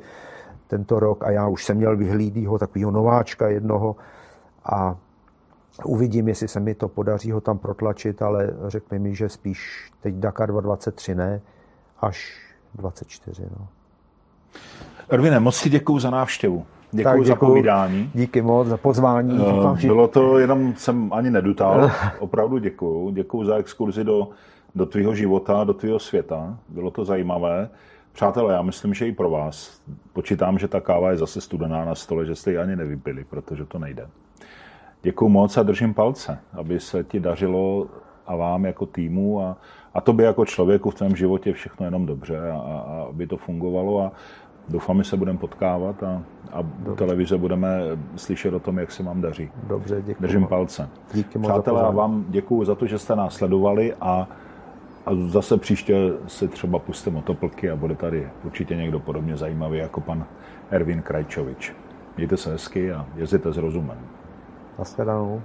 tento 0.67 0.99
rok 0.99 1.23
a 1.23 1.31
já 1.31 1.47
už 1.47 1.65
jsem 1.65 1.77
měl 1.77 1.97
vyhlídýho 1.97 2.59
takového 2.59 2.91
nováčka 2.91 3.49
jednoho 3.49 3.95
a 4.65 4.97
uvidím, 5.85 6.27
jestli 6.27 6.47
se 6.47 6.59
mi 6.59 6.75
to 6.75 6.87
podaří 6.87 7.31
ho 7.31 7.41
tam 7.41 7.57
protlačit, 7.57 8.21
ale 8.21 8.53
řekne 8.67 8.99
mi, 8.99 9.15
že 9.15 9.29
spíš 9.29 9.91
teď 10.01 10.15
Dakar 10.15 10.51
2023 10.51 11.15
ne, 11.15 11.41
až 12.01 12.39
24. 12.75 13.43
No. 13.59 13.67
Ervine, 15.09 15.39
moc 15.39 15.55
si 15.55 15.69
děkuju 15.69 15.99
za 15.99 16.09
návštěvu. 16.09 16.65
Děkuji 16.91 17.25
za 17.25 17.35
povídání. 17.35 18.11
Díky 18.13 18.41
moc 18.41 18.67
za 18.67 18.77
pozvání. 18.77 19.39
Uh, 19.39 19.79
bylo 19.79 20.07
to, 20.07 20.39
jenom 20.39 20.73
jsem 20.75 21.13
ani 21.13 21.31
nedutal. 21.31 21.91
Opravdu 22.19 22.57
děkuji. 22.57 23.11
Děkuji 23.11 23.45
za 23.45 23.55
exkurzi 23.55 24.03
do, 24.03 24.29
do 24.75 24.85
tvýho 24.85 25.15
života, 25.15 25.63
do 25.63 25.73
tvýho 25.73 25.99
světa. 25.99 26.57
Bylo 26.69 26.91
to 26.91 27.05
zajímavé. 27.05 27.69
Přátelé, 28.13 28.53
já 28.53 28.61
myslím, 28.61 28.93
že 28.93 29.07
i 29.07 29.11
pro 29.11 29.29
vás. 29.29 29.81
Počítám, 30.13 30.59
že 30.59 30.67
ta 30.67 30.81
káva 30.81 31.11
je 31.11 31.17
zase 31.17 31.41
studená 31.41 31.85
na 31.85 31.95
stole, 31.95 32.25
že 32.25 32.35
jste 32.35 32.51
ji 32.51 32.57
ani 32.57 32.75
nevypili, 32.75 33.23
protože 33.23 33.65
to 33.65 33.79
nejde. 33.79 34.07
Děkuji 35.01 35.29
moc 35.29 35.57
a 35.57 35.63
držím 35.63 35.93
palce, 35.93 36.39
aby 36.53 36.79
se 36.79 37.03
ti 37.03 37.19
dařilo 37.19 37.87
a 38.27 38.35
vám 38.35 38.65
jako 38.65 38.85
týmu 38.85 39.41
a, 39.41 39.57
a 39.93 40.01
tobě 40.01 40.25
jako 40.25 40.45
člověku 40.45 40.89
v 40.89 40.95
tvém 40.95 41.15
životě 41.15 41.53
všechno 41.53 41.85
jenom 41.85 42.05
dobře 42.05 42.51
a, 42.51 42.55
a 42.55 43.05
aby 43.09 43.27
to 43.27 43.37
fungovalo 43.37 44.01
a 44.01 44.11
doufám, 44.69 45.03
že 45.03 45.09
se 45.09 45.17
budeme 45.17 45.39
potkávat 45.39 46.03
a, 46.03 46.21
a 46.51 46.61
v 46.61 46.95
televize 46.95 47.37
budeme 47.37 47.79
slyšet 48.15 48.53
o 48.53 48.59
tom, 48.59 48.79
jak 48.79 48.91
se 48.91 49.03
vám 49.03 49.21
daří. 49.21 49.49
Dobře, 49.67 50.01
děkuji. 50.05 50.21
Držím 50.21 50.47
palce. 50.47 50.89
Díky 51.13 51.37
moc 51.37 51.51
Přátelé, 51.51 51.81
a 51.81 51.91
vám 51.91 52.25
děkuji 52.29 52.65
za 52.65 52.75
to, 52.75 52.87
že 52.87 52.99
jste 52.99 53.15
nás 53.15 53.33
sledovali 53.33 53.93
a 54.01 54.27
a 55.05 55.11
zase 55.27 55.57
příště 55.57 55.95
si 56.27 56.47
třeba 56.47 56.79
puste 56.79 57.09
motoplky 57.09 57.69
a 57.69 57.75
bude 57.75 57.95
tady 57.95 58.29
určitě 58.43 58.75
někdo 58.75 58.99
podobně 58.99 59.37
zajímavý 59.37 59.77
jako 59.77 60.01
pan 60.01 60.25
Ervin 60.71 61.01
Krajčovič. 61.01 61.73
Mějte 62.17 62.37
se 62.37 62.51
hezky 62.51 62.91
a 62.91 63.05
jezděte 63.15 63.53
s 63.53 63.57
rozumem. 63.57 63.97
Nashledanou. 64.79 65.41